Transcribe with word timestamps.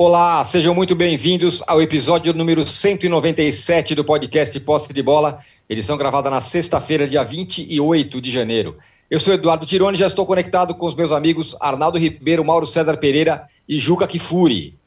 Olá, 0.00 0.44
sejam 0.44 0.74
muito 0.74 0.94
bem-vindos 0.94 1.60
ao 1.66 1.82
episódio 1.82 2.32
número 2.32 2.64
197 2.64 3.96
do 3.96 4.04
podcast 4.04 4.58
Posse 4.60 4.92
de 4.94 5.02
Bola, 5.02 5.40
edição 5.68 5.98
gravada 5.98 6.30
na 6.30 6.40
sexta-feira, 6.40 7.06
dia 7.06 7.24
28 7.24 8.20
de 8.20 8.30
janeiro. 8.30 8.78
Eu 9.10 9.18
sou 9.18 9.34
Eduardo 9.34 9.66
Tironi 9.66 9.98
já 9.98 10.06
estou 10.06 10.24
conectado 10.24 10.72
com 10.74 10.86
os 10.86 10.94
meus 10.94 11.10
amigos 11.10 11.56
Arnaldo 11.60 11.98
Ribeiro, 11.98 12.44
Mauro 12.44 12.64
César 12.64 12.96
Pereira 12.96 13.48
e 13.68 13.76
Juca 13.76 14.06
Kifuri. 14.06 14.78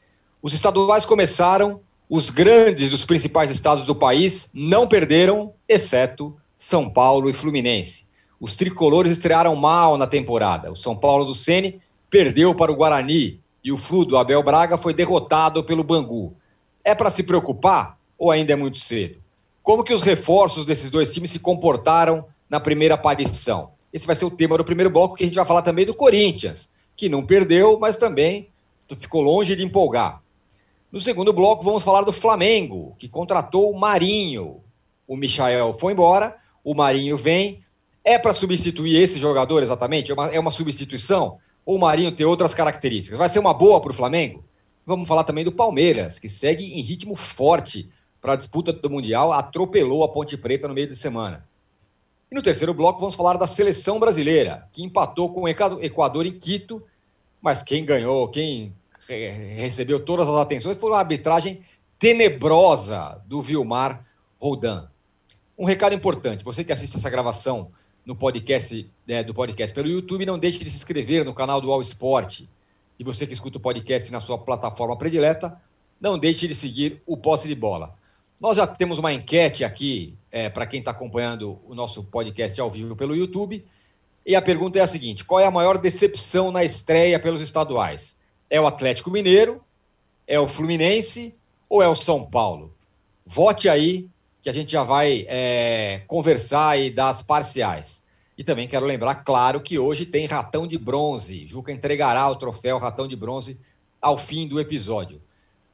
Os 0.42 0.54
estaduais 0.54 1.04
começaram, 1.04 1.80
os 2.14 2.28
grandes 2.28 2.90
dos 2.90 3.06
principais 3.06 3.50
estados 3.50 3.86
do 3.86 3.94
país 3.94 4.50
não 4.52 4.86
perderam, 4.86 5.54
exceto 5.66 6.36
São 6.58 6.86
Paulo 6.90 7.30
e 7.30 7.32
Fluminense. 7.32 8.04
Os 8.38 8.54
tricolores 8.54 9.12
estrearam 9.12 9.56
mal 9.56 9.96
na 9.96 10.06
temporada. 10.06 10.70
O 10.70 10.76
São 10.76 10.94
Paulo 10.94 11.24
do 11.24 11.34
Sene 11.34 11.80
perdeu 12.10 12.54
para 12.54 12.70
o 12.70 12.76
Guarani, 12.76 13.40
e 13.64 13.72
o 13.72 13.78
Flu 13.78 14.04
do 14.04 14.18
Abel 14.18 14.42
Braga 14.42 14.76
foi 14.76 14.92
derrotado 14.92 15.64
pelo 15.64 15.82
Bangu. 15.82 16.36
É 16.84 16.94
para 16.94 17.10
se 17.10 17.22
preocupar 17.22 17.96
ou 18.18 18.30
ainda 18.30 18.52
é 18.52 18.56
muito 18.56 18.76
cedo? 18.76 19.18
Como 19.62 19.82
que 19.82 19.94
os 19.94 20.02
reforços 20.02 20.66
desses 20.66 20.90
dois 20.90 21.08
times 21.08 21.30
se 21.30 21.38
comportaram 21.38 22.26
na 22.46 22.60
primeira 22.60 22.94
aparição? 22.94 23.70
Esse 23.90 24.06
vai 24.06 24.16
ser 24.16 24.26
o 24.26 24.30
tema 24.30 24.58
do 24.58 24.66
primeiro 24.66 24.90
bloco, 24.90 25.14
que 25.14 25.24
a 25.24 25.26
gente 25.26 25.36
vai 25.36 25.46
falar 25.46 25.62
também 25.62 25.86
do 25.86 25.94
Corinthians, 25.94 26.68
que 26.94 27.08
não 27.08 27.24
perdeu, 27.24 27.78
mas 27.80 27.96
também 27.96 28.50
ficou 28.98 29.22
longe 29.22 29.56
de 29.56 29.64
empolgar. 29.64 30.21
No 30.92 31.00
segundo 31.00 31.32
bloco, 31.32 31.64
vamos 31.64 31.82
falar 31.82 32.02
do 32.02 32.12
Flamengo, 32.12 32.94
que 32.98 33.08
contratou 33.08 33.72
o 33.72 33.78
Marinho. 33.78 34.62
O 35.08 35.16
Michael 35.16 35.74
foi 35.74 35.94
embora, 35.94 36.36
o 36.62 36.74
Marinho 36.74 37.16
vem. 37.16 37.62
É 38.04 38.18
para 38.18 38.34
substituir 38.34 38.96
esse 38.96 39.18
jogador 39.18 39.62
exatamente? 39.62 40.10
É 40.10 40.14
uma, 40.14 40.26
é 40.28 40.38
uma 40.38 40.50
substituição? 40.50 41.38
ou 41.64 41.76
o 41.76 41.80
Marinho 41.80 42.12
tem 42.12 42.26
outras 42.26 42.54
características? 42.54 43.18
Vai 43.18 43.28
ser 43.28 43.38
uma 43.38 43.54
boa 43.54 43.80
para 43.80 43.92
o 43.92 43.94
Flamengo? 43.94 44.44
Vamos 44.84 45.06
falar 45.06 45.24
também 45.24 45.44
do 45.44 45.52
Palmeiras, 45.52 46.18
que 46.18 46.28
segue 46.28 46.78
em 46.78 46.82
ritmo 46.82 47.14
forte 47.14 47.88
para 48.20 48.32
a 48.32 48.36
disputa 48.36 48.72
do 48.72 48.90
Mundial, 48.90 49.32
atropelou 49.32 50.04
a 50.04 50.08
Ponte 50.08 50.36
Preta 50.36 50.68
no 50.68 50.74
meio 50.74 50.88
de 50.88 50.96
semana. 50.96 51.46
E 52.30 52.34
no 52.34 52.42
terceiro 52.42 52.72
bloco 52.72 53.00
vamos 53.00 53.14
falar 53.14 53.36
da 53.36 53.46
seleção 53.46 54.00
brasileira, 54.00 54.68
que 54.72 54.82
empatou 54.82 55.32
com 55.32 55.42
o 55.42 55.48
Equador 55.48 56.26
em 56.26 56.32
Quito, 56.32 56.82
mas 57.40 57.62
quem 57.62 57.84
ganhou, 57.84 58.28
quem 58.28 58.72
recebeu 59.56 60.00
todas 60.00 60.28
as 60.28 60.36
atenções 60.36 60.76
foi 60.76 60.90
uma 60.90 60.98
arbitragem 60.98 61.62
tenebrosa 61.98 63.22
do 63.26 63.40
Vilmar 63.40 64.04
Roldan. 64.38 64.88
Um 65.56 65.64
recado 65.64 65.94
importante, 65.94 66.44
você 66.44 66.64
que 66.64 66.72
assiste 66.72 66.96
essa 66.96 67.10
gravação 67.10 67.70
no 68.04 68.16
podcast 68.16 68.90
né, 69.06 69.22
do 69.22 69.32
podcast 69.32 69.74
pelo 69.74 69.88
YouTube. 69.88 70.26
Não 70.26 70.38
deixe 70.38 70.58
de 70.62 70.70
se 70.70 70.76
inscrever 70.76 71.24
no 71.24 71.34
canal 71.34 71.60
do 71.60 71.72
All 71.72 71.80
Sport. 71.82 72.42
E 72.98 73.04
você 73.04 73.26
que 73.26 73.32
escuta 73.32 73.58
o 73.58 73.60
podcast 73.60 74.10
na 74.12 74.20
sua 74.20 74.38
plataforma 74.38 74.96
predileta, 74.96 75.60
não 76.00 76.18
deixe 76.18 76.46
de 76.46 76.54
seguir 76.54 77.02
o 77.06 77.16
Posse 77.16 77.48
de 77.48 77.54
Bola. 77.54 77.94
Nós 78.40 78.56
já 78.56 78.66
temos 78.66 78.98
uma 78.98 79.12
enquete 79.12 79.64
aqui 79.64 80.16
é, 80.30 80.48
para 80.48 80.66
quem 80.66 80.80
está 80.80 80.90
acompanhando 80.90 81.60
o 81.66 81.74
nosso 81.74 82.02
podcast 82.04 82.60
ao 82.60 82.70
vivo 82.70 82.96
pelo 82.96 83.14
YouTube. 83.14 83.64
E 84.26 84.34
a 84.34 84.42
pergunta 84.42 84.78
é 84.78 84.82
a 84.82 84.86
seguinte: 84.86 85.24
qual 85.24 85.40
é 85.40 85.46
a 85.46 85.50
maior 85.50 85.78
decepção 85.78 86.50
na 86.50 86.64
estreia 86.64 87.18
pelos 87.20 87.40
estaduais? 87.40 88.20
É 88.52 88.60
o 88.60 88.66
Atlético 88.66 89.10
Mineiro? 89.10 89.64
É 90.26 90.38
o 90.38 90.46
Fluminense? 90.46 91.34
Ou 91.70 91.82
é 91.82 91.88
o 91.88 91.96
São 91.96 92.22
Paulo? 92.22 92.76
Vote 93.24 93.66
aí 93.66 94.10
que 94.42 94.50
a 94.50 94.52
gente 94.52 94.70
já 94.70 94.84
vai 94.84 95.24
é, 95.26 96.02
conversar 96.06 96.78
e 96.78 96.90
dar 96.90 97.08
as 97.08 97.22
parciais. 97.22 98.02
E 98.36 98.44
também 98.44 98.68
quero 98.68 98.84
lembrar, 98.84 99.14
claro, 99.24 99.58
que 99.58 99.78
hoje 99.78 100.04
tem 100.04 100.26
Ratão 100.26 100.66
de 100.66 100.76
Bronze. 100.76 101.48
Juca 101.48 101.72
entregará 101.72 102.28
o 102.28 102.36
troféu 102.36 102.76
Ratão 102.76 103.08
de 103.08 103.16
Bronze 103.16 103.58
ao 103.98 104.18
fim 104.18 104.46
do 104.46 104.60
episódio. 104.60 105.22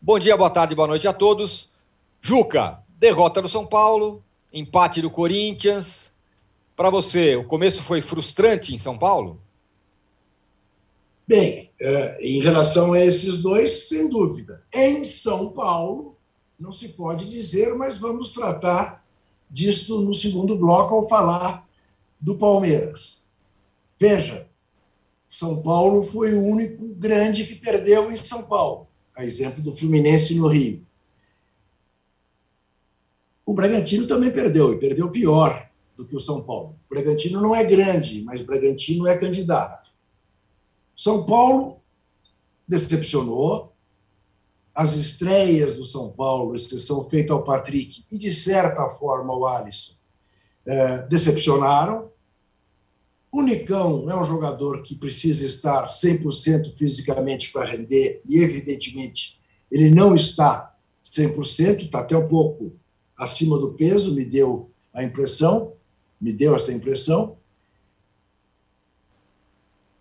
Bom 0.01 0.17
dia, 0.17 0.37
boa 0.37 0.49
tarde, 0.49 0.77
boa 0.77 0.87
noite 0.87 1.09
a 1.09 1.13
todos. 1.13 1.71
Juca, 2.21 2.79
derrota 2.91 3.43
do 3.43 3.49
São 3.49 3.67
Paulo, 3.67 4.23
empate 4.55 5.03
do 5.03 5.11
Corinthians. 5.11 6.15
Para 6.77 6.91
você, 6.91 7.35
o 7.35 7.43
começo 7.43 7.83
foi 7.83 8.01
frustrante 8.01 8.73
em 8.73 8.79
São 8.79 8.97
Paulo? 8.97 9.41
Bem, 11.29 11.71
é, 11.79 12.27
em 12.27 12.41
relação 12.41 12.95
a 12.95 13.05
esses 13.05 13.43
dois, 13.43 13.87
sem 13.87 14.09
dúvida. 14.09 14.65
Em 14.73 15.05
São 15.05 15.51
Paulo, 15.51 16.17
não 16.59 16.73
se 16.73 16.89
pode 16.89 17.29
dizer, 17.29 17.75
mas 17.75 17.99
vamos 17.99 18.31
tratar 18.31 19.05
disto 19.51 20.01
no 20.01 20.15
segundo 20.15 20.57
bloco 20.57 20.95
ao 20.95 21.07
falar 21.07 21.69
do 22.19 22.35
Palmeiras. 22.35 23.29
Veja, 24.01 24.49
São 25.27 25.63
Paulo 25.63 26.01
foi 26.01 26.33
o 26.33 26.43
único 26.43 26.89
grande 26.95 27.45
que 27.45 27.57
perdeu 27.57 28.11
em 28.11 28.17
São 28.17 28.45
Paulo, 28.45 28.89
a 29.15 29.23
exemplo 29.23 29.63
do 29.63 29.77
Fluminense 29.77 30.35
no 30.35 30.49
Rio. 30.49 30.83
O 33.45 33.53
Bragantino 33.53 34.07
também 34.07 34.31
perdeu, 34.31 34.73
e 34.73 34.79
perdeu 34.79 35.11
pior 35.11 35.69
do 35.95 36.07
que 36.07 36.17
o 36.17 36.21
São 36.21 36.43
Paulo. 36.43 36.75
O 36.89 36.95
Bragantino 36.95 37.39
não 37.39 37.55
é 37.55 37.63
grande, 37.65 38.23
mas 38.23 38.41
o 38.41 38.47
Bragantino 38.47 39.07
é 39.07 39.15
candidato. 39.15 39.88
São 40.99 41.23
Paulo 41.23 41.81
decepcionou, 42.67 43.73
as 44.75 44.97
estreias 44.97 45.75
do 45.75 45.85
São 45.85 46.11
Paulo, 46.11 46.57
exceção 46.57 47.09
feita 47.09 47.33
ao 47.33 47.45
Patrick 47.45 48.05
e, 48.11 48.19
de 48.19 48.35
certa 48.35 48.89
forma, 48.89 49.33
ao 49.33 49.47
Alisson, 49.47 49.95
é, 50.67 51.03
decepcionaram. 51.03 52.11
O 53.31 53.43
Nicão 53.43 54.11
é 54.11 54.21
um 54.21 54.25
jogador 54.25 54.83
que 54.83 54.97
precisa 54.97 55.47
estar 55.47 55.87
100% 55.87 56.77
fisicamente 56.77 57.53
para 57.53 57.71
render, 57.71 58.21
e, 58.27 58.43
evidentemente, 58.43 59.41
ele 59.71 59.91
não 59.91 60.17
está 60.17 60.77
100%, 61.05 61.83
está 61.83 62.01
até 62.01 62.17
um 62.17 62.27
pouco 62.27 62.73
acima 63.17 63.57
do 63.57 63.75
peso, 63.75 64.17
me 64.17 64.25
deu 64.25 64.69
a 64.93 65.05
impressão, 65.05 65.75
me 66.21 66.33
deu 66.33 66.57
esta 66.57 66.73
impressão. 66.73 67.38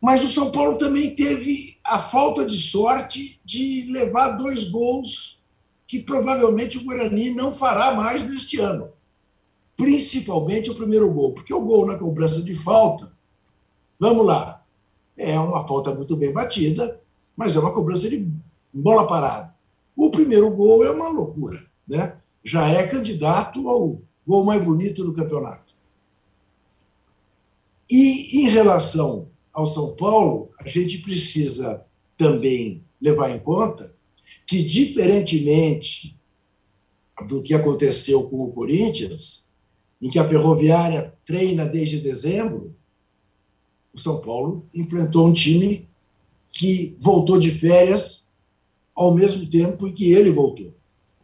Mas 0.02 0.24
o 0.24 0.30
São 0.30 0.52
Paulo 0.52 0.78
também 0.78 1.16
teve 1.16 1.78
a 1.84 1.98
falta 1.98 2.46
de 2.46 2.58
sorte 2.58 3.40
de 3.44 3.88
levar 3.92 4.32
dois 4.32 4.70
gols 4.70 5.42
que 5.88 6.02
provavelmente 6.02 6.78
o 6.78 6.84
Guarani 6.84 7.32
não 7.32 7.52
fará 7.54 7.94
mais 7.94 8.30
neste 8.30 8.60
ano. 8.60 8.90
Principalmente 9.76 10.70
o 10.70 10.76
primeiro 10.76 11.12
gol, 11.14 11.34
porque 11.34 11.54
o 11.54 11.62
gol 11.62 11.86
na 11.86 11.96
cobrança 11.96 12.42
de 12.42 12.54
falta, 12.54 13.12
vamos 14.00 14.26
lá, 14.26 14.64
é 15.16 15.40
uma 15.40 15.66
falta 15.68 15.94
muito 15.94 16.16
bem 16.16 16.34
batida, 16.34 17.00
mas 17.36 17.56
é 17.56 17.60
uma 17.60 17.74
cobrança 17.74 18.10
de 18.10 18.30
bola 18.74 19.08
parada. 19.08 19.56
O 19.96 20.12
primeiro 20.12 20.52
gol 20.52 20.86
é 20.86 20.92
uma 20.92 21.10
loucura, 21.10 21.66
né? 21.88 22.18
Já 22.44 22.68
é 22.68 22.86
candidato 22.86 23.68
ao 23.70 24.02
gol 24.26 24.44
mais 24.44 24.64
bonito 24.64 25.04
do 25.04 25.14
campeonato. 25.14 25.74
E 27.90 28.42
em 28.42 28.50
relação 28.50 29.30
ao 29.58 29.66
São 29.66 29.96
Paulo, 29.96 30.52
a 30.60 30.70
gente 30.70 31.00
precisa 31.00 31.84
também 32.16 32.84
levar 33.02 33.32
em 33.32 33.40
conta 33.40 33.92
que, 34.46 34.62
diferentemente 34.62 36.16
do 37.28 37.42
que 37.42 37.56
aconteceu 37.56 38.30
com 38.30 38.44
o 38.44 38.52
Corinthians, 38.52 39.52
em 40.00 40.12
que 40.12 40.20
a 40.20 40.30
Ferroviária 40.30 41.12
treina 41.26 41.66
desde 41.66 42.00
dezembro, 42.00 42.76
o 43.92 43.98
São 43.98 44.22
Paulo 44.22 44.64
enfrentou 44.76 45.26
um 45.26 45.34
time 45.34 45.90
que 46.52 46.96
voltou 47.00 47.40
de 47.40 47.50
férias 47.50 48.32
ao 48.94 49.12
mesmo 49.12 49.48
tempo 49.48 49.88
em 49.88 49.94
que 49.94 50.14
ele 50.14 50.30
voltou. 50.30 50.72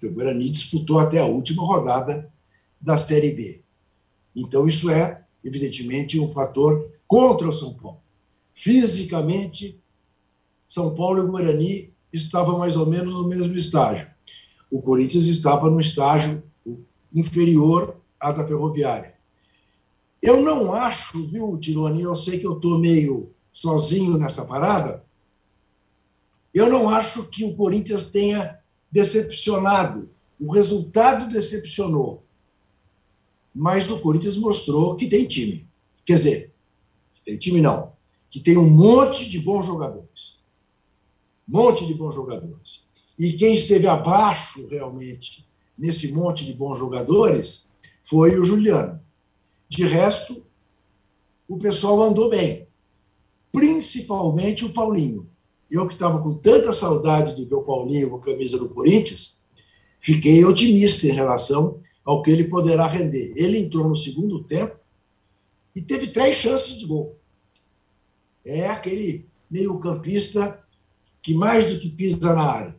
O 0.02 0.10
Guarani 0.10 0.50
disputou 0.50 0.98
até 0.98 1.20
a 1.20 1.26
última 1.26 1.63
rodada 1.63 2.34
da 2.81 2.98
Série 2.98 3.31
B. 3.31 3.62
Então, 4.36 4.68
isso 4.68 4.90
é, 4.90 5.24
evidentemente, 5.44 6.19
um 6.19 6.34
fator 6.34 6.92
contra 7.06 7.48
o 7.48 7.54
São 7.54 7.75
Paulo 7.75 8.03
fisicamente, 8.54 9.82
São 10.68 10.94
Paulo 10.96 11.24
e 11.24 11.28
Guarani 11.28 11.94
estavam 12.12 12.60
mais 12.60 12.78
ou 12.78 12.86
menos 12.86 13.16
no 13.16 13.28
mesmo 13.28 13.56
estágio. 13.56 14.08
O 14.70 14.82
Corinthians 14.82 15.26
estava 15.26 15.70
no 15.70 15.80
estágio 15.80 16.44
inferior 17.14 17.98
à 18.20 18.32
da 18.32 18.48
Ferroviária. 18.48 19.16
Eu 20.22 20.42
não 20.42 20.72
acho, 20.72 21.26
viu, 21.26 21.58
Tironi, 21.58 22.04
eu 22.04 22.16
sei 22.16 22.40
que 22.40 22.48
eu 22.48 22.54
estou 22.54 22.80
meio 22.80 23.32
sozinho 23.52 24.18
nessa 24.18 24.46
parada, 24.46 25.04
eu 26.54 26.70
não 26.70 26.88
acho 26.88 27.28
que 27.30 27.44
o 27.44 27.56
Corinthians 27.56 28.12
tenha 28.12 28.60
decepcionado. 28.92 30.10
O 30.40 30.52
resultado 30.52 31.32
decepcionou. 31.32 32.24
Mas 33.54 33.90
o 33.90 34.00
Corinthians 34.00 34.38
mostrou 34.38 34.96
que 34.96 35.08
tem 35.08 35.28
time. 35.28 35.68
Quer 36.06 36.16
dizer, 36.16 36.54
tem 37.26 37.38
time 37.38 37.60
não 37.60 37.93
que 38.33 38.39
tem 38.39 38.57
um 38.57 38.68
monte 38.68 39.30
de 39.30 39.38
bons 39.38 39.63
jogadores. 39.63 40.41
Um 41.47 41.56
monte 41.56 41.85
de 41.85 41.94
bons 41.94 42.15
jogadores. 42.15 42.88
E 43.18 43.33
quem 43.33 43.53
esteve 43.53 43.85
abaixo 43.85 44.65
realmente 44.65 45.45
nesse 45.77 46.12
monte 46.12 46.44
de 46.44 46.51
bons 46.51 46.80
jogadores 46.80 47.69
foi 48.01 48.35
o 48.39 48.44
Juliano. 48.44 49.00
De 49.69 49.85
resto, 49.85 50.44
o 51.47 51.59
pessoal 51.59 52.01
andou 52.01 52.27
bem, 52.27 52.68
principalmente 53.51 54.65
o 54.65 54.74
Paulinho. 54.74 55.30
Eu 55.69 55.85
que 55.85 55.94
estava 55.94 56.19
com 56.19 56.33
tanta 56.33 56.74
saudade 56.74 57.35
de 57.35 57.45
ver 57.45 57.53
o 57.53 57.62
Paulinho 57.62 58.09
com 58.09 58.15
a 58.15 58.21
camisa 58.21 58.57
do 58.57 58.69
Corinthians, 58.69 59.38
fiquei 60.00 60.44
otimista 60.44 61.06
em 61.06 61.12
relação 61.12 61.80
ao 62.03 62.24
que 62.24 62.31
ele 62.31 62.45
poderá 62.45 62.88
render. 62.88 63.31
Ele 63.35 63.59
entrou 63.59 63.88
no 63.88 63.95
segundo 63.95 64.44
tempo 64.44 64.75
e 65.75 65.83
teve 65.83 66.07
três 66.07 66.35
chances 66.35 66.80
de 66.80 66.88
gol. 66.88 67.19
É 68.45 68.68
aquele 68.68 69.25
meio-campista 69.50 70.60
que 71.22 71.34
mais 71.34 71.66
do 71.66 71.80
que 71.80 71.90
pisa 71.90 72.34
na 72.34 72.44
área, 72.44 72.75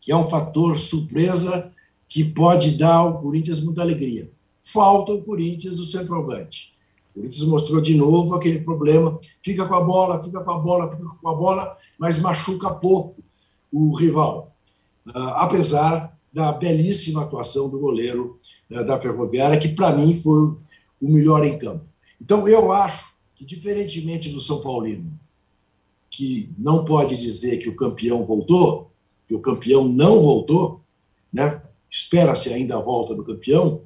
que 0.00 0.10
é 0.10 0.16
um 0.16 0.28
fator 0.28 0.78
surpresa 0.78 1.72
que 2.08 2.24
pode 2.24 2.72
dar 2.72 2.96
ao 2.96 3.20
Corinthians 3.22 3.62
muita 3.62 3.82
alegria. 3.82 4.30
Falta 4.58 5.12
o 5.12 5.22
Corinthians 5.22 5.78
o 5.78 5.86
centroavante. 5.86 6.74
O 7.10 7.14
Corinthians 7.14 7.46
mostrou 7.46 7.80
de 7.80 7.94
novo 7.94 8.34
aquele 8.34 8.60
problema, 8.60 9.18
fica 9.40 9.66
com 9.66 9.74
a 9.74 9.80
bola, 9.80 10.22
fica 10.22 10.40
com 10.40 10.50
a 10.50 10.58
bola, 10.58 10.90
fica 10.90 11.04
com 11.04 11.28
a 11.28 11.34
bola, 11.34 11.76
mas 11.98 12.18
machuca 12.18 12.70
pouco 12.70 13.22
o 13.72 13.94
rival. 13.94 14.54
Uh, 15.06 15.34
apesar 15.36 16.16
da 16.32 16.52
belíssima 16.52 17.22
atuação 17.22 17.68
do 17.68 17.78
goleiro 17.78 18.38
uh, 18.70 18.84
da 18.84 19.00
Ferroviária, 19.00 19.58
que 19.58 19.68
para 19.68 19.94
mim 19.94 20.14
foi 20.14 20.56
o 21.00 21.12
melhor 21.12 21.44
em 21.44 21.58
campo. 21.58 21.84
Então 22.20 22.48
eu 22.48 22.72
acho 22.72 23.11
que, 23.42 23.56
diferentemente 23.56 24.30
do 24.30 24.40
São 24.40 24.62
Paulino, 24.62 25.18
que 26.08 26.50
não 26.56 26.84
pode 26.84 27.16
dizer 27.16 27.58
que 27.58 27.68
o 27.68 27.74
campeão 27.74 28.24
voltou, 28.24 28.90
que 29.26 29.34
o 29.34 29.40
campeão 29.40 29.88
não 29.88 30.20
voltou, 30.20 30.80
né? 31.32 31.60
espera-se 31.90 32.52
ainda 32.52 32.76
a 32.76 32.80
volta 32.80 33.14
do 33.14 33.24
campeão, 33.24 33.82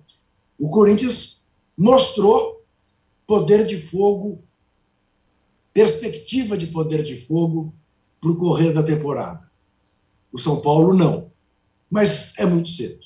o 0.58 0.70
Corinthians 0.70 1.42
mostrou 1.76 2.62
poder 3.26 3.66
de 3.66 3.76
fogo, 3.76 4.42
perspectiva 5.72 6.56
de 6.56 6.66
poder 6.66 7.02
de 7.02 7.16
fogo 7.16 7.74
para 8.20 8.30
o 8.30 8.36
correr 8.36 8.72
da 8.72 8.82
temporada. 8.82 9.50
O 10.32 10.38
São 10.38 10.60
Paulo 10.60 10.94
não. 10.94 11.30
Mas 11.90 12.36
é 12.38 12.44
muito 12.44 12.68
cedo. 12.68 13.04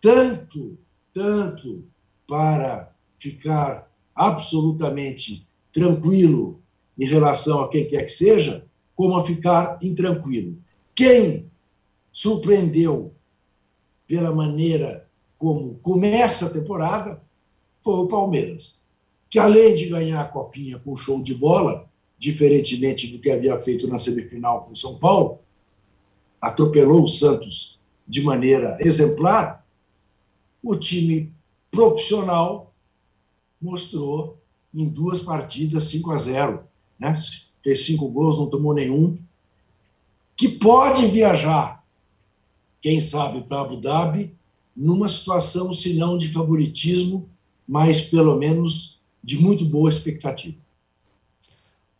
Tanto, 0.00 0.78
tanto 1.12 1.84
para 2.26 2.94
ficar 3.18 3.90
absolutamente 4.14 5.45
tranquilo 5.76 6.62
em 6.98 7.04
relação 7.04 7.60
a 7.60 7.68
quem 7.68 7.86
quer 7.86 8.04
que 8.04 8.12
seja, 8.12 8.64
como 8.94 9.14
a 9.14 9.26
ficar 9.26 9.78
intranquilo. 9.82 10.56
Quem 10.94 11.50
surpreendeu 12.10 13.12
pela 14.06 14.34
maneira 14.34 15.06
como 15.36 15.74
começa 15.82 16.46
a 16.46 16.50
temporada 16.50 17.22
foi 17.82 17.92
o 17.92 18.08
Palmeiras, 18.08 18.82
que 19.28 19.38
além 19.38 19.74
de 19.74 19.90
ganhar 19.90 20.22
a 20.22 20.28
copinha 20.28 20.78
com 20.78 20.96
show 20.96 21.22
de 21.22 21.34
bola, 21.34 21.86
diferentemente 22.18 23.08
do 23.08 23.18
que 23.18 23.30
havia 23.30 23.54
feito 23.58 23.86
na 23.86 23.98
semifinal 23.98 24.64
com 24.64 24.74
São 24.74 24.98
Paulo, 24.98 25.40
atropelou 26.40 27.02
o 27.02 27.08
Santos 27.08 27.78
de 28.08 28.22
maneira 28.22 28.78
exemplar, 28.80 29.62
o 30.62 30.74
time 30.74 31.34
profissional 31.70 32.72
mostrou 33.60 34.40
em 34.76 34.88
duas 34.88 35.20
partidas 35.20 35.84
5 35.84 36.12
a 36.12 36.16
0 36.16 36.60
né? 36.98 37.14
fez 37.62 37.84
cinco 37.84 38.08
gols, 38.08 38.38
não 38.38 38.48
tomou 38.48 38.72
nenhum, 38.72 39.18
que 40.36 40.48
pode 40.48 41.06
viajar, 41.06 41.82
quem 42.80 43.00
sabe, 43.00 43.42
para 43.42 43.62
Abu 43.62 43.76
Dhabi, 43.76 44.32
numa 44.76 45.08
situação, 45.08 45.72
se 45.74 45.94
não 45.94 46.16
de 46.16 46.30
favoritismo, 46.30 47.28
mas 47.66 48.02
pelo 48.02 48.36
menos 48.36 49.00
de 49.24 49.36
muito 49.36 49.64
boa 49.64 49.88
expectativa. 49.88 50.56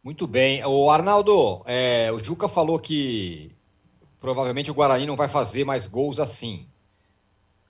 Muito 0.04 0.26
bem. 0.26 0.64
O 0.64 0.88
Arnaldo, 0.88 1.62
é, 1.66 2.12
o 2.12 2.22
Juca 2.22 2.48
falou 2.48 2.78
que 2.78 3.50
provavelmente 4.20 4.70
o 4.70 4.74
Guarani 4.74 5.04
não 5.04 5.16
vai 5.16 5.28
fazer 5.28 5.64
mais 5.64 5.86
gols 5.86 6.20
assim. 6.20 6.66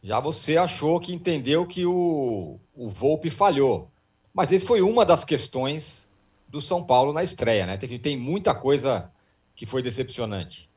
Já 0.03 0.21
você 0.21 0.59
achou 0.59 1.01
que 1.01 1.15
entendeu 1.15 1.65
que 1.65 1.87
o, 1.87 2.59
o 2.77 2.89
Volpe 2.89 3.31
falhou. 3.31 3.89
Mas 4.37 4.53
esse 4.53 4.67
foi 4.67 4.83
uma 4.83 5.03
das 5.03 5.25
questões 5.25 6.07
do 6.47 6.61
São 6.61 6.85
Paulo 6.85 7.11
na 7.11 7.25
estreia, 7.25 7.65
né? 7.65 7.79
Tem, 7.79 7.99
tem 7.99 8.19
muita 8.19 8.55
coisa 8.55 9.11
que 9.55 9.65
foi 9.65 9.81
decepcionante. 9.81 10.69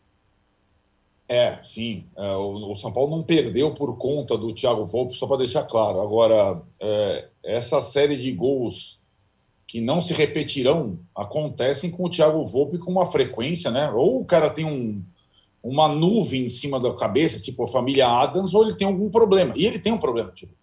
É, 1.28 1.60
sim. 1.62 2.06
É, 2.16 2.36
o, 2.36 2.72
o, 2.72 2.76
São 2.76 2.94
Paulo 2.94 3.12
não 3.12 3.22
perdeu 3.22 3.74
por 3.74 3.98
conta 3.98 4.38
do 4.38 4.54
Thiago 4.54 4.86
Volpe, 4.86 5.14
só 5.14 5.28
para 5.28 5.40
deixar 5.40 5.64
claro. 5.64 6.00
Agora, 6.00 6.62
é, 6.80 7.28
essa 7.44 7.82
série 7.82 8.18
de 8.18 8.32
gols 8.32 9.02
que 9.68 9.82
não 9.82 10.00
se 10.00 10.14
repetirão 10.14 10.98
acontecem 11.14 11.92
com 11.92 12.06
o 12.06 12.10
Thiago 12.10 12.44
Volpe 12.46 12.78
com 12.78 12.90
uma 12.90 13.06
frequência, 13.06 13.70
né? 13.70 13.92
Ou 13.92 14.22
o 14.22 14.26
cara 14.26 14.50
tem 14.50 14.64
um, 14.64 15.04
uma 15.62 15.90
nuvem 15.90 16.46
em 16.46 16.50
cima 16.50 16.80
da 16.80 16.96
cabeça, 16.96 17.42
tipo 17.42 17.62
a 17.66 17.68
família 17.68 18.08
Adams, 18.08 18.54
ou 18.54 18.64
ele 18.64 18.76
tem 18.76 18.88
algum 18.88 19.10
problema. 19.10 19.54
E 19.58 19.66
ele 19.66 19.80
tem 19.80 19.92
um 19.92 20.00
problema, 20.00 20.32
tipo. 20.32 20.54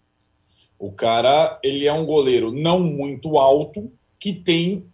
O 0.79 0.91
cara, 0.91 1.59
ele 1.63 1.87
é 1.87 1.93
um 1.93 2.05
goleiro 2.05 2.51
não 2.51 2.79
muito 2.79 3.37
alto, 3.37 3.91
que 4.19 4.33
tem 4.33 4.85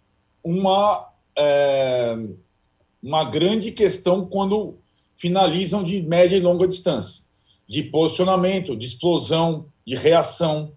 uma, 0.44 1.09
é, 1.35 2.15
uma 3.01 3.24
grande 3.25 3.71
questão 3.71 4.25
quando 4.25 4.77
finalizam 5.15 5.83
de 5.83 6.01
média 6.01 6.35
e 6.35 6.41
longa 6.41 6.68
distância, 6.68 7.24
de 7.68 7.83
posicionamento, 7.83 8.75
de 8.75 8.85
explosão, 8.85 9.68
de 9.85 9.95
reação. 9.95 10.74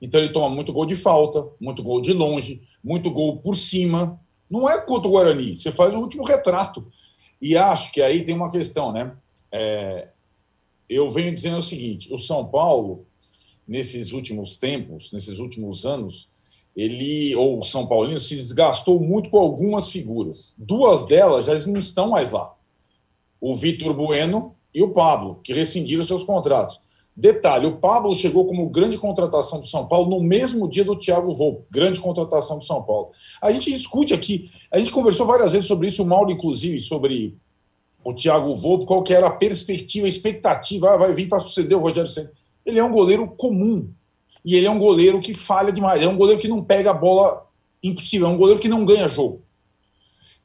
Então 0.00 0.20
ele 0.20 0.32
toma 0.32 0.54
muito 0.54 0.72
gol 0.72 0.86
de 0.86 0.94
falta, 0.94 1.46
muito 1.60 1.82
gol 1.82 2.00
de 2.00 2.12
longe, 2.12 2.62
muito 2.82 3.10
gol 3.10 3.38
por 3.38 3.56
cima. 3.56 4.20
Não 4.50 4.68
é 4.68 4.80
contra 4.80 5.08
o 5.08 5.12
Guarani, 5.12 5.56
você 5.56 5.70
faz 5.70 5.94
o 5.94 5.98
último 5.98 6.24
retrato. 6.24 6.86
E 7.40 7.56
acho 7.56 7.92
que 7.92 8.02
aí 8.02 8.22
tem 8.22 8.34
uma 8.34 8.50
questão, 8.50 8.92
né? 8.92 9.12
É, 9.52 10.08
eu 10.88 11.08
venho 11.08 11.34
dizendo 11.34 11.58
o 11.58 11.62
seguinte: 11.62 12.12
o 12.12 12.18
São 12.18 12.46
Paulo, 12.46 13.06
nesses 13.70 14.10
últimos 14.10 14.58
tempos, 14.58 15.12
nesses 15.12 15.38
últimos 15.38 15.86
anos, 15.86 16.28
ele, 16.76 17.36
ou 17.36 17.60
o 17.60 17.62
São 17.62 17.86
Paulino, 17.86 18.18
se 18.18 18.34
desgastou 18.34 18.98
muito 18.98 19.30
com 19.30 19.38
algumas 19.38 19.88
figuras. 19.88 20.54
Duas 20.58 21.06
delas 21.06 21.44
já 21.44 21.54
não 21.68 21.78
estão 21.78 22.10
mais 22.10 22.32
lá. 22.32 22.52
O 23.40 23.54
Vitor 23.54 23.94
Bueno 23.94 24.56
e 24.74 24.82
o 24.82 24.92
Pablo, 24.92 25.38
que 25.44 25.52
rescindiram 25.52 26.02
seus 26.02 26.24
contratos. 26.24 26.80
Detalhe, 27.16 27.66
o 27.66 27.76
Pablo 27.76 28.12
chegou 28.12 28.44
como 28.44 28.68
grande 28.68 28.98
contratação 28.98 29.60
do 29.60 29.66
São 29.68 29.86
Paulo 29.86 30.10
no 30.10 30.20
mesmo 30.20 30.68
dia 30.68 30.84
do 30.84 30.98
Thiago 30.98 31.32
Volpe, 31.32 31.64
grande 31.70 32.00
contratação 32.00 32.58
do 32.58 32.64
São 32.64 32.82
Paulo. 32.82 33.10
A 33.40 33.52
gente 33.52 33.70
discute 33.70 34.12
aqui, 34.12 34.44
a 34.70 34.78
gente 34.78 34.90
conversou 34.90 35.26
várias 35.26 35.52
vezes 35.52 35.68
sobre 35.68 35.86
isso, 35.86 36.02
o 36.02 36.06
Mauro, 36.06 36.32
inclusive, 36.32 36.80
sobre 36.80 37.36
o 38.02 38.12
Thiago 38.12 38.56
Volpe, 38.56 38.86
qual 38.86 39.02
que 39.02 39.14
era 39.14 39.28
a 39.28 39.32
perspectiva, 39.32 40.06
a 40.06 40.08
expectativa, 40.08 40.90
ah, 40.90 40.96
vai 40.96 41.14
vir 41.14 41.28
para 41.28 41.38
suceder 41.38 41.76
o 41.76 41.80
Rogério 41.80 42.10
Senna. 42.10 42.32
Ele 42.64 42.78
é 42.78 42.84
um 42.84 42.92
goleiro 42.92 43.26
comum, 43.28 43.92
e 44.44 44.54
ele 44.54 44.66
é 44.66 44.70
um 44.70 44.78
goleiro 44.78 45.20
que 45.20 45.34
falha 45.34 45.72
demais. 45.72 46.02
É 46.02 46.08
um 46.08 46.16
goleiro 46.16 46.40
que 46.40 46.48
não 46.48 46.62
pega 46.62 46.90
a 46.90 46.94
bola 46.94 47.46
impossível. 47.82 48.28
É 48.28 48.30
um 48.30 48.36
goleiro 48.36 48.60
que 48.60 48.68
não 48.68 48.84
ganha 48.84 49.08
jogo. 49.08 49.42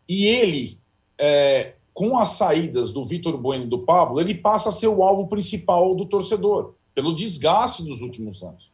E 0.07 0.25
ele, 0.25 0.77
é, 1.17 1.73
com 1.93 2.17
as 2.17 2.29
saídas 2.29 2.91
do 2.91 3.05
Vitor 3.05 3.37
Bueno 3.37 3.65
e 3.65 3.69
do 3.69 3.79
Pablo, 3.79 4.19
ele 4.19 4.35
passa 4.35 4.69
a 4.69 4.71
ser 4.71 4.87
o 4.87 5.03
alvo 5.03 5.27
principal 5.27 5.95
do 5.95 6.05
torcedor, 6.05 6.73
pelo 6.93 7.15
desgaste 7.15 7.83
dos 7.83 8.01
últimos 8.01 8.43
anos. 8.43 8.71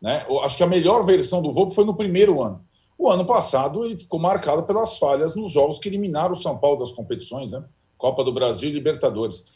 Né? 0.00 0.26
Eu 0.28 0.40
acho 0.40 0.56
que 0.56 0.62
a 0.62 0.66
melhor 0.66 1.04
versão 1.04 1.40
do 1.40 1.52
Volpe 1.52 1.74
foi 1.74 1.84
no 1.84 1.94
primeiro 1.94 2.42
ano. 2.42 2.60
O 2.98 3.08
ano 3.08 3.24
passado 3.24 3.84
ele 3.84 3.96
ficou 3.96 4.18
marcado 4.18 4.62
pelas 4.64 4.98
falhas 4.98 5.34
nos 5.34 5.52
jogos 5.52 5.78
que 5.78 5.88
eliminaram 5.88 6.32
o 6.32 6.36
São 6.36 6.56
Paulo 6.56 6.78
das 6.78 6.92
competições, 6.92 7.50
né? 7.50 7.62
Copa 7.96 8.24
do 8.24 8.32
Brasil 8.32 8.68
e 8.68 8.72
Libertadores. 8.72 9.52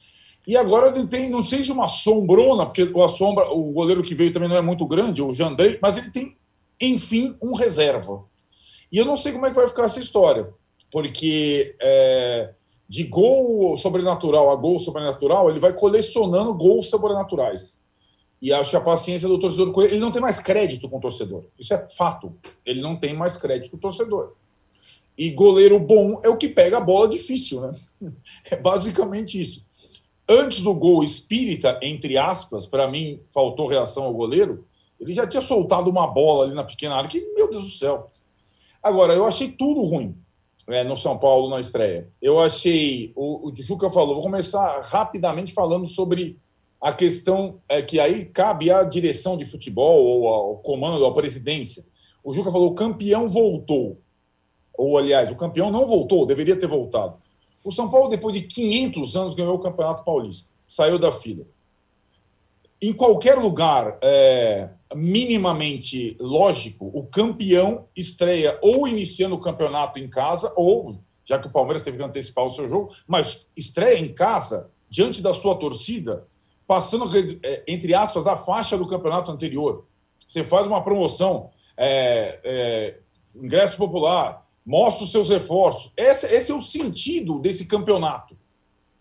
E 0.46 0.56
agora 0.56 0.88
ele 0.88 1.06
tem, 1.06 1.28
não 1.28 1.44
sei 1.44 1.62
se 1.62 1.70
uma 1.70 1.88
sombrona, 1.88 2.64
porque 2.64 2.82
a 2.82 3.08
sombra, 3.08 3.50
o 3.52 3.72
goleiro 3.72 4.02
que 4.02 4.14
veio 4.14 4.32
também 4.32 4.48
não 4.48 4.56
é 4.56 4.62
muito 4.62 4.86
grande, 4.86 5.22
o 5.22 5.34
Jandrei, 5.34 5.78
mas 5.82 5.98
ele 5.98 6.10
tem, 6.10 6.36
enfim, 6.80 7.34
um 7.42 7.54
reserva. 7.54 8.24
E 8.90 8.96
eu 8.96 9.04
não 9.04 9.16
sei 9.16 9.32
como 9.32 9.46
é 9.46 9.50
que 9.50 9.56
vai 9.56 9.68
ficar 9.68 9.84
essa 9.84 10.00
história, 10.00 10.48
porque 10.90 11.76
é, 11.80 12.54
de 12.88 13.04
gol 13.04 13.76
sobrenatural 13.76 14.50
a 14.50 14.56
gol 14.56 14.78
sobrenatural, 14.78 15.50
ele 15.50 15.60
vai 15.60 15.72
colecionando 15.74 16.54
gols 16.54 16.88
sobrenaturais. 16.88 17.78
E 18.42 18.54
acho 18.54 18.70
que 18.70 18.76
a 18.76 18.80
paciência 18.80 19.28
do 19.28 19.38
torcedor 19.38 19.70
com 19.70 19.82
ele, 19.82 19.92
ele 19.92 20.00
não 20.00 20.10
tem 20.10 20.22
mais 20.22 20.40
crédito 20.40 20.88
com 20.88 20.96
o 20.96 21.00
torcedor. 21.00 21.44
Isso 21.58 21.74
é 21.74 21.86
fato. 21.90 22.34
Ele 22.64 22.80
não 22.80 22.96
tem 22.96 23.14
mais 23.14 23.36
crédito 23.36 23.72
com 23.72 23.76
o 23.76 23.80
torcedor. 23.80 24.32
E 25.16 25.30
goleiro 25.30 25.78
bom 25.78 26.18
é 26.24 26.28
o 26.30 26.38
que 26.38 26.48
pega 26.48 26.78
a 26.78 26.80
bola 26.80 27.06
difícil, 27.06 27.60
né? 27.60 27.72
É 28.50 28.56
basicamente 28.56 29.38
isso 29.38 29.68
antes 30.30 30.62
do 30.62 30.72
gol 30.72 31.02
espírita, 31.02 31.78
entre 31.82 32.16
aspas, 32.16 32.64
para 32.64 32.88
mim 32.88 33.20
faltou 33.28 33.66
reação 33.66 34.04
ao 34.04 34.14
goleiro, 34.14 34.64
ele 35.00 35.12
já 35.12 35.26
tinha 35.26 35.42
soltado 35.42 35.90
uma 35.90 36.06
bola 36.06 36.44
ali 36.44 36.54
na 36.54 36.62
pequena 36.62 36.94
área, 36.94 37.10
que, 37.10 37.20
meu 37.34 37.50
Deus 37.50 37.64
do 37.64 37.70
céu. 37.70 38.10
Agora, 38.80 39.12
eu 39.12 39.26
achei 39.26 39.50
tudo 39.50 39.82
ruim 39.82 40.14
é, 40.68 40.84
no 40.84 40.96
São 40.96 41.18
Paulo 41.18 41.50
na 41.50 41.58
estreia. 41.58 42.08
Eu 42.22 42.38
achei, 42.38 43.12
o, 43.16 43.48
o 43.48 43.56
Juca 43.56 43.90
falou, 43.90 44.14
vou 44.14 44.22
começar 44.22 44.80
rapidamente 44.82 45.52
falando 45.52 45.86
sobre 45.86 46.38
a 46.80 46.94
questão 46.94 47.60
é 47.68 47.82
que 47.82 48.00
aí 48.00 48.24
cabe 48.24 48.70
à 48.70 48.82
direção 48.82 49.36
de 49.36 49.44
futebol 49.44 50.02
ou 50.02 50.28
ao 50.28 50.58
comando, 50.58 51.04
à 51.04 51.12
presidência. 51.12 51.84
O 52.24 52.32
Juca 52.32 52.50
falou: 52.50 52.70
o 52.70 52.74
campeão 52.74 53.28
voltou. 53.28 54.00
Ou, 54.78 54.96
aliás, 54.96 55.30
o 55.30 55.36
campeão 55.36 55.70
não 55.70 55.86
voltou, 55.86 56.24
deveria 56.24 56.58
ter 56.58 56.66
voltado. 56.66 57.18
O 57.62 57.70
São 57.72 57.90
Paulo, 57.90 58.08
depois 58.08 58.34
de 58.34 58.42
500 58.42 59.16
anos, 59.16 59.34
ganhou 59.34 59.54
o 59.54 59.60
Campeonato 59.60 60.04
Paulista, 60.04 60.52
saiu 60.66 60.98
da 60.98 61.12
fila. 61.12 61.44
Em 62.80 62.92
qualquer 62.92 63.36
lugar 63.36 63.98
é, 64.00 64.70
minimamente 64.94 66.16
lógico, 66.18 66.90
o 66.94 67.04
campeão 67.04 67.86
estreia 67.94 68.58
ou 68.62 68.88
iniciando 68.88 69.34
o 69.34 69.40
campeonato 69.40 69.98
em 69.98 70.08
casa, 70.08 70.52
ou, 70.56 70.98
já 71.24 71.38
que 71.38 71.46
o 71.46 71.52
Palmeiras 71.52 71.84
teve 71.84 71.98
que 71.98 72.02
antecipar 72.02 72.44
o 72.44 72.50
seu 72.50 72.66
jogo, 72.68 72.94
mas 73.06 73.46
estreia 73.54 73.98
em 73.98 74.12
casa, 74.12 74.70
diante 74.88 75.20
da 75.20 75.34
sua 75.34 75.54
torcida, 75.56 76.26
passando, 76.66 77.04
é, 77.42 77.62
entre 77.68 77.94
aspas, 77.94 78.26
a 78.26 78.36
faixa 78.36 78.78
do 78.78 78.86
campeonato 78.86 79.30
anterior. 79.30 79.84
Você 80.26 80.42
faz 80.42 80.66
uma 80.66 80.82
promoção, 80.82 81.50
é, 81.76 82.40
é, 82.42 82.98
ingresso 83.34 83.76
popular, 83.76 84.46
mostra 84.64 85.04
os 85.04 85.12
seus 85.12 85.28
reforços. 85.28 85.92
Esse, 85.96 86.26
esse 86.26 86.52
é 86.52 86.54
o 86.54 86.60
sentido 86.60 87.38
desse 87.38 87.66
campeonato. 87.66 88.36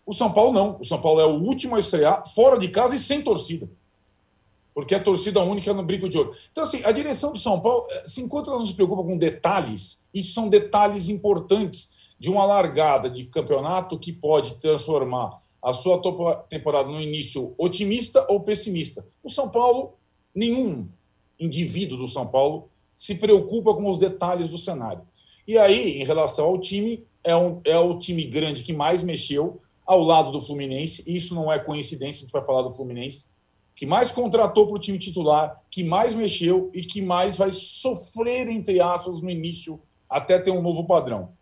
O 0.04 0.12
São 0.12 0.32
Paulo 0.32 0.52
não. 0.52 0.78
O 0.80 0.84
São 0.84 1.00
Paulo 1.00 1.20
é 1.20 1.26
o 1.26 1.40
último 1.40 1.76
a 1.76 1.78
estrear 1.78 2.26
fora 2.34 2.58
de 2.58 2.68
casa 2.68 2.94
e 2.94 2.98
sem 2.98 3.22
torcida. 3.22 3.70
Porque 4.74 4.94
é 4.94 4.98
torcida 4.98 5.42
única 5.42 5.72
no 5.72 5.82
brinco 5.82 6.08
de 6.08 6.18
ouro. 6.18 6.32
Então, 6.50 6.64
assim, 6.64 6.82
a 6.84 6.92
direção 6.92 7.32
do 7.32 7.38
São 7.38 7.60
Paulo, 7.60 7.86
eh, 7.90 8.04
se 8.06 8.20
enquanto 8.20 8.48
ela 8.48 8.58
não 8.58 8.66
se 8.66 8.74
preocupa 8.74 9.02
com 9.02 9.16
detalhes, 9.16 10.04
isso 10.12 10.32
são 10.32 10.48
detalhes 10.48 11.08
importantes 11.08 11.92
de 12.18 12.30
uma 12.30 12.44
largada 12.44 13.08
de 13.08 13.24
campeonato 13.24 13.98
que 13.98 14.12
pode 14.12 14.54
transformar 14.54 15.38
a 15.62 15.72
sua 15.72 16.00
temporada 16.48 16.88
no 16.88 17.00
início 17.00 17.54
otimista 17.58 18.26
ou 18.28 18.40
pessimista. 18.40 19.06
O 19.22 19.30
São 19.30 19.48
Paulo, 19.48 19.94
nenhum 20.34 20.88
indivíduo 21.38 21.98
do 21.98 22.08
São 22.08 22.26
Paulo 22.26 22.68
se 22.96 23.14
preocupa 23.14 23.74
com 23.74 23.88
os 23.88 23.98
detalhes 23.98 24.48
do 24.48 24.58
cenário. 24.58 25.02
E 25.50 25.58
aí, 25.58 26.00
em 26.00 26.04
relação 26.04 26.44
ao 26.44 26.60
time, 26.60 27.04
é, 27.24 27.34
um, 27.34 27.60
é 27.64 27.76
o 27.76 27.98
time 27.98 28.22
grande 28.22 28.62
que 28.62 28.72
mais 28.72 29.02
mexeu 29.02 29.60
ao 29.84 30.00
lado 30.00 30.30
do 30.30 30.40
Fluminense. 30.40 31.02
Isso 31.04 31.34
não 31.34 31.52
é 31.52 31.58
coincidência, 31.58 32.20
a 32.20 32.22
gente 32.22 32.32
vai 32.32 32.40
falar 32.40 32.62
do 32.62 32.70
Fluminense, 32.70 33.28
que 33.74 33.84
mais 33.84 34.12
contratou 34.12 34.68
para 34.68 34.76
o 34.76 34.78
time 34.78 34.96
titular, 34.96 35.60
que 35.68 35.82
mais 35.82 36.14
mexeu 36.14 36.70
e 36.72 36.82
que 36.82 37.02
mais 37.02 37.36
vai 37.36 37.50
sofrer, 37.50 38.46
entre 38.46 38.80
aspas, 38.80 39.20
no 39.20 39.28
início, 39.28 39.80
até 40.08 40.38
ter 40.38 40.52
um 40.52 40.62
novo 40.62 40.84
padrão. 40.84 41.32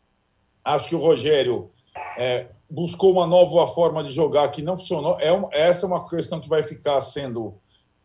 Acho 0.64 0.88
que 0.88 0.94
o 0.94 1.00
Rogério 1.00 1.70
é, 2.16 2.46
buscou 2.70 3.12
uma 3.12 3.26
nova 3.26 3.66
forma 3.74 4.02
de 4.02 4.10
jogar 4.10 4.48
que 4.48 4.62
não 4.62 4.74
funcionou. 4.74 5.18
É 5.20 5.28
essa 5.52 5.84
é 5.84 5.86
uma 5.86 6.08
questão 6.08 6.40
que 6.40 6.48
vai 6.48 6.62
ficar 6.62 6.98
sendo 7.02 7.56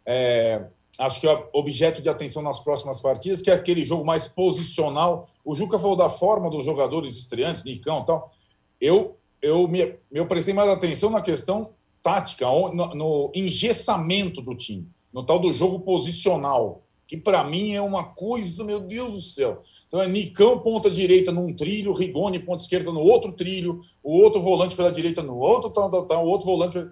é, 0.05 0.65
acho 0.99 1.19
que 1.19 1.27
é 1.27 1.49
objeto 1.53 2.01
de 2.01 2.09
atenção 2.09 2.41
nas 2.41 2.59
próximas 2.59 2.99
partidas, 2.99 3.41
que 3.41 3.49
é 3.49 3.53
aquele 3.53 3.83
jogo 3.83 4.05
mais 4.05 4.27
posicional. 4.27 5.27
O 5.43 5.55
Juca 5.55 5.79
falou 5.79 5.95
da 5.95 6.09
forma 6.09 6.49
dos 6.49 6.63
jogadores 6.63 7.17
estreantes, 7.17 7.63
Nicão 7.63 8.01
e 8.01 8.05
tal. 8.05 8.31
Eu, 8.79 9.17
eu 9.41 9.67
me 9.67 9.95
eu 10.11 10.25
prestei 10.27 10.53
mais 10.53 10.69
atenção 10.69 11.09
na 11.09 11.21
questão 11.21 11.71
tática, 12.01 12.45
no, 12.45 12.93
no 12.93 13.31
engessamento 13.33 14.41
do 14.41 14.53
time, 14.53 14.87
no 15.11 15.25
tal 15.25 15.39
do 15.39 15.53
jogo 15.53 15.79
posicional, 15.79 16.83
que 17.07 17.15
para 17.15 17.43
mim 17.43 17.73
é 17.73 17.81
uma 17.81 18.03
coisa, 18.03 18.63
meu 18.63 18.81
Deus 18.81 19.11
do 19.11 19.21
céu. 19.21 19.63
Então 19.87 20.01
é 20.01 20.07
Nicão, 20.07 20.59
ponta 20.59 20.91
direita 20.91 21.31
num 21.31 21.53
trilho, 21.53 21.93
Rigoni, 21.93 22.39
ponta 22.39 22.61
esquerda 22.61 22.91
no 22.91 22.99
outro 22.99 23.31
trilho, 23.31 23.81
o 24.03 24.17
outro 24.17 24.41
volante 24.41 24.75
pela 24.75 24.91
direita 24.91 25.23
no 25.23 25.37
outro, 25.37 25.69
tal, 25.69 25.89
tal, 25.89 26.05
tal, 26.05 26.25
o 26.25 26.29
outro 26.29 26.45
volante. 26.45 26.85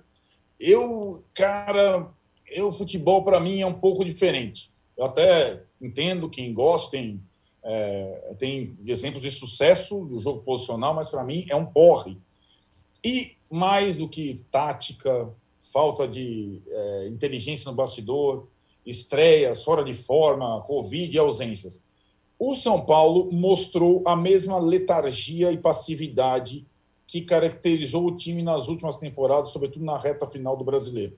Eu, 0.60 1.24
cara, 1.34 2.10
o 2.60 2.72
futebol 2.72 3.24
para 3.24 3.40
mim 3.40 3.62
é 3.62 3.66
um 3.66 3.74
pouco 3.74 4.04
diferente. 4.04 4.72
Eu 4.98 5.06
até 5.06 5.62
entendo 5.82 6.30
quem 6.30 6.54
gosta, 6.54 6.92
tem, 6.92 7.22
é, 7.64 8.36
tem 8.38 8.78
exemplos 8.86 9.24
de 9.24 9.32
sucesso 9.32 10.04
do 10.06 10.20
jogo 10.20 10.42
posicional, 10.42 10.94
mas 10.94 11.10
para 11.10 11.24
mim 11.24 11.46
é 11.50 11.56
um 11.56 11.66
porre. 11.66 12.18
E 13.04 13.36
mais 13.50 13.98
do 13.98 14.08
que 14.08 14.44
tática, 14.52 15.30
falta 15.72 16.08
de 16.08 16.62
é, 16.68 17.08
inteligência 17.08 17.70
no 17.70 17.76
bastidor, 17.76 18.48
estreias, 18.86 19.64
fora 19.64 19.84
de 19.84 19.94
forma, 19.94 20.62
Covid 20.62 21.16
e 21.16 21.20
ausências. 21.20 21.84
O 22.38 22.56
São 22.56 22.82
Paulo 22.82 23.32
mostrou 23.32 24.02
a 24.06 24.16
mesma 24.16 24.58
letargia 24.58 25.52
e 25.52 25.58
passividade 25.58 26.66
que 27.06 27.22
caracterizou 27.22 28.08
o 28.08 28.16
time 28.16 28.42
nas 28.42 28.68
últimas 28.68 28.98
temporadas, 28.98 29.52
sobretudo 29.52 29.86
na 29.86 29.98
reta 29.98 30.26
final 30.26 30.56
do 30.56 30.64
brasileiro. 30.64 31.18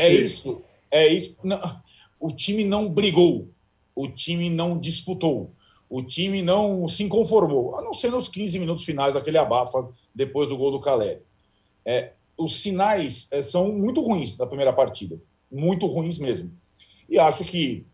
É 0.00 0.12
isso. 0.12 0.62
É 0.90 1.06
isso. 1.06 1.36
Não, 1.42 1.60
o 2.18 2.30
time 2.30 2.64
não 2.64 2.88
brigou. 2.88 3.48
O 3.94 4.08
time 4.08 4.50
não 4.50 4.78
disputou. 4.78 5.52
O 5.88 6.02
time 6.02 6.40
não 6.40 6.86
se 6.86 7.06
conformou, 7.08 7.74
a 7.76 7.82
não 7.82 7.92
ser 7.92 8.12
nos 8.12 8.28
15 8.28 8.60
minutos 8.60 8.84
finais, 8.84 9.16
aquele 9.16 9.38
abafa 9.38 9.88
depois 10.14 10.48
do 10.48 10.56
gol 10.56 10.70
do 10.70 10.80
Caleb. 10.80 11.20
É, 11.84 12.12
os 12.38 12.62
sinais 12.62 13.26
é, 13.32 13.42
são 13.42 13.72
muito 13.72 14.00
ruins 14.00 14.36
da 14.36 14.46
primeira 14.46 14.72
partida. 14.72 15.20
Muito 15.50 15.86
ruins 15.86 16.18
mesmo. 16.20 16.52
E 17.08 17.18
acho 17.18 17.44
que 17.44 17.84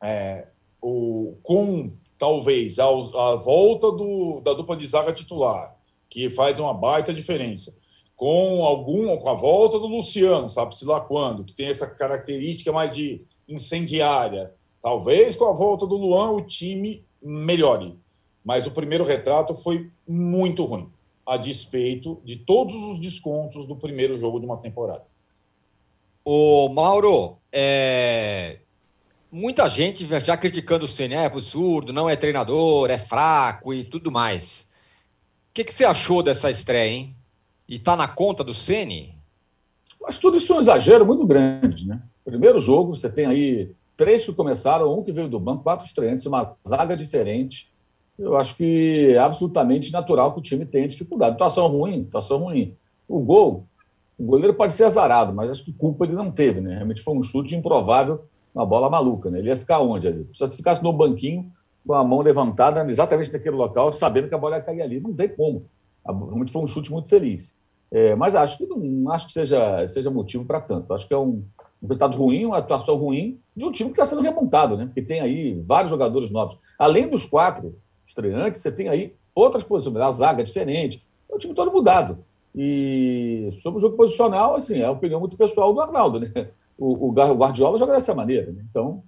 é, 0.00 0.46
o, 0.80 1.36
com 1.42 1.90
talvez 2.20 2.78
a, 2.78 2.84
a 2.86 3.34
volta 3.34 3.90
do, 3.90 4.40
da 4.40 4.52
dupla 4.52 4.76
de 4.76 4.86
zaga 4.86 5.12
titular, 5.12 5.76
que 6.08 6.30
faz 6.30 6.60
uma 6.60 6.72
baita 6.72 7.12
diferença, 7.12 7.76
com 8.16 8.64
algum 8.64 9.16
com 9.16 9.28
a 9.28 9.34
volta 9.34 9.78
do 9.78 9.86
Luciano, 9.86 10.48
sabe-se 10.48 10.84
lá 10.84 11.00
quando, 11.00 11.44
que 11.44 11.54
tem 11.54 11.66
essa 11.66 11.86
característica 11.86 12.72
mais 12.72 12.94
de 12.94 13.18
incendiária. 13.48 14.52
Talvez 14.82 15.34
com 15.36 15.46
a 15.46 15.52
volta 15.52 15.86
do 15.86 15.96
Luan 15.96 16.30
o 16.32 16.42
time 16.42 17.04
melhore. 17.22 17.98
Mas 18.44 18.66
o 18.66 18.70
primeiro 18.70 19.04
retrato 19.04 19.54
foi 19.54 19.90
muito 20.06 20.64
ruim, 20.64 20.90
a 21.26 21.36
despeito 21.36 22.20
de 22.24 22.36
todos 22.36 22.74
os 22.74 23.00
descontos 23.00 23.66
do 23.66 23.74
primeiro 23.74 24.16
jogo 24.16 24.38
de 24.38 24.46
uma 24.46 24.58
temporada. 24.58 25.04
O 26.24 26.68
Mauro, 26.68 27.38
é... 27.50 28.58
muita 29.32 29.68
gente 29.68 30.06
já 30.22 30.36
criticando 30.36 30.84
o 30.84 30.88
Ceni, 30.88 31.14
é 31.14 31.24
absurdo, 31.24 31.92
não 31.92 32.08
é 32.08 32.16
treinador, 32.16 32.90
é 32.90 32.98
fraco 32.98 33.74
e 33.74 33.82
tudo 33.84 34.12
mais. 34.12 34.72
O 35.50 35.54
que, 35.54 35.64
que 35.64 35.72
você 35.72 35.84
achou 35.84 36.22
dessa 36.22 36.50
estreia, 36.50 36.90
hein? 36.90 37.16
E 37.68 37.76
está 37.76 37.96
na 37.96 38.06
conta 38.06 38.44
do 38.44 38.52
Ceni? 38.52 39.14
Mas 40.00 40.18
tudo 40.18 40.36
isso 40.36 40.52
é 40.52 40.56
um 40.56 40.60
exagero 40.60 41.06
muito 41.06 41.26
grande, 41.26 41.86
né? 41.86 42.02
Primeiro 42.24 42.58
jogo, 42.58 42.94
você 42.94 43.08
tem 43.08 43.26
aí 43.26 43.72
três 43.96 44.24
que 44.24 44.32
começaram, 44.32 44.98
um 44.98 45.02
que 45.02 45.12
veio 45.12 45.28
do 45.28 45.40
banco, 45.40 45.62
quatro 45.62 45.86
estreantes, 45.86 46.26
uma 46.26 46.54
zaga 46.66 46.96
diferente. 46.96 47.72
Eu 48.18 48.36
acho 48.36 48.56
que 48.56 49.12
é 49.12 49.18
absolutamente 49.18 49.92
natural 49.92 50.32
que 50.32 50.38
o 50.38 50.42
time 50.42 50.66
tenha 50.66 50.86
dificuldade. 50.86 51.34
Situação 51.34 51.66
ruim, 51.68 52.04
situação 52.04 52.38
ruim. 52.38 52.76
O 53.08 53.20
gol, 53.20 53.66
o 54.18 54.24
goleiro 54.24 54.54
pode 54.54 54.74
ser 54.74 54.84
azarado, 54.84 55.32
mas 55.32 55.50
acho 55.50 55.64
que 55.64 55.72
culpa 55.72 56.04
ele 56.04 56.14
não 56.14 56.30
teve, 56.30 56.60
né? 56.60 56.74
Realmente 56.74 57.02
foi 57.02 57.14
um 57.14 57.22
chute 57.22 57.56
improvável, 57.56 58.24
uma 58.54 58.64
bola 58.64 58.88
maluca, 58.88 59.30
né? 59.30 59.38
Ele 59.38 59.48
ia 59.48 59.56
ficar 59.56 59.80
onde 59.80 60.06
ali? 60.06 60.28
Se 60.32 60.56
ficasse 60.56 60.82
no 60.82 60.92
banquinho, 60.92 61.50
com 61.86 61.94
a 61.94 62.04
mão 62.04 62.20
levantada 62.20 62.88
exatamente 62.88 63.32
naquele 63.32 63.56
local, 63.56 63.92
sabendo 63.92 64.28
que 64.28 64.34
a 64.34 64.38
bola 64.38 64.56
ia 64.56 64.62
cair 64.62 64.82
ali, 64.82 65.00
não 65.00 65.12
tem 65.12 65.28
como. 65.28 65.66
Realmente 66.06 66.52
foi 66.52 66.62
um 66.62 66.66
chute 66.66 66.92
muito 66.92 67.08
feliz. 67.08 67.54
É, 67.94 68.14
mas 68.16 68.34
acho 68.34 68.58
que 68.58 68.66
não 68.66 69.10
acho 69.12 69.28
que 69.28 69.32
seja, 69.32 69.86
seja 69.86 70.10
motivo 70.10 70.44
para 70.44 70.60
tanto. 70.60 70.92
Acho 70.92 71.06
que 71.06 71.14
é 71.14 71.16
um, 71.16 71.44
um, 71.80 71.86
resultado 71.86 72.16
ruim, 72.16 72.44
uma 72.44 72.58
atuação 72.58 72.96
ruim 72.96 73.38
de 73.56 73.64
um 73.64 73.70
time 73.70 73.90
que 73.90 73.94
está 73.94 74.04
sendo 74.04 74.20
remontado, 74.20 74.76
né? 74.76 74.86
Porque 74.86 75.00
tem 75.00 75.20
aí 75.20 75.60
vários 75.60 75.92
jogadores 75.92 76.30
novos. 76.30 76.58
Além 76.76 77.08
dos 77.08 77.24
quatro 77.24 77.78
estreantes, 78.04 78.60
você 78.60 78.72
tem 78.72 78.88
aí 78.88 79.14
outras 79.32 79.62
posições, 79.62 79.96
a 79.96 80.10
zaga 80.10 80.42
é 80.42 80.44
diferente. 80.44 81.06
É 81.30 81.34
um 81.34 81.38
time 81.38 81.54
todo 81.54 81.70
mudado. 81.70 82.18
E 82.52 83.50
sobre 83.62 83.78
o 83.78 83.80
jogo 83.80 83.96
posicional, 83.96 84.56
assim, 84.56 84.78
é 84.78 84.84
a 84.84 84.90
opinião 84.90 85.20
muito 85.20 85.36
pessoal 85.36 85.72
do 85.72 85.80
Arnaldo, 85.80 86.18
né? 86.18 86.48
O, 86.76 87.08
o 87.08 87.12
Guardiola 87.12 87.78
joga 87.78 87.92
dessa 87.92 88.12
maneira, 88.12 88.50
né? 88.50 88.64
Então, 88.68 89.04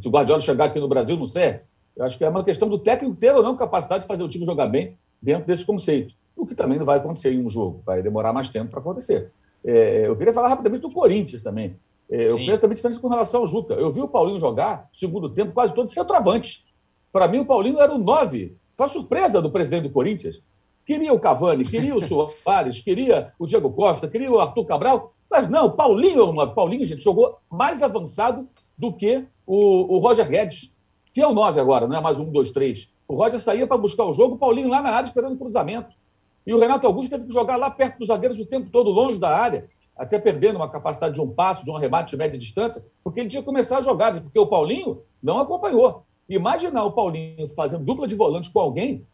se 0.00 0.06
o 0.06 0.10
Guardiola 0.12 0.40
chegar 0.40 0.66
aqui 0.66 0.78
no 0.78 0.86
Brasil, 0.86 1.16
não 1.16 1.26
serve. 1.26 1.62
Eu 1.96 2.04
acho 2.04 2.16
que 2.16 2.24
é 2.24 2.28
uma 2.28 2.44
questão 2.44 2.68
do 2.68 2.78
técnico 2.78 3.16
ter 3.16 3.34
ou 3.34 3.42
não 3.42 3.56
capacidade 3.56 4.02
de 4.02 4.06
fazer 4.06 4.22
o 4.22 4.28
time 4.28 4.46
jogar 4.46 4.68
bem 4.68 4.96
dentro 5.20 5.44
desses 5.44 5.64
conceitos 5.64 6.14
o 6.36 6.46
que 6.46 6.54
também 6.54 6.78
não 6.78 6.86
vai 6.86 6.98
acontecer 6.98 7.32
em 7.32 7.44
um 7.44 7.48
jogo, 7.48 7.82
vai 7.84 8.02
demorar 8.02 8.32
mais 8.32 8.48
tempo 8.48 8.70
para 8.70 8.80
acontecer. 8.80 9.30
É, 9.64 10.06
eu 10.06 10.16
queria 10.16 10.32
falar 10.32 10.48
rapidamente 10.48 10.82
do 10.82 10.90
Corinthians 10.90 11.42
também. 11.42 11.76
É, 12.10 12.30
eu 12.30 12.36
penso 12.36 12.60
também 12.60 12.74
diferença 12.74 13.00
com 13.00 13.08
relação 13.08 13.40
ao 13.40 13.46
Juca. 13.46 13.74
Eu 13.74 13.90
vi 13.90 14.02
o 14.02 14.08
Paulinho 14.08 14.38
jogar, 14.38 14.88
segundo 14.92 15.28
tempo, 15.28 15.52
quase 15.52 15.72
todo 15.72 15.88
centroavante. 15.88 16.64
Para 17.12 17.28
mim, 17.28 17.38
o 17.38 17.44
Paulinho 17.44 17.80
era 17.80 17.94
o 17.94 17.98
nove. 17.98 18.56
Foi 18.76 18.86
a 18.86 18.88
surpresa 18.88 19.40
do 19.40 19.50
presidente 19.50 19.84
do 19.84 19.90
Corinthians. 19.90 20.42
Queria 20.84 21.12
o 21.12 21.20
Cavani, 21.20 21.64
queria 21.64 21.94
o 21.94 22.00
Soares, 22.02 22.82
queria 22.82 23.32
o 23.38 23.46
Diego 23.46 23.70
Costa, 23.70 24.08
queria 24.08 24.30
o 24.30 24.40
Arthur 24.40 24.64
Cabral, 24.64 25.14
mas 25.30 25.48
não, 25.48 25.70
Paulinho 25.70 26.20
é 26.20 26.22
o. 26.22 26.50
Paulinho, 26.52 26.84
gente, 26.84 27.02
jogou 27.02 27.38
mais 27.50 27.82
avançado 27.82 28.48
do 28.76 28.92
que 28.92 29.24
o, 29.46 29.96
o 29.96 29.98
Roger 29.98 30.28
Guedes, 30.28 30.72
que 31.12 31.20
é 31.20 31.26
o 31.26 31.32
nove 31.32 31.60
agora, 31.60 31.86
não 31.86 31.96
é 31.96 32.00
mais 32.00 32.18
um, 32.18 32.24
dois, 32.24 32.50
três. 32.50 32.90
O 33.06 33.14
Roger 33.14 33.40
saía 33.40 33.66
para 33.66 33.78
buscar 33.78 34.04
o 34.04 34.12
jogo, 34.12 34.34
o 34.34 34.38
Paulinho 34.38 34.68
lá 34.68 34.82
na 34.82 34.90
área 34.90 35.06
esperando 35.06 35.34
o 35.34 35.38
cruzamento. 35.38 35.94
E 36.46 36.52
o 36.52 36.58
Renato 36.58 36.86
Augusto 36.86 37.10
teve 37.10 37.26
que 37.26 37.32
jogar 37.32 37.56
lá 37.56 37.70
perto 37.70 37.98
dos 37.98 38.08
zagueiros 38.08 38.38
o 38.38 38.46
tempo 38.46 38.70
todo, 38.70 38.90
longe 38.90 39.18
da 39.18 39.36
área. 39.36 39.68
até 39.96 40.18
perdendo 40.18 40.56
uma 40.56 40.68
capacidade 40.68 41.14
de 41.14 41.20
um 41.20 41.28
passo, 41.28 41.64
de 41.64 41.70
um 41.70 41.76
remate 41.76 42.10
de 42.10 42.16
média 42.16 42.38
distância, 42.38 42.84
porque 43.04 43.20
ele 43.20 43.28
tinha 43.28 43.42
que 43.42 43.46
começar 43.46 43.78
as 43.78 43.84
jogadas, 43.84 44.20
porque 44.20 44.38
o 44.38 44.46
Paulinho 44.46 45.02
não 45.22 45.38
acompanhou. 45.38 46.04
Imaginar 46.28 46.84
o 46.84 46.92
Paulinho 46.92 47.46
fazendo 47.48 47.84
dupla 47.84 48.08
de 48.08 48.14
volante 48.14 48.50
com 48.50 48.58
alguém, 48.58 49.06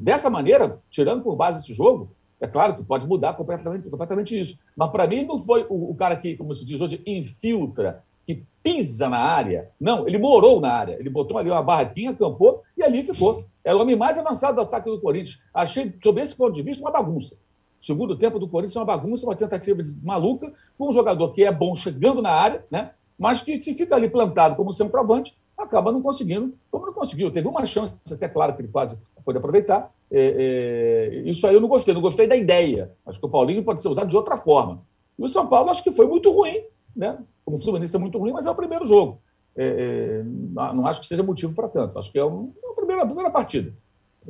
dessa 0.00 0.30
maneira, 0.30 0.80
tirando 0.90 1.22
por 1.22 1.36
base 1.36 1.60
esse 1.60 1.74
jogo, 1.74 2.10
é 2.40 2.46
claro 2.46 2.74
que 2.74 2.82
pode 2.82 3.06
mudar 3.06 3.34
completamente, 3.34 3.88
completamente 3.88 4.40
isso. 4.40 4.58
Mas 4.76 4.90
para 4.90 5.06
mim 5.06 5.24
não 5.24 5.38
foi 5.38 5.64
o, 5.68 5.90
o, 5.90 5.94
cara 5.94 6.16
que, 6.16 6.36
como 6.36 6.52
se 6.54 6.64
diz 6.64 6.80
hoje, 6.80 7.00
infiltra, 7.06 8.02
que 8.26 8.42
pisa 8.62 9.08
na 9.08 9.18
área. 9.18 9.70
Não, 9.80 10.08
ele 10.08 10.18
morou 10.18 10.60
na 10.60 10.72
área. 10.72 10.96
Ele 10.98 11.08
botou 11.08 11.38
ali 11.38 11.50
uma 11.50 11.62
barraquinha, 11.62 12.10
acampou 12.10 12.62
e 12.76 12.82
ali 12.82 13.04
ficou. 13.04 13.44
É 13.64 13.74
o 13.74 13.80
homem 13.80 13.96
mais 13.96 14.18
avançado 14.18 14.56
do 14.56 14.62
ataque 14.62 14.90
do 14.90 15.00
Corinthians. 15.00 15.40
Achei, 15.54 15.92
sob 16.02 16.20
esse 16.20 16.34
ponto 16.34 16.52
de 16.52 16.62
vista, 16.62 16.82
uma 16.82 16.90
bagunça. 16.90 17.36
O 17.80 17.84
segundo 17.84 18.16
tempo 18.16 18.38
do 18.38 18.48
Corinthians 18.48 18.76
é 18.76 18.78
uma 18.80 18.86
bagunça, 18.86 19.26
uma 19.26 19.36
tentativa 19.36 19.82
maluca, 20.02 20.52
com 20.78 20.88
um 20.88 20.92
jogador 20.92 21.32
que 21.32 21.44
é 21.44 21.52
bom 21.52 21.74
chegando 21.74 22.22
na 22.22 22.30
área, 22.30 22.64
né? 22.70 22.90
mas 23.18 23.42
que 23.42 23.60
se 23.62 23.74
fica 23.74 23.94
ali 23.94 24.10
plantado 24.10 24.56
como 24.56 24.72
centroavante, 24.72 25.36
acaba 25.56 25.92
não 25.92 26.02
conseguindo, 26.02 26.54
como 26.70 26.86
não 26.86 26.92
conseguiu. 26.92 27.30
Teve 27.30 27.46
uma 27.46 27.64
chance, 27.64 27.92
até 28.10 28.28
claro 28.28 28.54
que 28.54 28.62
ele 28.62 28.68
quase 28.68 28.98
pôde 29.24 29.38
aproveitar. 29.38 29.92
É, 30.10 31.12
é, 31.14 31.30
isso 31.30 31.46
aí 31.46 31.54
eu 31.54 31.60
não 31.60 31.68
gostei, 31.68 31.94
não 31.94 32.00
gostei 32.00 32.26
da 32.26 32.34
ideia. 32.34 32.92
Acho 33.06 33.20
que 33.20 33.26
o 33.26 33.28
Paulinho 33.28 33.62
pode 33.62 33.80
ser 33.80 33.88
usado 33.88 34.08
de 34.08 34.16
outra 34.16 34.36
forma. 34.36 34.82
E 35.16 35.22
o 35.22 35.28
São 35.28 35.46
Paulo 35.46 35.70
acho 35.70 35.84
que 35.84 35.92
foi 35.92 36.06
muito 36.06 36.32
ruim, 36.32 36.64
né? 36.96 37.18
Como 37.44 37.56
o 37.56 37.60
Fluminense 37.60 37.94
é 37.94 37.98
muito 37.98 38.18
ruim, 38.18 38.32
mas 38.32 38.46
é 38.46 38.50
o 38.50 38.54
primeiro 38.54 38.84
jogo. 38.84 39.20
É, 39.56 40.20
é 40.20 40.22
não 40.24 40.86
acho 40.86 41.00
que 41.00 41.06
seja 41.06 41.22
motivo 41.22 41.54
para 41.54 41.68
tanto. 41.68 41.98
Acho 41.98 42.10
que 42.10 42.18
é, 42.18 42.22
é 42.22 42.24
a, 42.24 42.74
primeira, 42.74 43.06
primeira 43.06 43.30
partida. 43.30 43.72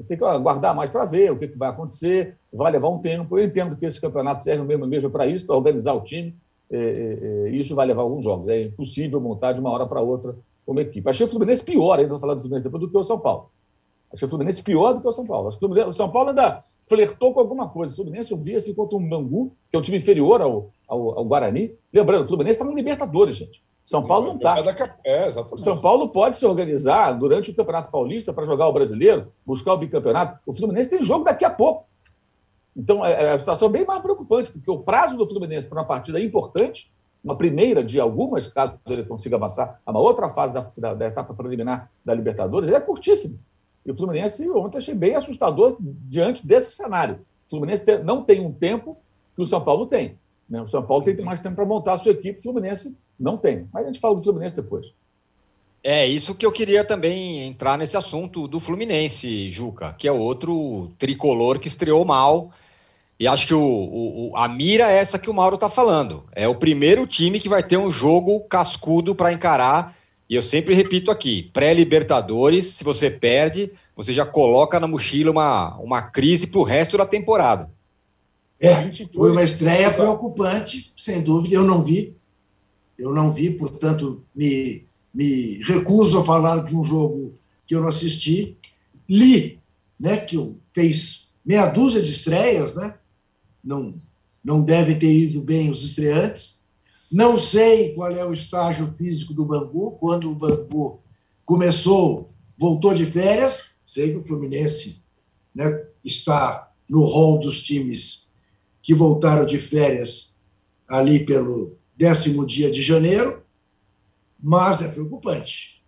Tem 0.08 0.16
que 0.16 0.24
aguardar 0.24 0.74
mais 0.74 0.90
para 0.90 1.04
ver 1.04 1.30
o 1.32 1.38
que, 1.38 1.48
que, 1.48 1.58
vai 1.58 1.68
acontecer. 1.68 2.36
Vai 2.52 2.72
levar 2.72 2.88
um 2.88 2.98
tempo. 2.98 3.38
Eu 3.38 3.44
entendo 3.44 3.76
que 3.76 3.84
esse 3.84 4.00
campeonato 4.00 4.42
serve 4.42 4.64
mesmo, 4.64 4.86
mesmo 4.86 5.10
para 5.10 5.26
isso, 5.26 5.46
para 5.46 5.56
organizar 5.56 5.92
o 5.92 6.00
time. 6.00 6.34
É, 6.70 7.50
isso 7.52 7.74
vai 7.74 7.86
levar 7.86 8.02
alguns 8.02 8.24
jogos. 8.24 8.48
É 8.48 8.62
impossível 8.62 9.20
montar 9.20 9.52
de 9.52 9.60
uma 9.60 9.70
hora 9.70 9.86
para 9.86 10.00
outra 10.00 10.34
como 10.64 10.80
equipe. 10.80 11.08
Achei 11.08 11.26
o 11.26 11.28
Fluminense 11.28 11.64
pior, 11.64 11.98
ainda 11.98 12.10
vou 12.10 12.20
falar 12.20 12.34
do 12.34 12.40
Fluminense 12.40 12.64
depois, 12.64 12.80
do 12.80 12.90
que 12.90 12.96
o 12.96 13.04
São 13.04 13.18
Paulo. 13.18 13.50
Achei 14.12 14.26
o 14.26 14.28
Fluminense 14.28 14.62
pior 14.62 14.92
do 14.92 15.00
que 15.00 15.08
o 15.08 15.12
São 15.12 15.26
Paulo. 15.26 15.50
O 15.88 15.92
São 15.92 16.10
Paulo 16.10 16.30
ainda 16.30 16.60
flertou 16.86 17.32
com 17.32 17.40
alguma 17.40 17.68
coisa. 17.68 17.92
O 17.92 17.96
Fluminense 17.96 18.32
eu 18.32 18.38
vi 18.38 18.56
assim 18.56 18.74
contra 18.74 18.96
um 18.96 19.08
Bangu, 19.08 19.52
que 19.70 19.76
é 19.76 19.78
um 19.78 19.82
time 19.82 19.98
inferior 19.98 20.40
ao, 20.40 20.70
ao, 20.86 21.18
ao 21.18 21.24
Guarani. 21.24 21.74
Lembrando, 21.92 22.24
o 22.24 22.28
Fluminense 22.28 22.56
está 22.56 22.64
no 22.64 22.74
Libertadores, 22.74 23.36
gente. 23.36 23.62
São 23.84 24.04
Paulo 24.04 24.28
não 24.28 24.36
está. 24.36 24.58
É, 25.04 25.26
exatamente. 25.26 25.62
São 25.62 25.78
Paulo 25.80 26.08
pode 26.08 26.36
se 26.36 26.46
organizar 26.46 27.12
durante 27.12 27.50
o 27.50 27.54
Campeonato 27.54 27.90
Paulista 27.90 28.32
para 28.32 28.46
jogar 28.46 28.68
o 28.68 28.72
brasileiro, 28.72 29.32
buscar 29.44 29.72
o 29.72 29.78
bicampeonato. 29.78 30.38
O 30.46 30.52
Fluminense 30.52 30.90
tem 30.90 31.02
jogo 31.02 31.24
daqui 31.24 31.44
a 31.44 31.50
pouco. 31.50 31.86
Então, 32.76 33.04
é, 33.04 33.24
é 33.24 33.32
a 33.32 33.38
situação 33.38 33.68
bem 33.68 33.84
mais 33.84 34.00
preocupante, 34.00 34.50
porque 34.50 34.70
o 34.70 34.78
prazo 34.78 35.16
do 35.16 35.26
Fluminense 35.26 35.68
para 35.68 35.80
uma 35.80 35.86
partida 35.86 36.20
importante 36.20 36.90
uma 37.22 37.36
primeira 37.36 37.84
de 37.84 38.00
algumas, 38.00 38.48
caso 38.48 38.74
ele 38.88 39.04
consiga 39.04 39.36
avançar 39.36 39.80
a 39.86 39.90
uma 39.90 40.00
outra 40.00 40.28
fase 40.28 40.52
da, 40.52 40.66
da, 40.76 40.94
da 40.94 41.06
etapa 41.06 41.32
preliminar 41.32 41.88
da 42.04 42.14
Libertadores, 42.14 42.68
ele 42.68 42.76
é 42.76 42.80
curtíssimo. 42.80 43.38
E 43.86 43.90
o 43.90 43.96
Fluminense 43.96 44.48
ontem 44.50 44.78
achei 44.78 44.94
bem 44.94 45.14
assustador 45.14 45.76
diante 45.80 46.46
desse 46.46 46.74
cenário. 46.74 47.20
O 47.46 47.50
Fluminense 47.50 47.84
não 47.98 48.22
tem 48.22 48.44
um 48.44 48.52
tempo 48.52 48.96
que 49.36 49.42
o 49.42 49.46
São 49.46 49.62
Paulo 49.62 49.86
tem. 49.86 50.18
Né? 50.48 50.60
O 50.60 50.68
São 50.68 50.82
Paulo 50.82 51.04
tem 51.04 51.16
mais 51.22 51.40
tempo 51.40 51.56
para 51.56 51.64
montar 51.64 51.94
a 51.94 51.96
sua 51.96 52.12
equipe, 52.12 52.38
o 52.38 52.42
Fluminense 52.42 52.94
não 53.18 53.36
tem. 53.36 53.68
Mas 53.72 53.84
a 53.84 53.86
gente 53.86 54.00
fala 54.00 54.16
do 54.16 54.22
Fluminense 54.22 54.56
depois. 54.56 54.92
É 55.84 56.06
isso 56.06 56.34
que 56.34 56.46
eu 56.46 56.52
queria 56.52 56.84
também 56.84 57.46
entrar 57.46 57.76
nesse 57.76 57.96
assunto 57.96 58.46
do 58.46 58.60
Fluminense, 58.60 59.50
Juca, 59.50 59.92
que 59.94 60.06
é 60.06 60.12
outro 60.12 60.92
tricolor 60.98 61.58
que 61.58 61.66
estreou 61.66 62.04
mal 62.04 62.52
e 63.22 63.26
acho 63.28 63.46
que 63.46 63.54
o, 63.54 63.60
o, 64.32 64.36
a 64.36 64.48
mira 64.48 64.90
é 64.90 64.96
essa 64.96 65.16
que 65.16 65.30
o 65.30 65.34
Mauro 65.34 65.54
está 65.54 65.70
falando. 65.70 66.24
É 66.32 66.48
o 66.48 66.56
primeiro 66.56 67.06
time 67.06 67.38
que 67.38 67.48
vai 67.48 67.62
ter 67.62 67.76
um 67.76 67.88
jogo 67.88 68.40
cascudo 68.48 69.14
para 69.14 69.32
encarar. 69.32 69.94
E 70.28 70.34
eu 70.34 70.42
sempre 70.42 70.74
repito 70.74 71.08
aqui: 71.08 71.48
pré-Libertadores, 71.52 72.66
se 72.66 72.82
você 72.82 73.08
perde, 73.08 73.72
você 73.94 74.12
já 74.12 74.26
coloca 74.26 74.80
na 74.80 74.88
mochila 74.88 75.30
uma, 75.30 75.76
uma 75.78 76.02
crise 76.02 76.48
para 76.48 76.58
o 76.58 76.64
resto 76.64 76.98
da 76.98 77.06
temporada. 77.06 77.70
É, 78.62 78.92
foi 79.12 79.32
uma 79.32 79.42
estreia 79.42 79.92
preocupante, 79.92 80.92
sem 80.96 81.20
dúvida. 81.20 81.56
Eu 81.56 81.64
não 81.64 81.82
vi. 81.82 82.16
Eu 82.96 83.12
não 83.12 83.32
vi, 83.32 83.50
portanto, 83.50 84.22
me, 84.32 84.84
me 85.12 85.60
recuso 85.64 86.20
a 86.20 86.24
falar 86.24 86.64
de 86.64 86.76
um 86.76 86.84
jogo 86.84 87.34
que 87.66 87.74
eu 87.74 87.80
não 87.80 87.88
assisti. 87.88 88.56
Li, 89.08 89.58
né, 89.98 90.18
que 90.18 90.36
fez 90.72 91.32
meia 91.44 91.66
dúzia 91.66 92.00
de 92.00 92.12
estreias, 92.12 92.76
né? 92.76 92.94
não, 93.62 93.94
não 94.42 94.62
devem 94.62 94.98
ter 94.98 95.12
ido 95.12 95.40
bem 95.40 95.70
os 95.70 95.82
estreantes. 95.84 96.64
Não 97.10 97.38
sei 97.38 97.94
qual 97.94 98.10
é 98.10 98.24
o 98.24 98.32
estágio 98.32 98.90
físico 98.92 99.34
do 99.34 99.44
Bangu. 99.44 99.92
Quando 99.92 100.30
o 100.30 100.34
Bangu 100.34 101.00
começou, 101.44 102.30
voltou 102.56 102.94
de 102.94 103.04
férias. 103.04 103.80
Sei 103.84 104.10
que 104.10 104.18
o 104.18 104.24
Fluminense 104.24 105.02
né, 105.54 105.86
está 106.04 106.72
no 106.88 107.04
rol 107.04 107.38
dos 107.38 107.60
times 107.60 108.21
que 108.82 108.92
voltaram 108.92 109.46
de 109.46 109.58
férias 109.58 110.40
ali 110.88 111.24
pelo 111.24 111.76
décimo 111.96 112.44
dia 112.44 112.70
de 112.70 112.82
janeiro, 112.82 113.42
mas 114.42 114.82
é 114.82 114.88
preocupante. 114.88 115.82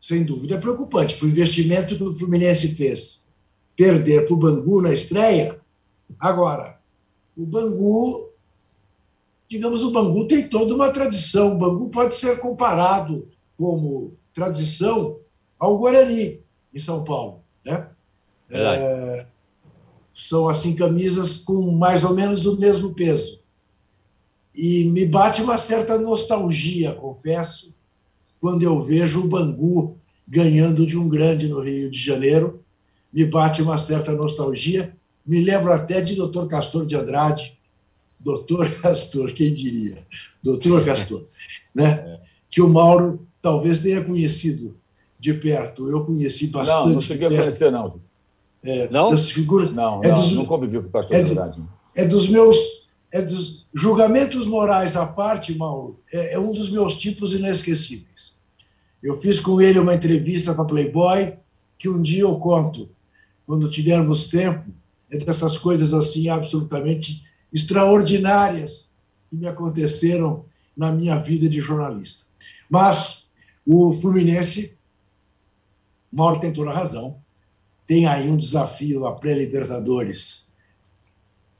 Sem 0.00 0.24
dúvida 0.24 0.54
é 0.54 0.60
preocupante. 0.60 1.16
Para 1.16 1.26
o 1.26 1.28
investimento 1.28 1.96
que 1.96 2.02
o 2.02 2.14
Fluminense 2.14 2.68
fez 2.74 3.28
perder 3.76 4.26
para 4.26 4.34
o 4.34 4.36
Bangu 4.36 4.80
na 4.80 4.92
estreia. 4.92 5.60
Agora, 6.18 6.80
o 7.36 7.44
Bangu, 7.44 8.30
digamos, 9.48 9.82
o 9.82 9.90
Bangu 9.90 10.26
tem 10.28 10.48
toda 10.48 10.74
uma 10.74 10.90
tradição. 10.90 11.54
O 11.54 11.58
Bangu 11.58 11.90
pode 11.90 12.14
ser 12.14 12.38
comparado 12.38 13.28
como 13.56 14.14
tradição 14.32 15.18
ao 15.58 15.78
Guarani, 15.78 16.42
em 16.72 16.80
São 16.80 17.04
Paulo. 17.04 17.42
Né? 17.64 17.88
É, 18.50 19.26
são 20.12 20.48
assim 20.48 20.74
camisas 20.74 21.38
com 21.38 21.72
mais 21.72 22.04
ou 22.04 22.14
menos 22.14 22.46
o 22.46 22.58
mesmo 22.58 22.94
peso. 22.94 23.40
E 24.54 24.84
me 24.84 25.06
bate 25.06 25.40
uma 25.42 25.56
certa 25.56 25.98
nostalgia, 25.98 26.92
confesso, 26.92 27.74
quando 28.40 28.62
eu 28.62 28.82
vejo 28.82 29.20
o 29.20 29.28
Bangu 29.28 29.96
ganhando 30.28 30.86
de 30.86 30.96
um 30.96 31.08
grande 31.08 31.48
no 31.48 31.60
Rio 31.60 31.90
de 31.90 31.98
Janeiro. 31.98 32.62
Me 33.12 33.24
bate 33.24 33.62
uma 33.62 33.78
certa 33.78 34.12
nostalgia, 34.12 34.96
me 35.26 35.40
lembro 35.40 35.72
até 35.72 36.00
de 36.00 36.14
doutor 36.14 36.48
Castor 36.48 36.86
de 36.86 36.96
Andrade, 36.96 37.58
doutor 38.20 38.70
Castor, 38.80 39.32
quem 39.34 39.54
diria? 39.54 40.06
Doutor 40.42 40.84
Castor, 40.84 41.22
né? 41.74 42.16
que 42.50 42.60
o 42.60 42.68
Mauro 42.68 43.26
talvez 43.40 43.80
tenha 43.80 44.04
conhecido 44.04 44.76
de 45.18 45.32
perto. 45.32 45.90
Eu 45.90 46.04
conheci 46.04 46.48
bastante. 46.48 46.86
Não, 46.86 46.94
não 46.94 47.00
cheguei 47.00 47.28
a 47.28 47.30
conhecer, 47.30 47.72
não. 47.72 48.00
É, 48.64 48.88
não? 48.90 49.10
Das 49.10 49.30
figuras, 49.30 49.72
não, 49.72 50.00
é 50.02 50.08
não, 50.08 50.14
dos, 50.14 50.32
não 50.32 50.44
convivi 50.44 50.80
com 50.80 50.86
o 50.86 50.90
pastor 50.90 51.16
é 51.16 51.20
Andrade. 51.20 51.62
É 51.94 52.04
dos 52.04 52.28
meus 52.28 52.82
é 53.12 53.20
dos 53.20 53.68
julgamentos 53.74 54.46
morais 54.46 54.96
à 54.96 55.06
parte, 55.06 55.54
Mauro, 55.54 56.00
é, 56.10 56.32
é, 56.32 56.38
um 56.38 56.50
dos 56.50 56.70
meus 56.70 56.96
tipos 56.96 57.34
inesquecíveis. 57.34 58.40
Eu 59.02 59.20
fiz 59.20 59.38
com 59.38 59.60
ele 59.60 59.78
uma 59.78 59.94
entrevista 59.94 60.54
para 60.54 60.64
Playboy, 60.64 61.36
que 61.78 61.90
um 61.90 62.00
dia 62.00 62.22
eu 62.22 62.34
conto, 62.38 62.88
quando 63.46 63.70
tivermos 63.70 64.28
tempo, 64.28 64.70
é 65.10 65.18
dessas 65.18 65.58
coisas 65.58 65.92
assim 65.92 66.30
absolutamente 66.30 67.26
extraordinárias 67.52 68.96
que 69.28 69.36
me 69.36 69.46
aconteceram 69.46 70.46
na 70.74 70.90
minha 70.90 71.16
vida 71.16 71.48
de 71.48 71.60
jornalista. 71.60 72.26
Mas 72.70 73.30
o 73.66 73.92
Fluminense, 73.92 74.74
Mauro 76.10 76.40
tem 76.40 76.50
toda 76.50 76.70
a 76.70 76.74
razão, 76.74 77.18
tem 77.86 78.06
aí 78.06 78.28
um 78.28 78.36
desafio 78.36 79.06
a 79.06 79.14
pré-Libertadores 79.14 80.52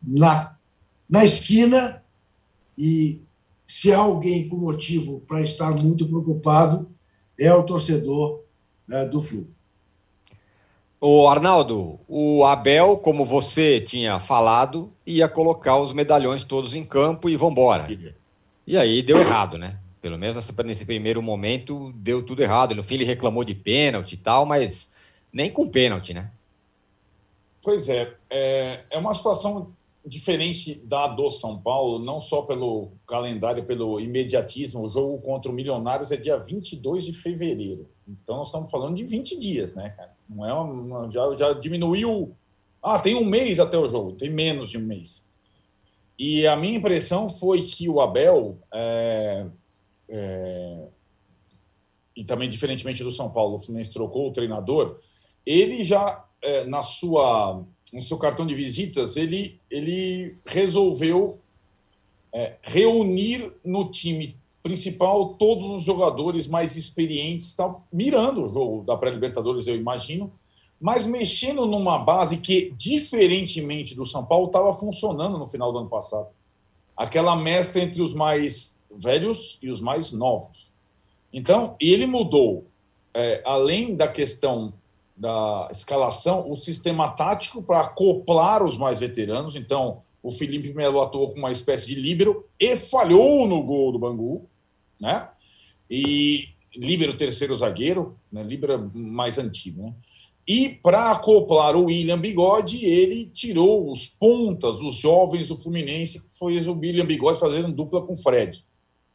na, 0.03 0.57
na 1.09 1.25
esquina 1.25 2.03
e 2.77 3.21
se 3.67 3.93
há 3.93 3.99
alguém 3.99 4.49
com 4.49 4.57
motivo 4.57 5.21
para 5.21 5.41
estar 5.41 5.71
muito 5.71 6.07
preocupado 6.07 6.89
é 7.39 7.53
o 7.53 7.63
torcedor 7.63 8.43
né, 8.87 9.05
do 9.05 9.23
Flu. 9.23 9.49
O 11.01 11.27
Arnaldo, 11.27 11.99
o 12.07 12.45
Abel, 12.45 12.97
como 12.97 13.25
você 13.25 13.81
tinha 13.81 14.21
falado, 14.21 14.93
ia 15.05 15.29
colocar 15.29 15.77
os 15.79 15.93
medalhões 15.93 16.45
todos 16.45 16.75
em 16.75 16.85
campo 16.85 17.29
e 17.29 17.37
vambora. 17.37 17.89
E 18.65 18.77
aí 18.79 19.03
deu 19.03 19.19
errado, 19.19 19.59
né? 19.59 19.81
Pelo 20.01 20.17
menos 20.17 20.37
nesse 20.65 20.85
primeiro 20.85 21.21
momento 21.21 21.93
deu 21.97 22.23
tudo 22.23 22.43
errado. 22.43 22.75
No 22.75 22.85
fim 22.85 22.95
ele 22.95 23.05
reclamou 23.05 23.43
de 23.43 23.55
pênalti 23.55 24.13
e 24.13 24.17
tal, 24.17 24.47
mas 24.47 24.93
nem 25.33 25.51
com 25.51 25.69
pênalti, 25.69 26.13
né? 26.13 26.31
Pois 27.63 27.89
é, 27.89 28.15
é, 28.29 28.85
é 28.91 28.99
uma 28.99 29.15
situação 29.15 29.73
diferente 30.05 30.75
da 30.85 31.07
do 31.07 31.31
São 31.31 31.59
Paulo, 31.59 31.99
não 31.99 32.21
só 32.21 32.43
pelo 32.43 32.91
calendário, 33.07 33.65
pelo 33.65 34.01
imediatismo. 34.01 34.83
O 34.83 34.89
jogo 34.89 35.19
contra 35.19 35.51
o 35.51 35.55
Milionários 35.55 36.11
é 36.11 36.17
dia 36.17 36.37
22 36.37 37.05
de 37.05 37.13
fevereiro. 37.13 37.89
Então 38.07 38.37
nós 38.37 38.49
estamos 38.49 38.71
falando 38.71 38.97
de 38.97 39.05
20 39.05 39.39
dias, 39.39 39.77
né, 39.77 39.91
cara? 39.91 40.17
Não 40.29 40.45
é 40.45 40.53
uma, 40.53 41.11
já, 41.11 41.37
já 41.37 41.53
diminuiu. 41.53 42.35
Ah, 42.83 42.99
tem 42.99 43.15
um 43.15 43.25
mês 43.25 43.61
até 43.61 43.79
o 43.79 43.89
jogo, 43.89 44.13
tem 44.13 44.29
menos 44.29 44.71
de 44.71 44.79
um 44.79 44.83
mês. 44.83 45.25
E 46.19 46.47
a 46.47 46.57
minha 46.57 46.77
impressão 46.77 47.29
foi 47.29 47.63
que 47.63 47.89
o 47.89 48.01
Abel, 48.01 48.59
é, 48.73 49.47
é, 50.09 50.89
e 52.17 52.25
também 52.25 52.49
diferentemente 52.49 53.05
do 53.05 53.13
São 53.13 53.31
Paulo, 53.31 53.55
o 53.55 53.59
Fluminense 53.59 53.93
trocou 53.93 54.29
o 54.29 54.33
treinador, 54.33 54.99
ele 55.45 55.83
já, 55.85 56.25
é, 56.41 56.65
na 56.65 56.83
sua, 56.83 57.63
no 57.93 58.01
seu 58.01 58.17
cartão 58.19 58.47
de 58.47 58.55
visitas, 58.55 59.17
ele, 59.17 59.61
ele 59.71 60.37
resolveu 60.47 61.39
é, 62.33 62.57
reunir 62.63 63.53
no 63.65 63.91
time 63.91 64.37
principal 64.63 65.35
todos 65.35 65.65
os 65.65 65.83
jogadores 65.83 66.47
mais 66.47 66.77
experientes, 66.77 67.55
tá, 67.55 67.75
mirando 67.93 68.45
o 68.45 68.49
jogo 68.49 68.85
da 68.85 68.97
pré-Libertadores, 68.97 69.67
eu 69.67 69.77
imagino, 69.77 70.33
mas 70.81 71.07
mexendo 71.07 71.67
numa 71.67 71.99
base 71.99 72.39
que, 72.39 72.73
diferentemente 72.77 73.95
do 73.95 74.05
São 74.05 74.25
Paulo, 74.25 74.47
estava 74.47 74.73
funcionando 74.73 75.39
no 75.39 75.49
final 75.49 75.73
do 75.73 75.79
ano 75.79 75.89
passado. 75.89 76.29
Aquela 76.97 77.37
mescla 77.37 77.83
entre 77.83 78.03
os 78.03 78.15
mais 78.15 78.81
velhos 78.91 79.59
e 79.63 79.71
os 79.71 79.81
mais 79.81 80.13
novos. 80.13 80.73
Então, 81.33 81.77
ele 81.81 82.07
mudou, 82.07 82.67
é, 83.15 83.43
além 83.45 83.95
da 83.95 84.09
questão 84.09 84.73
da 85.17 85.69
escalação, 85.71 86.51
o 86.51 86.57
sistema 86.57 87.09
tático 87.09 87.63
para 87.63 87.81
acoplar 87.81 88.65
os 88.65 88.77
mais 88.77 88.99
veteranos. 88.99 89.57
Então, 89.57 90.03
o 90.23 90.31
Felipe 90.31 90.73
Melo 90.73 91.01
atuou 91.01 91.31
com 91.31 91.39
uma 91.39 91.51
espécie 91.51 91.87
de 91.87 91.95
líbero 91.95 92.47
e 92.59 92.77
falhou 92.77 93.47
no 93.47 93.63
gol 93.63 93.93
do 93.93 93.99
Bangu, 93.99 94.49
né? 95.01 95.29
E 95.91 96.49
líbero 96.75 97.17
terceiro 97.17 97.55
zagueiro, 97.55 98.17
né? 98.31 98.43
líbero 98.43 98.91
mais 98.95 99.39
antigo, 99.39 99.83
né? 99.83 99.95
E 100.47 100.69
para 100.69 101.13
acoplar 101.13 101.77
o 101.77 101.85
William 101.85 102.19
Bigode, 102.19 102.85
ele 102.85 103.27
tirou 103.27 103.91
os 103.91 104.09
pontas, 104.09 104.81
os 104.81 104.97
jovens 104.97 105.47
do 105.47 105.57
Fluminense, 105.57 106.21
que 106.21 106.39
foi 106.39 106.59
o 106.59 106.79
William 106.79 107.07
Bigode 107.07 107.39
fazendo 107.39 107.71
dupla 107.71 108.03
com 108.03 108.15
o 108.15 108.17
Fred. 108.17 108.65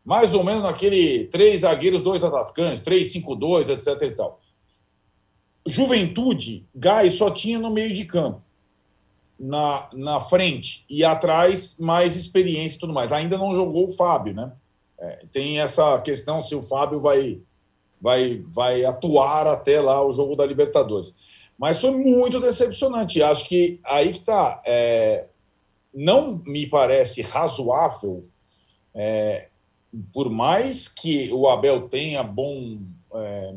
Mais 0.05 0.33
ou 0.33 0.41
menos 0.41 0.63
naquele 0.63 1.25
três 1.25 1.61
zagueiros, 1.61 2.01
dois 2.01 2.23
atacantes, 2.23 2.81
3-5-2, 2.81 3.67
etc. 3.69 4.01
e 4.03 4.11
tal. 4.11 4.39
Juventude, 5.67 6.65
Gás 6.73 7.15
só 7.15 7.29
tinha 7.29 7.59
no 7.59 7.69
meio 7.69 7.93
de 7.93 8.05
campo, 8.05 8.41
na, 9.39 9.87
na 9.93 10.21
frente 10.21 10.85
e 10.89 11.03
atrás 11.03 11.77
mais 11.77 12.15
experiência 12.15 12.77
e 12.77 12.79
tudo 12.79 12.93
mais. 12.93 13.11
Ainda 13.11 13.37
não 13.37 13.53
jogou 13.53 13.87
o 13.87 13.91
Fábio, 13.91 14.33
né? 14.33 14.51
É, 14.99 15.25
tem 15.31 15.59
essa 15.59 15.99
questão 16.01 16.41
se 16.41 16.55
o 16.55 16.67
Fábio 16.67 16.99
vai 16.99 17.39
vai, 18.01 18.43
vai 18.53 18.85
atuar 18.85 19.47
até 19.47 19.81
lá 19.81 20.05
o 20.05 20.13
jogo 20.13 20.35
da 20.35 20.45
Libertadores. 20.45 21.13
Mas 21.57 21.81
foi 21.81 21.91
muito 21.91 22.39
decepcionante. 22.39 23.21
Acho 23.21 23.47
que 23.47 23.79
aí 23.83 24.11
que 24.11 24.19
está. 24.19 24.61
É, 24.65 25.25
não 25.93 26.41
me 26.45 26.67
parece 26.67 27.21
razoável, 27.23 28.29
é, 28.93 29.49
por 30.13 30.29
mais 30.29 30.87
que 30.87 31.31
o 31.33 31.49
Abel 31.49 31.89
tenha 31.89 32.21
bom 32.21 32.77
é, 33.15 33.55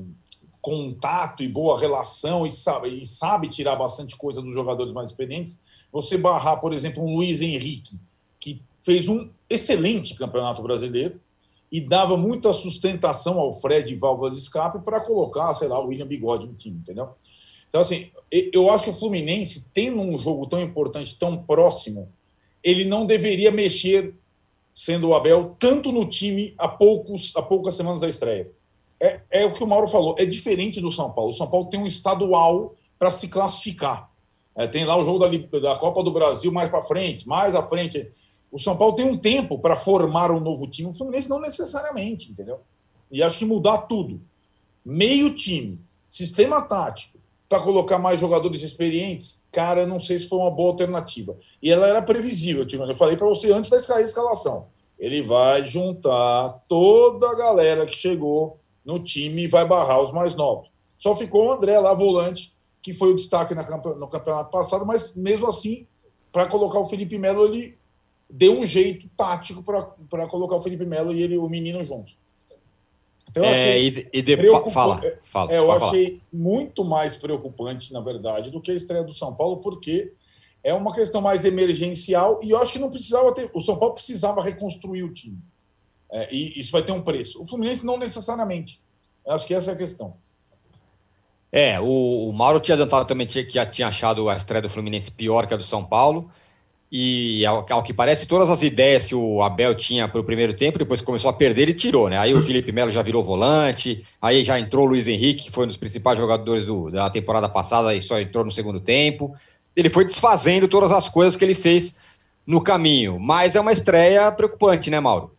contato 0.61 1.43
e 1.43 1.49
boa 1.49 1.79
relação 1.79 2.47
e 2.47 2.53
sabe, 2.53 2.89
e 2.89 3.07
sabe 3.07 3.49
tirar 3.49 3.77
bastante 3.77 4.17
coisa 4.17 4.43
dos 4.43 4.53
jogadores 4.53 4.93
mais 4.93 5.11
experientes, 5.11 5.63
você 5.93 6.17
barrar, 6.17 6.61
por 6.61 6.73
exemplo, 6.73 7.03
um 7.03 7.15
Luiz 7.17 7.41
Henrique, 7.41 7.99
que 8.39 8.63
fez 8.83 9.09
um 9.09 9.29
excelente 9.49 10.15
campeonato 10.15 10.63
brasileiro, 10.63 11.21
e 11.73 11.81
dava 11.81 12.17
muita 12.17 12.53
sustentação 12.53 13.39
ao 13.39 13.53
Fred 13.53 13.95
válvula 13.95 14.31
de 14.31 14.39
escape 14.39 14.81
para 14.81 15.01
colocar, 15.01 15.55
sei 15.55 15.69
lá, 15.69 15.81
o 15.81 15.87
William 15.87 16.07
Bigode 16.07 16.47
no 16.47 16.55
time, 16.55 16.79
entendeu? 16.79 17.11
Então, 17.69 17.81
assim, 17.81 18.11
eu 18.53 18.69
acho 18.71 18.85
que 18.85 18.91
o 18.91 18.95
Fluminense, 18.95 19.69
tendo 19.73 20.01
um 20.01 20.19
jogo 20.19 20.47
tão 20.47 20.61
importante, 20.61 21.17
tão 21.17 21.37
próximo, 21.37 22.09
ele 22.63 22.85
não 22.85 23.07
deveria 23.07 23.53
mexer, 23.53 24.15
sendo 24.75 25.09
o 25.09 25.15
Abel, 25.15 25.55
tanto 25.59 25.93
no 25.93 26.05
time 26.05 26.53
a, 26.59 26.67
poucos, 26.67 27.33
a 27.37 27.43
poucas 27.43 27.77
semanas 27.77 28.01
da 28.01 28.09
estreia. 28.09 28.51
É, 29.01 29.21
é 29.31 29.47
o 29.47 29.55
que 29.55 29.65
o 29.65 29.67
Mauro 29.67 29.89
falou, 29.89 30.15
é 30.19 30.27
diferente 30.27 30.81
do 30.81 30.91
São 30.91 31.11
Paulo. 31.11 31.31
O 31.31 31.35
São 31.35 31.49
Paulo 31.49 31.71
tem 31.71 31.81
um 31.81 31.87
estadual 31.87 32.75
para 32.99 33.11
se 33.11 33.29
classificar. 33.29 34.11
É, 34.55 34.67
tem 34.67 34.85
lá 34.85 34.97
o 34.97 35.05
jogo 35.05 35.19
da, 35.19 35.59
da 35.59 35.77
Copa 35.77 36.03
do 36.03 36.11
Brasil 36.11 36.53
mais 36.53 36.69
para 36.69 36.83
frente, 36.83 37.27
mais 37.27 37.55
à 37.55 37.63
frente. 37.63 38.11
O 38.53 38.59
São 38.59 38.77
Paulo 38.77 38.95
tem 38.95 39.07
um 39.07 39.17
tempo 39.17 39.59
para 39.59 39.75
formar 39.75 40.31
um 40.31 40.39
novo 40.39 40.67
time, 40.67 40.91
o 40.91 40.93
Fluminense 40.93 41.31
não 41.31 41.41
necessariamente, 41.41 42.31
entendeu? 42.31 42.61
E 43.11 43.23
acho 43.23 43.39
que 43.39 43.45
mudar 43.45 43.79
tudo. 43.79 44.21
Meio 44.85 45.35
time, 45.35 45.81
sistema 46.11 46.61
tático, 46.61 47.19
para 47.49 47.61
colocar 47.61 47.99
mais 47.99 48.21
jogadores 48.21 48.63
experientes, 48.63 49.45
cara, 49.51 49.87
não 49.87 49.99
sei 49.99 50.19
se 50.19 50.29
foi 50.29 50.39
uma 50.39 50.51
boa 50.51 50.71
alternativa. 50.71 51.37
E 51.63 51.71
ela 51.71 51.87
era 51.87 52.03
previsível, 52.03 52.67
eu 52.71 52.95
falei 52.95 53.17
para 53.17 53.27
você 53.27 53.53
antes 53.53 53.71
da 53.71 54.01
escalação. 54.01 54.69
Ele 54.99 55.23
vai 55.23 55.65
juntar 55.65 56.63
toda 56.69 57.31
a 57.31 57.35
galera 57.35 57.87
que 57.87 57.97
chegou 57.97 58.60
no 58.85 58.99
time 58.99 59.45
e 59.45 59.49
vai 59.49 59.67
barrar 59.67 60.03
os 60.03 60.13
mais 60.13 60.35
novos. 60.35 60.71
Só 60.99 61.17
ficou 61.17 61.47
o 61.47 61.53
André 61.53 61.79
lá, 61.79 61.95
volante, 61.95 62.55
que 62.83 62.93
foi 62.93 63.11
o 63.11 63.17
destaque 63.17 63.55
no 63.55 64.09
campeonato 64.09 64.51
passado, 64.51 64.87
mas 64.87 65.15
mesmo 65.15 65.47
assim, 65.47 65.87
para 66.33 66.47
colocar 66.47 66.79
o 66.79 66.89
Felipe 66.89 67.19
Melo, 67.19 67.47
ele 67.47 67.79
deu 68.29 68.59
um 68.59 68.65
jeito 68.65 69.09
tático 69.17 69.63
para 69.63 70.27
colocar 70.29 70.57
o 70.57 70.63
Felipe 70.63 70.87
Melo 70.87 71.13
e 71.13 71.23
ele, 71.23 71.37
o 71.37 71.49
menino 71.49 71.85
juntos. 71.85 72.17
Então, 73.29 73.45
é, 73.45 73.79
e, 73.79 74.09
e 74.13 74.23
depois, 74.23 74.73
fala, 74.73 75.01
fala, 75.23 75.53
é, 75.53 75.59
eu 75.59 75.71
achei 75.71 76.07
falar. 76.07 76.21
muito 76.33 76.85
mais 76.85 77.17
preocupante, 77.17 77.93
na 77.93 78.01
verdade, 78.01 78.51
do 78.51 78.61
que 78.61 78.73
a 78.73 78.75
estreia 78.75 79.05
do 79.05 79.13
São 79.13 79.35
Paulo, 79.35 79.59
porque 79.59 80.13
é 80.65 80.75
uma 80.75 80.93
questão 80.93 81.21
mais 81.21 81.45
emergencial 81.45 82.41
e 82.43 82.51
eu 82.51 82.59
acho 82.59 82.73
que 82.73 82.79
não 82.79 82.91
precisava 82.91 83.33
ter. 83.33 83.49
O 83.55 83.61
São 83.61 83.79
Paulo 83.79 83.95
precisava 83.95 84.43
reconstruir 84.43 85.05
o 85.05 85.15
time. 85.15 85.39
É, 86.13 86.29
e 86.35 86.59
isso 86.59 86.73
vai 86.73 86.83
ter 86.83 86.93
um 86.93 87.03
preço. 87.03 87.43
O 87.43 87.47
Fluminense 87.47 87.87
não 87.87 87.97
necessariamente. 87.97 88.81
Eu 89.25 89.33
acho 89.33 89.47
que 89.47 89.55
essa 89.55 89.71
é 89.71 89.75
a 89.75 89.77
questão. 89.77 90.15
É, 91.53 91.81
o, 91.81 92.29
o 92.29 92.33
Mauro 92.33 92.61
tinha 92.61 92.75
adiantado 92.75 93.07
também 93.07 93.27
que 93.27 93.49
já 93.49 93.67
tinha 93.67 93.89
achado 93.89 94.29
a 94.29 94.37
estreia 94.37 94.63
do 94.63 94.69
Fluminense 94.69 95.11
pior 95.11 95.47
que 95.47 95.55
a 95.55 95.57
do 95.57 95.63
São 95.63 95.85
Paulo. 95.85 96.31
E 96.93 97.47
ao, 97.47 97.65
ao, 97.71 97.83
que 97.85 97.95
parece, 97.95 98.27
todas 98.27 98.51
as 98.51 98.63
ideias 98.63 99.07
que 99.07 99.15
o 99.15 99.43
Abel 99.43 99.77
tinha 99.77 100.09
para 100.09 100.21
o 100.21 100.25
primeiro 100.25 100.53
tempo, 100.53 100.77
depois 100.77 101.01
começou 101.01 101.31
a 101.31 101.33
perder, 101.33 101.63
ele 101.63 101.75
tirou, 101.75 102.09
né? 102.09 102.19
Aí 102.19 102.35
o 102.35 102.43
Felipe 102.43 102.73
Melo 102.73 102.91
já 102.91 103.01
virou 103.01 103.23
volante, 103.23 104.05
aí 104.21 104.43
já 104.43 104.59
entrou 104.59 104.87
o 104.87 104.89
Luiz 104.89 105.07
Henrique, 105.07 105.45
que 105.45 105.53
foi 105.53 105.65
um 105.65 105.69
dos 105.69 105.77
principais 105.77 106.19
jogadores 106.19 106.65
do, 106.65 106.91
da 106.91 107.09
temporada 107.09 107.49
passada 107.49 107.95
e 107.95 108.03
só 108.03 108.19
entrou 108.19 108.45
no 108.45 108.51
segundo 108.51 108.81
tempo. 108.81 109.33
Ele 109.77 109.89
foi 109.89 110.05
desfazendo 110.05 110.67
todas 110.67 110.91
as 110.91 111.09
coisas 111.09 111.37
que 111.37 111.45
ele 111.45 111.55
fez 111.55 111.97
no 112.45 112.61
caminho. 112.61 113.21
Mas 113.21 113.55
é 113.55 113.61
uma 113.61 113.73
estreia 113.73 114.33
preocupante, 114.33 114.91
né, 114.91 114.99
Mauro? 114.99 115.33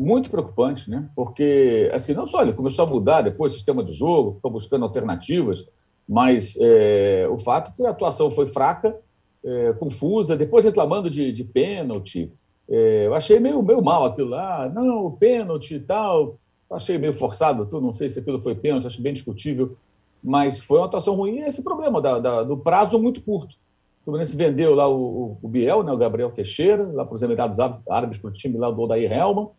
Muito 0.00 0.30
preocupante, 0.30 0.88
né? 0.88 1.06
Porque, 1.14 1.90
assim, 1.92 2.14
não 2.14 2.26
só 2.26 2.40
ele 2.40 2.54
começou 2.54 2.86
a 2.86 2.88
mudar 2.88 3.20
depois 3.20 3.52
o 3.52 3.56
sistema 3.56 3.84
de 3.84 3.92
jogo, 3.92 4.32
ficou 4.32 4.50
buscando 4.50 4.82
alternativas, 4.82 5.66
mas 6.08 6.56
é, 6.58 7.28
o 7.30 7.38
fato 7.38 7.70
é 7.70 7.74
que 7.74 7.86
a 7.86 7.90
atuação 7.90 8.30
foi 8.30 8.46
fraca 8.48 8.96
é, 9.44 9.74
confusa, 9.74 10.38
depois 10.38 10.64
reclamando 10.64 11.10
de, 11.10 11.30
de 11.30 11.44
pênalti. 11.44 12.32
É, 12.66 13.08
eu 13.08 13.14
achei 13.14 13.38
meio, 13.38 13.62
meio 13.62 13.82
mal 13.82 14.06
aquilo 14.06 14.30
lá. 14.30 14.70
Não, 14.70 15.12
pênalti 15.12 15.74
e 15.74 15.80
tal. 15.80 16.38
Achei 16.70 16.96
meio 16.96 17.12
forçado, 17.12 17.66
tu 17.66 17.78
não 17.78 17.92
sei 17.92 18.08
se 18.08 18.20
aquilo 18.20 18.40
foi 18.40 18.54
pênalti, 18.54 18.86
acho 18.86 19.02
bem 19.02 19.12
discutível. 19.12 19.76
Mas 20.24 20.60
foi 20.60 20.78
uma 20.78 20.86
atuação 20.86 21.14
ruim. 21.14 21.40
E 21.40 21.42
esse 21.42 21.62
problema 21.62 22.00
da, 22.00 22.18
da, 22.18 22.42
do 22.42 22.56
prazo 22.56 22.98
muito 22.98 23.20
curto. 23.20 23.54
O 24.00 24.04
Fluminense 24.04 24.34
vendeu 24.34 24.74
lá 24.74 24.88
o, 24.88 25.36
o, 25.42 25.48
Biel, 25.48 25.82
né, 25.82 25.92
o 25.92 25.98
Gabriel 25.98 26.30
Teixeira, 26.30 26.90
lá 26.90 27.04
para 27.04 27.14
os 27.14 27.22
Emirados 27.22 27.58
Árabes, 27.60 28.16
para 28.16 28.30
o 28.30 28.32
time 28.32 28.56
lá 28.56 28.70
do 28.70 28.80
Odair 28.80 29.12
Helman. 29.12 29.50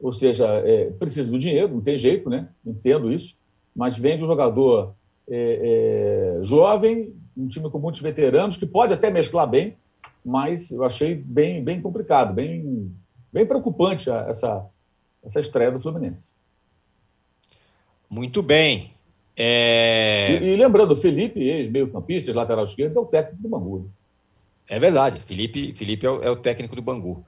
Ou 0.00 0.12
seja, 0.12 0.46
é, 0.46 0.90
precisa 0.90 1.30
do 1.30 1.38
dinheiro, 1.38 1.74
não 1.74 1.80
tem 1.80 1.96
jeito, 1.98 2.30
né? 2.30 2.48
Entendo 2.64 3.12
isso. 3.12 3.36
Mas 3.76 3.98
vende 3.98 4.24
um 4.24 4.26
jogador 4.26 4.94
é, 5.28 6.38
é, 6.40 6.44
jovem, 6.44 7.14
um 7.36 7.46
time 7.46 7.70
com 7.70 7.78
muitos 7.78 8.00
veteranos, 8.00 8.56
que 8.56 8.66
pode 8.66 8.92
até 8.92 9.10
mesclar 9.10 9.48
bem, 9.48 9.76
mas 10.24 10.70
eu 10.70 10.84
achei 10.84 11.14
bem, 11.14 11.62
bem 11.62 11.80
complicado, 11.80 12.34
bem, 12.34 12.94
bem 13.32 13.46
preocupante 13.46 14.10
essa, 14.10 14.66
essa 15.22 15.40
estreia 15.40 15.70
do 15.70 15.80
Fluminense. 15.80 16.32
Muito 18.08 18.42
bem. 18.42 18.92
É... 19.36 20.38
E, 20.40 20.44
e, 20.48 20.56
lembrando, 20.56 20.96
Felipe, 20.96 21.40
ex-meio-campista, 21.40 22.34
lateral 22.34 22.64
esquerdo, 22.64 22.98
é 22.98 23.00
o 23.00 23.06
técnico 23.06 23.42
do 23.42 23.48
Bangu. 23.48 23.78
Né? 23.78 23.84
É 24.68 24.78
verdade, 24.78 25.20
Felipe, 25.20 25.72
Felipe 25.74 26.06
é 26.06 26.10
o, 26.10 26.22
é 26.22 26.30
o 26.30 26.36
técnico 26.36 26.74
do 26.74 26.82
Bangu. 26.82 27.24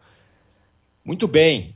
Muito 1.05 1.29
bem. 1.29 1.75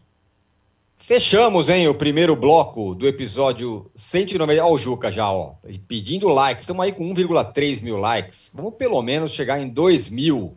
Fechamos, 1.06 1.68
hein, 1.68 1.86
o 1.86 1.94
primeiro 1.94 2.34
bloco 2.34 2.92
do 2.92 3.06
episódio 3.06 3.88
190. 3.94 4.64
Ó, 4.64 4.72
o 4.72 4.76
Juca 4.76 5.12
já, 5.12 5.30
ó, 5.30 5.52
pedindo 5.86 6.26
likes. 6.26 6.64
Estamos 6.64 6.84
aí 6.84 6.90
com 6.90 7.08
1,3 7.14 7.80
mil 7.80 7.96
likes. 7.96 8.50
Vamos 8.52 8.74
pelo 8.74 9.00
menos 9.02 9.30
chegar 9.30 9.60
em 9.60 9.68
2 9.68 10.08
mil 10.08 10.56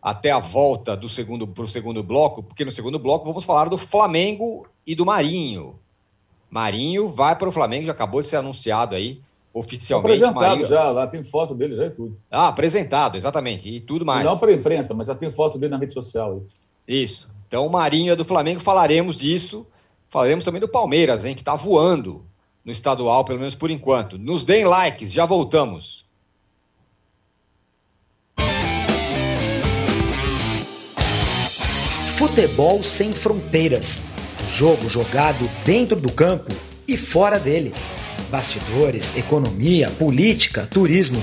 até 0.00 0.30
a 0.30 0.38
volta 0.38 0.96
do 0.96 1.10
segundo 1.10 1.46
para 1.46 1.64
o 1.64 1.68
segundo 1.68 2.02
bloco, 2.02 2.42
porque 2.42 2.64
no 2.64 2.70
segundo 2.70 2.98
bloco 2.98 3.26
vamos 3.26 3.44
falar 3.44 3.68
do 3.68 3.76
Flamengo 3.76 4.66
e 4.86 4.94
do 4.94 5.04
Marinho. 5.04 5.78
Marinho 6.48 7.10
vai 7.10 7.36
para 7.36 7.50
o 7.50 7.52
Flamengo, 7.52 7.84
já 7.84 7.92
acabou 7.92 8.22
de 8.22 8.28
ser 8.28 8.36
anunciado 8.36 8.94
aí 8.94 9.20
oficialmente. 9.52 10.24
Apresentado 10.24 10.48
Marinho... 10.48 10.68
já, 10.68 10.90
lá 10.90 11.06
tem 11.06 11.22
foto 11.22 11.54
dele 11.54 11.76
já 11.76 11.84
e 11.84 11.90
tudo. 11.90 12.16
Ah, 12.30 12.48
apresentado, 12.48 13.18
exatamente, 13.18 13.68
e 13.68 13.78
tudo 13.78 14.06
mais. 14.06 14.24
Não 14.24 14.38
para 14.38 14.52
a 14.52 14.54
imprensa, 14.54 14.94
mas 14.94 15.08
já 15.08 15.14
tem 15.14 15.30
foto 15.30 15.58
dele 15.58 15.72
na 15.72 15.78
rede 15.78 15.92
social. 15.92 16.42
Isso. 16.88 17.35
Então 17.46 17.66
o 17.66 17.70
Marinho 17.70 18.12
é 18.12 18.16
do 18.16 18.24
Flamengo, 18.24 18.60
falaremos 18.60 19.16
disso. 19.16 19.66
Falaremos 20.08 20.44
também 20.44 20.60
do 20.60 20.68
Palmeiras, 20.68 21.24
hein, 21.24 21.34
que 21.34 21.42
está 21.42 21.54
voando 21.54 22.24
no 22.64 22.72
estadual, 22.72 23.24
pelo 23.24 23.38
menos 23.38 23.54
por 23.54 23.70
enquanto. 23.70 24.18
Nos 24.18 24.44
deem 24.44 24.64
likes, 24.64 25.12
já 25.12 25.24
voltamos. 25.24 26.04
Futebol 32.16 32.82
sem 32.82 33.12
fronteiras. 33.12 34.02
Jogo 34.48 34.88
jogado 34.88 35.48
dentro 35.64 36.00
do 36.00 36.10
campo 36.10 36.50
e 36.88 36.96
fora 36.96 37.38
dele. 37.38 37.74
Bastidores, 38.30 39.16
economia, 39.16 39.90
política, 39.90 40.66
turismo. 40.66 41.22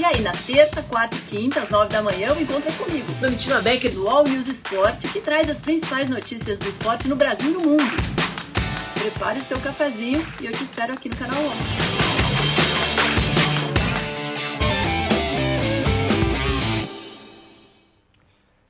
E 0.00 0.04
aí, 0.04 0.20
na 0.20 0.30
terça, 0.30 0.80
quarta 0.84 1.16
e 1.16 1.20
quinta, 1.22 1.60
às 1.60 1.70
nove 1.70 1.88
da 1.88 2.00
manhã, 2.00 2.32
o 2.32 2.40
encontro 2.40 2.68
é 2.68 2.72
comigo, 2.72 3.12
Domitila 3.14 3.60
Becker 3.60 3.92
do 3.92 4.08
All 4.08 4.22
News 4.22 4.46
Esporte, 4.46 5.08
que 5.08 5.20
traz 5.20 5.50
as 5.50 5.60
principais 5.60 6.08
notícias 6.08 6.60
do 6.60 6.68
esporte 6.68 7.08
no 7.08 7.16
Brasil 7.16 7.50
e 7.50 7.54
no 7.54 7.60
mundo. 7.60 7.82
Prepare 8.94 9.40
o 9.40 9.42
seu 9.42 9.58
cafezinho 9.58 10.24
e 10.40 10.46
eu 10.46 10.52
te 10.52 10.62
espero 10.62 10.92
aqui 10.92 11.08
no 11.08 11.16
canal. 11.16 11.42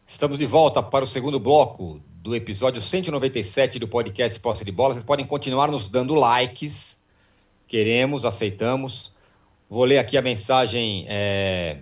Estamos 0.07 0.39
de 0.39 0.47
volta 0.47 0.83
para 0.83 1.05
o 1.05 1.09
segundo 1.09 1.39
bloco 1.39 2.01
do 2.23 2.35
episódio 2.35 2.81
197 2.81 3.79
do 3.79 3.87
podcast 3.87 4.41
Posse 4.41 4.65
de 4.65 4.73
Bola. 4.73 4.95
Vocês 4.95 5.05
podem 5.05 5.27
continuar 5.27 5.71
nos 5.71 5.91
dando 5.91 6.15
likes. 6.15 7.03
Queremos, 7.67 8.25
aceitamos. 8.25 9.18
Vou 9.69 9.85
ler 9.85 9.99
aqui 9.99 10.17
a 10.17 10.23
mensagem 10.23 11.05
é, 11.09 11.79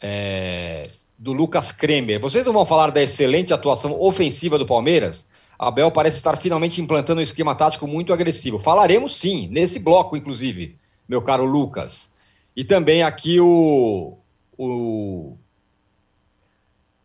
é, 0.00 0.88
do 1.18 1.32
Lucas 1.32 1.72
Kremer. 1.72 2.20
Vocês 2.20 2.44
não 2.44 2.52
vão 2.52 2.66
falar 2.66 2.90
da 2.90 3.02
excelente 3.02 3.54
atuação 3.54 3.98
ofensiva 3.98 4.58
do 4.58 4.66
Palmeiras? 4.66 5.28
Abel 5.58 5.90
parece 5.90 6.16
estar 6.16 6.36
finalmente 6.36 6.80
implantando 6.80 7.20
um 7.20 7.24
esquema 7.24 7.54
tático 7.54 7.86
muito 7.86 8.12
agressivo. 8.12 8.58
Falaremos 8.58 9.16
sim, 9.16 9.48
nesse 9.50 9.78
bloco, 9.78 10.16
inclusive, 10.16 10.76
meu 11.08 11.22
caro 11.22 11.44
Lucas. 11.44 12.12
E 12.56 12.64
também 12.64 13.02
aqui 13.02 13.40
o, 13.40 14.18
o, 14.56 15.36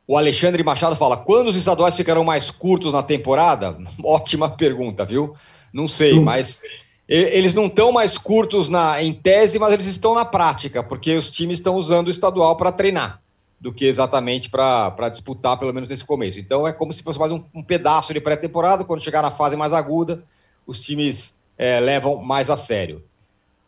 o 0.07 0.17
Alexandre 0.17 0.63
Machado 0.63 0.95
fala: 0.95 1.17
quando 1.17 1.47
os 1.47 1.55
estaduais 1.55 1.95
ficarão 1.95 2.23
mais 2.23 2.49
curtos 2.51 2.93
na 2.93 3.03
temporada? 3.03 3.77
Ótima 4.03 4.49
pergunta, 4.49 5.05
viu? 5.05 5.35
Não 5.73 5.87
sei, 5.87 6.19
mas 6.19 6.61
eles 7.07 7.53
não 7.53 7.67
estão 7.67 7.91
mais 7.91 8.17
curtos 8.17 8.67
na, 8.67 9.01
em 9.01 9.13
tese, 9.13 9.59
mas 9.59 9.73
eles 9.73 9.85
estão 9.85 10.15
na 10.15 10.25
prática, 10.25 10.81
porque 10.81 11.15
os 11.15 11.29
times 11.29 11.59
estão 11.59 11.75
usando 11.75 12.07
o 12.07 12.11
estadual 12.11 12.55
para 12.55 12.71
treinar, 12.71 13.21
do 13.59 13.71
que 13.71 13.85
exatamente 13.85 14.49
para 14.49 15.09
disputar, 15.09 15.57
pelo 15.59 15.73
menos 15.73 15.87
nesse 15.87 16.03
começo. 16.03 16.39
Então 16.39 16.67
é 16.67 16.73
como 16.73 16.91
se 16.91 17.03
fosse 17.03 17.19
mais 17.19 17.31
um, 17.31 17.43
um 17.53 17.61
pedaço 17.61 18.13
de 18.13 18.19
pré-temporada, 18.19 18.83
quando 18.83 19.03
chegar 19.03 19.21
na 19.21 19.31
fase 19.31 19.55
mais 19.55 19.71
aguda, 19.71 20.23
os 20.65 20.79
times 20.79 21.37
é, 21.57 21.79
levam 21.79 22.17
mais 22.23 22.49
a 22.49 22.57
sério. 22.57 23.03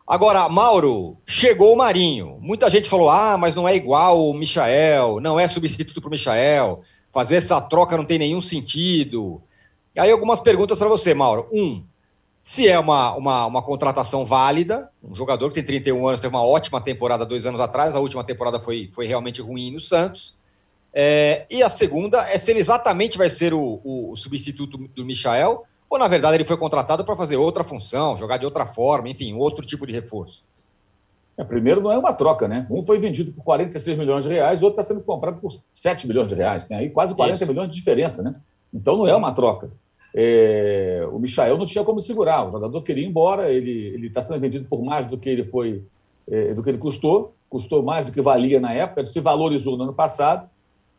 Agora, 0.08 0.48
Mauro, 0.48 1.18
chegou 1.26 1.74
o 1.74 1.78
Marinho. 1.78 2.38
Muita 2.40 2.70
gente 2.70 2.90
falou: 2.90 3.10
ah, 3.10 3.38
mas 3.38 3.54
não 3.54 3.68
é 3.68 3.76
igual 3.76 4.30
o 4.30 4.34
Michael, 4.34 5.20
não 5.20 5.38
é 5.38 5.48
substituto 5.48 6.00
para 6.00 6.08
o 6.08 6.12
Michael, 6.12 6.82
fazer 7.12 7.36
essa 7.36 7.60
troca 7.60 7.98
não 7.98 8.06
tem 8.06 8.18
nenhum 8.18 8.42
sentido. 8.42 9.42
E 9.94 10.00
aí, 10.00 10.10
algumas 10.10 10.40
perguntas 10.40 10.78
para 10.78 10.88
você, 10.88 11.14
Mauro. 11.14 11.48
Um, 11.52 11.84
se 12.48 12.66
é 12.66 12.80
uma, 12.80 13.14
uma, 13.14 13.46
uma 13.46 13.62
contratação 13.62 14.26
válida, 14.26 14.90
um 15.04 15.14
jogador 15.14 15.50
que 15.50 15.56
tem 15.56 15.66
31 15.66 16.08
anos, 16.08 16.22
teve 16.22 16.34
uma 16.34 16.46
ótima 16.46 16.80
temporada 16.80 17.26
dois 17.26 17.46
anos 17.46 17.60
atrás, 17.60 17.94
a 17.94 18.00
última 18.00 18.24
temporada 18.24 18.58
foi, 18.58 18.90
foi 18.94 19.06
realmente 19.06 19.42
ruim 19.42 19.70
no 19.70 19.82
Santos. 19.82 20.34
É, 20.94 21.46
e 21.52 21.62
a 21.62 21.70
segunda 21.70 22.22
é 22.22 22.38
se 22.38 22.50
ele 22.50 22.62
exatamente 22.62 23.18
vai 23.18 23.30
ser 23.30 23.54
o, 23.54 23.82
o, 23.84 24.12
o 24.14 24.16
substituto 24.16 24.78
do 24.78 25.04
Michael, 25.04 25.66
ou 25.90 26.00
na 26.00 26.08
verdade 26.08 26.38
ele 26.38 26.46
foi 26.46 26.56
contratado 26.56 27.04
para 27.04 27.18
fazer 27.18 27.36
outra 27.36 27.66
função, 27.66 28.16
jogar 28.16 28.38
de 28.38 28.46
outra 28.46 28.66
forma, 28.66 29.10
enfim, 29.10 29.34
outro 29.34 29.66
tipo 29.66 29.86
de 29.86 29.92
reforço. 29.92 30.46
É, 31.38 31.44
primeiro, 31.44 31.82
não 31.82 31.92
é 31.92 31.98
uma 31.98 32.14
troca, 32.14 32.48
né? 32.48 32.66
Um 32.72 32.82
foi 32.82 32.98
vendido 32.98 33.34
por 33.34 33.44
46 33.44 33.98
milhões 33.98 34.24
de 34.24 34.30
reais, 34.30 34.62
o 34.62 34.68
outro 34.68 34.80
está 34.80 34.94
sendo 34.94 35.04
comprado 35.04 35.42
por 35.42 35.52
7 35.74 36.08
milhões 36.08 36.30
de 36.30 36.36
reais. 36.36 36.64
Tem 36.64 36.78
aí 36.78 36.90
quase 36.92 37.14
40 37.14 37.36
Isso. 37.36 37.46
milhões 37.52 37.70
de 37.70 37.76
diferença, 37.76 38.24
né? 38.24 38.36
Então 38.74 38.96
não 38.96 39.06
é 39.06 39.14
uma 39.14 39.34
troca. 39.34 39.70
É, 40.16 41.08
o 41.12 41.20
Michael 41.20 41.58
não 41.58 41.66
tinha 41.66 41.84
como 41.84 42.00
segurar, 42.00 42.48
o 42.48 42.52
jogador 42.52 42.82
queria 42.82 43.04
ir 43.04 43.08
embora, 43.08 43.52
ele 43.52 44.08
está 44.08 44.22
sendo 44.22 44.40
vendido 44.40 44.66
por 44.66 44.82
mais 44.84 45.08
do 45.08 45.18
que 45.18 45.30
ele 45.30 45.46
foi, 45.46 45.84
é, 46.30 46.54
do 46.54 46.64
que 46.64 46.70
ele 46.70 46.78
custou, 46.78 47.34
custou 47.50 47.84
mais 47.84 48.06
do 48.06 48.12
que 48.12 48.22
valia 48.22 48.60
na 48.60 48.74
época, 48.74 49.06
se 49.06 49.20
valorizou 49.20 49.78
no 49.78 49.84
ano 49.84 49.94
passado, 49.94 50.50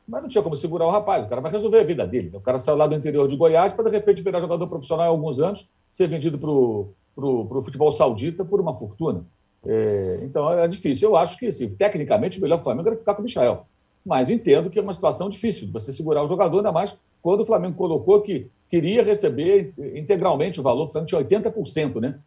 mas 0.07 0.23
não 0.23 0.29
tinha 0.29 0.43
como 0.43 0.57
segurar 0.57 0.87
o 0.87 0.91
rapaz, 0.91 1.25
o 1.25 1.29
cara 1.29 1.41
vai 1.41 1.53
resolver 1.53 1.81
a 1.81 1.85
vida 1.85 2.07
dele. 2.07 2.31
O 2.33 2.41
cara 2.41 2.59
saiu 2.59 2.79
lá 2.79 2.87
do 2.87 2.95
interior 2.95 3.29
de 3.29 3.37
Goiás 3.37 3.73
para 3.73 3.91
de 3.91 3.97
repente 3.97 4.23
virar 4.23 4.41
jogador 4.41 4.67
profissional 4.67 5.07
há 5.07 5.09
alguns 5.09 5.39
anos, 5.39 5.69
ser 5.91 6.07
vendido 6.07 6.39
para 6.39 6.51
o 6.51 7.63
futebol 7.63 7.93
saudita 7.93 8.45
por 8.45 8.61
uma 8.61 8.75
fortuna. 8.75 9.27
É, 9.67 10.21
então 10.23 10.51
é 10.51 10.67
difícil. 10.67 11.11
Eu 11.11 11.17
acho 11.17 11.39
que, 11.39 11.47
assim, 11.47 11.69
tecnicamente, 11.69 12.39
o 12.39 12.43
melhor 12.43 12.57
para 12.57 12.63
o 12.63 12.65
Flamengo 12.65 12.89
era 12.89 12.97
ficar 12.97 13.15
com 13.15 13.21
o 13.21 13.25
Michael. 13.25 13.67
Mas 14.05 14.31
entendo 14.31 14.71
que 14.71 14.79
é 14.79 14.83
uma 14.83 14.95
situação 14.95 15.29
difícil 15.29 15.67
de 15.67 15.73
você 15.73 15.93
segurar 15.93 16.23
o 16.23 16.29
jogador, 16.29 16.59
ainda 16.59 16.73
mais 16.73 16.97
quando 17.21 17.41
o 17.41 17.45
Flamengo 17.45 17.77
colocou 17.77 18.23
que 18.23 18.47
queria 18.69 19.03
receber 19.03 19.73
integralmente 19.95 20.61
o 20.61 20.63
valor, 20.63 20.89
o 20.89 20.91
Flamengo 20.91 21.09
tinha 21.09 21.25
80%, 21.25 22.01
né? 22.01 22.19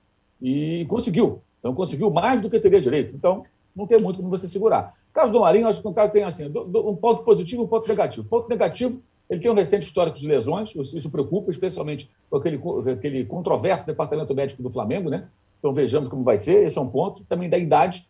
E 0.42 0.86
conseguiu. 0.86 1.42
Então, 1.60 1.76
conseguiu 1.76 2.10
mais 2.10 2.42
do 2.42 2.50
que 2.50 2.60
teria 2.60 2.82
direito. 2.82 3.16
Então, 3.16 3.44
não 3.76 3.86
tem 3.86 4.00
muito 4.00 4.18
como 4.18 4.30
você 4.30 4.48
segurar. 4.48 4.94
O 5.10 5.14
caso 5.14 5.32
do 5.32 5.42
Marinho, 5.42 5.68
acho 5.68 5.82
que 5.82 5.88
no 5.88 5.94
caso 5.94 6.12
tem 6.12 6.24
assim, 6.24 6.46
um 6.48 6.96
ponto 6.96 7.24
positivo 7.24 7.62
e 7.62 7.66
um 7.66 7.68
ponto 7.68 7.88
negativo. 7.88 8.26
O 8.26 8.30
ponto 8.30 8.50
negativo, 8.50 9.02
ele 9.30 9.40
tem 9.40 9.52
um 9.52 9.54
recente 9.54 9.86
histórico 9.86 10.18
de 10.18 10.28
lesões, 10.28 10.74
isso 10.76 11.10
preocupa, 11.10 11.52
especialmente 11.52 12.10
com 12.30 12.38
aquele, 12.38 12.60
aquele 12.92 13.26
controverso 13.26 13.86
departamento 13.86 14.34
médico 14.34 14.64
do 14.64 14.70
Flamengo, 14.70 15.10
né? 15.10 15.28
Então, 15.60 15.72
vejamos 15.74 16.10
como 16.10 16.24
vai 16.24 16.38
ser, 16.38 16.66
esse 16.66 16.78
é 16.78 16.82
um 16.82 16.88
ponto. 16.88 17.24
Também 17.26 17.48
da 17.48 17.58
idade, 17.58 18.08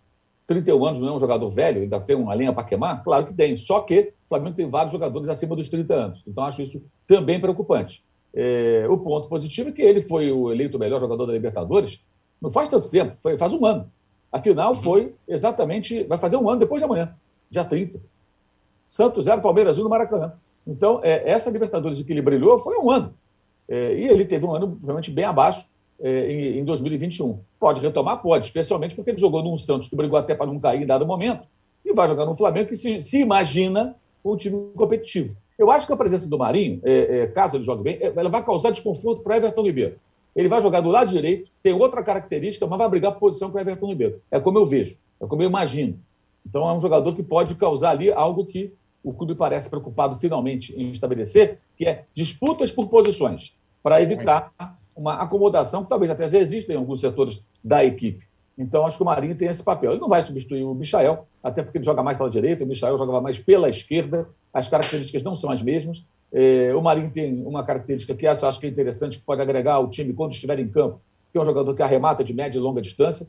31 0.47 0.85
anos 0.85 0.99
não 1.01 1.09
é 1.09 1.11
um 1.11 1.19
jogador 1.19 1.49
velho, 1.49 1.81
ainda 1.81 1.99
tem 1.99 2.15
uma 2.15 2.33
lenha 2.33 2.53
para 2.53 2.63
queimar? 2.63 3.03
Claro 3.03 3.25
que 3.25 3.33
tem. 3.33 3.57
Só 3.57 3.81
que 3.81 4.13
o 4.25 4.29
Flamengo 4.29 4.55
tem 4.55 4.69
vários 4.69 4.93
jogadores 4.93 5.27
acima 5.27 5.55
dos 5.55 5.67
30 5.67 5.93
anos. 5.93 6.23
Então, 6.25 6.45
acho 6.45 6.61
isso 6.61 6.81
também 7.05 7.41
preocupante. 7.41 8.03
É, 8.33 8.85
o 8.89 8.97
ponto 8.97 9.27
positivo 9.27 9.69
é 9.69 9.71
que 9.71 9.81
ele 9.81 10.01
foi 10.01 10.31
o 10.31 10.51
eleito 10.51 10.79
melhor 10.79 10.99
jogador 10.99 11.25
da 11.25 11.33
Libertadores 11.33 12.01
não 12.41 12.49
faz 12.49 12.67
tanto 12.67 12.89
tempo, 12.89 13.13
foi, 13.17 13.37
faz 13.37 13.53
um 13.53 13.63
ano. 13.65 13.91
A 14.31 14.39
final 14.39 14.75
foi 14.75 15.13
exatamente, 15.27 16.03
vai 16.03 16.17
fazer 16.17 16.37
um 16.37 16.49
ano 16.49 16.59
depois 16.59 16.81
de 16.81 16.85
amanhã, 16.85 17.13
dia 17.49 17.63
30. 17.63 17.99
Santos 18.87 19.25
0, 19.25 19.41
Palmeiras 19.41 19.77
1 19.77 19.83
no 19.83 19.89
Maracanã. 19.89 20.33
Então, 20.65 20.99
é, 21.03 21.29
essa 21.29 21.49
Libertadores 21.49 22.01
que 22.01 22.11
ele 22.11 22.21
brilhou 22.21 22.57
foi 22.57 22.77
um 22.77 22.89
ano. 22.89 23.13
É, 23.69 23.93
e 23.93 24.07
ele 24.07 24.25
teve 24.25 24.45
um 24.45 24.53
ano 24.53 24.77
realmente 24.83 25.11
bem 25.11 25.25
abaixo 25.25 25.67
é, 25.99 26.31
em, 26.31 26.59
em 26.59 26.65
2021. 26.65 27.39
Pode 27.59 27.81
retomar? 27.81 28.21
Pode, 28.21 28.47
especialmente 28.47 28.95
porque 28.95 29.11
ele 29.11 29.19
jogou 29.19 29.43
num 29.43 29.57
Santos 29.57 29.87
que 29.87 29.95
brigou 29.95 30.17
até 30.17 30.33
para 30.33 30.47
não 30.47 30.59
cair 30.59 30.81
em 30.81 30.85
dado 30.85 31.05
momento, 31.05 31.47
e 31.85 31.93
vai 31.93 32.07
jogar 32.07 32.25
no 32.25 32.35
Flamengo 32.35 32.69
que 32.69 32.75
se, 32.75 32.99
se 33.01 33.19
imagina 33.19 33.95
um 34.23 34.35
time 34.35 34.71
competitivo. 34.75 35.35
Eu 35.61 35.69
acho 35.69 35.85
que 35.85 35.93
a 35.93 35.95
presença 35.95 36.27
do 36.27 36.39
Marinho, 36.39 36.81
é, 36.83 37.19
é, 37.19 37.27
caso 37.27 37.55
ele 37.55 37.63
jogue 37.63 37.83
bem, 37.83 37.99
é, 38.01 38.11
ela 38.15 38.29
vai 38.29 38.43
causar 38.43 38.71
desconforto 38.71 39.21
para 39.21 39.37
Everton 39.37 39.61
Ribeiro. 39.61 39.95
Ele 40.35 40.47
vai 40.47 40.59
jogar 40.59 40.81
do 40.81 40.89
lado 40.89 41.11
direito, 41.11 41.51
tem 41.61 41.71
outra 41.71 42.01
característica, 42.01 42.65
mas 42.65 42.79
vai 42.79 42.89
brigar 42.89 43.11
por 43.11 43.19
posição 43.19 43.51
com 43.51 43.59
o 43.59 43.61
Everton 43.61 43.85
Ribeiro. 43.89 44.19
É 44.31 44.39
como 44.39 44.57
eu 44.57 44.65
vejo, 44.65 44.97
é 45.21 45.27
como 45.27 45.43
eu 45.43 45.47
imagino. 45.47 45.99
Então 46.43 46.67
é 46.67 46.73
um 46.73 46.81
jogador 46.81 47.13
que 47.13 47.21
pode 47.21 47.53
causar 47.53 47.91
ali 47.91 48.11
algo 48.11 48.43
que 48.43 48.73
o 49.03 49.13
clube 49.13 49.35
parece 49.35 49.69
preocupado 49.69 50.15
finalmente 50.19 50.73
em 50.75 50.89
estabelecer, 50.89 51.59
que 51.77 51.85
é 51.85 52.05
disputas 52.11 52.71
por 52.71 52.87
posições, 52.87 53.55
para 53.83 54.01
evitar 54.01 54.51
uma 54.95 55.13
acomodação 55.21 55.83
que 55.83 55.89
talvez 55.89 56.09
até 56.09 56.27
já 56.27 56.39
exista 56.39 56.73
em 56.73 56.75
alguns 56.75 57.01
setores 57.01 57.45
da 57.63 57.85
equipe. 57.85 58.25
Então, 58.57 58.85
acho 58.85 58.97
que 58.97 59.03
o 59.03 59.05
Marinho 59.05 59.35
tem 59.35 59.47
esse 59.47 59.63
papel. 59.63 59.91
Ele 59.91 60.01
não 60.01 60.09
vai 60.09 60.21
substituir 60.23 60.63
o 60.63 60.75
Michael, 60.75 61.25
até 61.43 61.63
porque 61.63 61.77
ele 61.77 61.85
joga 61.85 62.03
mais 62.03 62.17
pela 62.17 62.29
direita, 62.29 62.63
o 62.63 62.67
Michael 62.67 62.97
jogava 62.97 63.21
mais 63.21 63.39
pela 63.39 63.69
esquerda, 63.69 64.27
as 64.53 64.67
características 64.67 65.23
não 65.23 65.35
são 65.35 65.49
as 65.51 65.61
mesmas. 65.61 66.05
É, 66.31 66.73
o 66.75 66.81
Marinho 66.81 67.11
tem 67.11 67.45
uma 67.45 67.63
característica 67.63 68.15
que 68.15 68.25
essa 68.25 68.47
acho 68.47 68.59
que 68.59 68.65
é 68.65 68.69
interessante, 68.69 69.17
que 69.17 69.23
pode 69.23 69.41
agregar 69.41 69.75
ao 69.75 69.89
time 69.89 70.13
quando 70.13 70.33
estiver 70.33 70.59
em 70.59 70.67
campo, 70.67 71.01
que 71.31 71.37
é 71.37 71.41
um 71.41 71.45
jogador 71.45 71.73
que 71.73 71.81
arremata 71.81 72.23
de 72.23 72.33
média 72.33 72.57
e 72.57 72.61
longa 72.61 72.81
distância. 72.81 73.27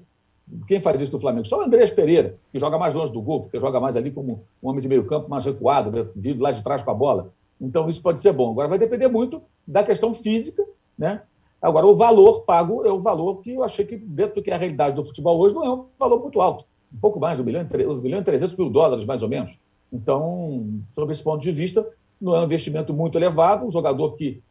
Quem 0.66 0.80
faz 0.80 1.00
isso 1.00 1.12
no 1.12 1.18
Flamengo? 1.18 1.46
Só 1.46 1.58
o 1.58 1.62
Andrés 1.62 1.90
Pereira, 1.90 2.36
que 2.50 2.58
joga 2.58 2.76
mais 2.76 2.94
longe 2.94 3.12
do 3.12 3.22
gol, 3.22 3.42
porque 3.42 3.58
joga 3.60 3.80
mais 3.80 3.96
ali 3.96 4.10
como 4.10 4.44
um 4.62 4.68
homem 4.68 4.82
de 4.82 4.88
meio 4.88 5.04
campo, 5.04 5.30
mais 5.30 5.44
recuado, 5.44 5.90
né? 5.90 6.06
vindo 6.14 6.42
lá 6.42 6.52
de 6.52 6.62
trás 6.62 6.82
com 6.82 6.90
a 6.90 6.94
bola. 6.94 7.32
Então, 7.60 7.88
isso 7.88 8.02
pode 8.02 8.20
ser 8.20 8.32
bom. 8.32 8.50
Agora, 8.50 8.68
vai 8.68 8.78
depender 8.78 9.06
muito 9.06 9.40
da 9.66 9.84
questão 9.84 10.12
física, 10.12 10.64
né? 10.98 11.22
Agora, 11.62 11.86
o 11.86 11.94
valor 11.94 12.40
pago 12.40 12.84
é 12.84 12.90
o 12.90 13.00
valor 13.00 13.40
que 13.40 13.52
eu 13.52 13.62
achei 13.62 13.84
que, 13.84 13.96
dentro 13.96 14.34
do 14.34 14.42
que 14.42 14.50
é 14.50 14.54
a 14.54 14.58
realidade 14.58 14.96
do 14.96 15.06
futebol 15.06 15.38
hoje, 15.38 15.54
não 15.54 15.64
é 15.64 15.70
um 15.70 15.84
valor 15.96 16.20
muito 16.20 16.40
alto. 16.40 16.64
Um 16.92 16.98
pouco 16.98 17.20
mais, 17.20 17.38
1 17.38 17.44
milhão, 17.44 17.62
1 17.62 17.94
milhão 18.00 18.20
e 18.20 18.24
300 18.24 18.56
mil 18.56 18.68
dólares, 18.68 19.04
mais 19.04 19.22
ou 19.22 19.28
menos. 19.28 19.56
Então, 19.92 20.66
sob 20.92 21.12
esse 21.12 21.22
ponto 21.22 21.40
de 21.40 21.52
vista, 21.52 21.86
não 22.20 22.34
é 22.34 22.40
um 22.40 22.44
investimento 22.44 22.92
muito 22.92 23.16
elevado, 23.16 23.64
um 23.64 23.70
jogador 23.70 24.16
que 24.16 24.42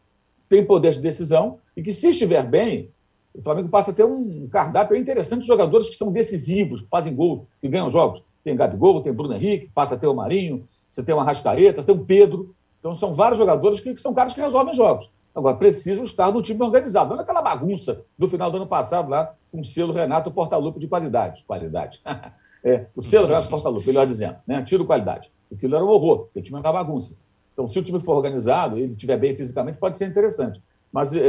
tem 0.47 0.65
poder 0.65 0.93
de 0.93 1.01
decisão 1.01 1.57
e 1.75 1.83
que, 1.83 1.93
se 1.93 2.07
estiver 2.09 2.43
bem, 2.43 2.89
o 3.33 3.43
Flamengo 3.43 3.67
passa 3.67 3.91
a 3.91 3.93
ter 3.93 4.05
um 4.05 4.47
cardápio 4.47 4.95
interessante 4.95 5.41
de 5.41 5.47
jogadores 5.47 5.89
que 5.89 5.97
são 5.97 6.13
decisivos, 6.13 6.81
que 6.81 6.87
fazem 6.87 7.13
gols, 7.13 7.41
que 7.59 7.67
ganham 7.67 7.89
jogos. 7.89 8.23
Tem 8.43 8.55
Gabigol, 8.55 9.01
tem 9.01 9.11
Bruno 9.11 9.33
Henrique, 9.33 9.69
passa 9.73 9.95
a 9.95 9.97
ter 9.97 10.07
o 10.07 10.13
Marinho, 10.13 10.65
você 10.89 11.03
tem 11.03 11.13
o 11.13 11.19
Arrascaeta, 11.19 11.81
você 11.81 11.93
tem 11.93 11.95
o 11.95 12.05
Pedro. 12.05 12.55
Então, 12.79 12.95
são 12.95 13.13
vários 13.13 13.37
jogadores 13.37 13.81
que, 13.81 13.93
que 13.93 14.01
são 14.01 14.13
caras 14.13 14.33
que 14.33 14.41
resolvem 14.41 14.73
jogos. 14.73 15.09
Agora, 15.33 15.55
precisam 15.55 16.03
estar 16.03 16.31
no 16.31 16.41
time 16.41 16.61
organizado. 16.61 17.13
Não 17.13 17.21
aquela 17.21 17.41
bagunça 17.41 18.03
do 18.17 18.27
final 18.27 18.51
do 18.51 18.57
ano 18.57 18.67
passado 18.67 19.09
lá, 19.09 19.33
com 19.51 19.61
o 19.61 19.65
selo 19.65 19.93
Renato 19.93 20.29
Portaluppi 20.31 20.79
de 20.79 20.87
qualidade. 20.87 21.43
Qualidade. 21.45 22.01
é, 22.63 22.87
o 22.95 23.01
selo 23.01 23.27
Renato 23.27 23.47
Portaluppi, 23.47 23.87
melhor 23.87 24.05
dizendo. 24.05 24.37
Né? 24.45 24.61
Tiro 24.63 24.85
qualidade. 24.85 25.31
Aquilo 25.51 25.75
era 25.75 25.85
um 25.85 25.89
horror, 25.89 26.25
porque 26.25 26.39
o 26.39 26.41
time 26.41 26.59
era 26.59 26.67
uma 26.67 26.73
bagunça. 26.73 27.17
Então, 27.53 27.67
se 27.67 27.77
o 27.79 27.83
time 27.83 27.99
for 27.99 28.15
organizado, 28.15 28.77
ele 28.77 28.93
estiver 28.93 29.17
bem 29.17 29.35
fisicamente, 29.35 29.77
pode 29.77 29.97
ser 29.97 30.07
interessante. 30.07 30.61
Mas, 30.91 31.15
é, 31.15 31.19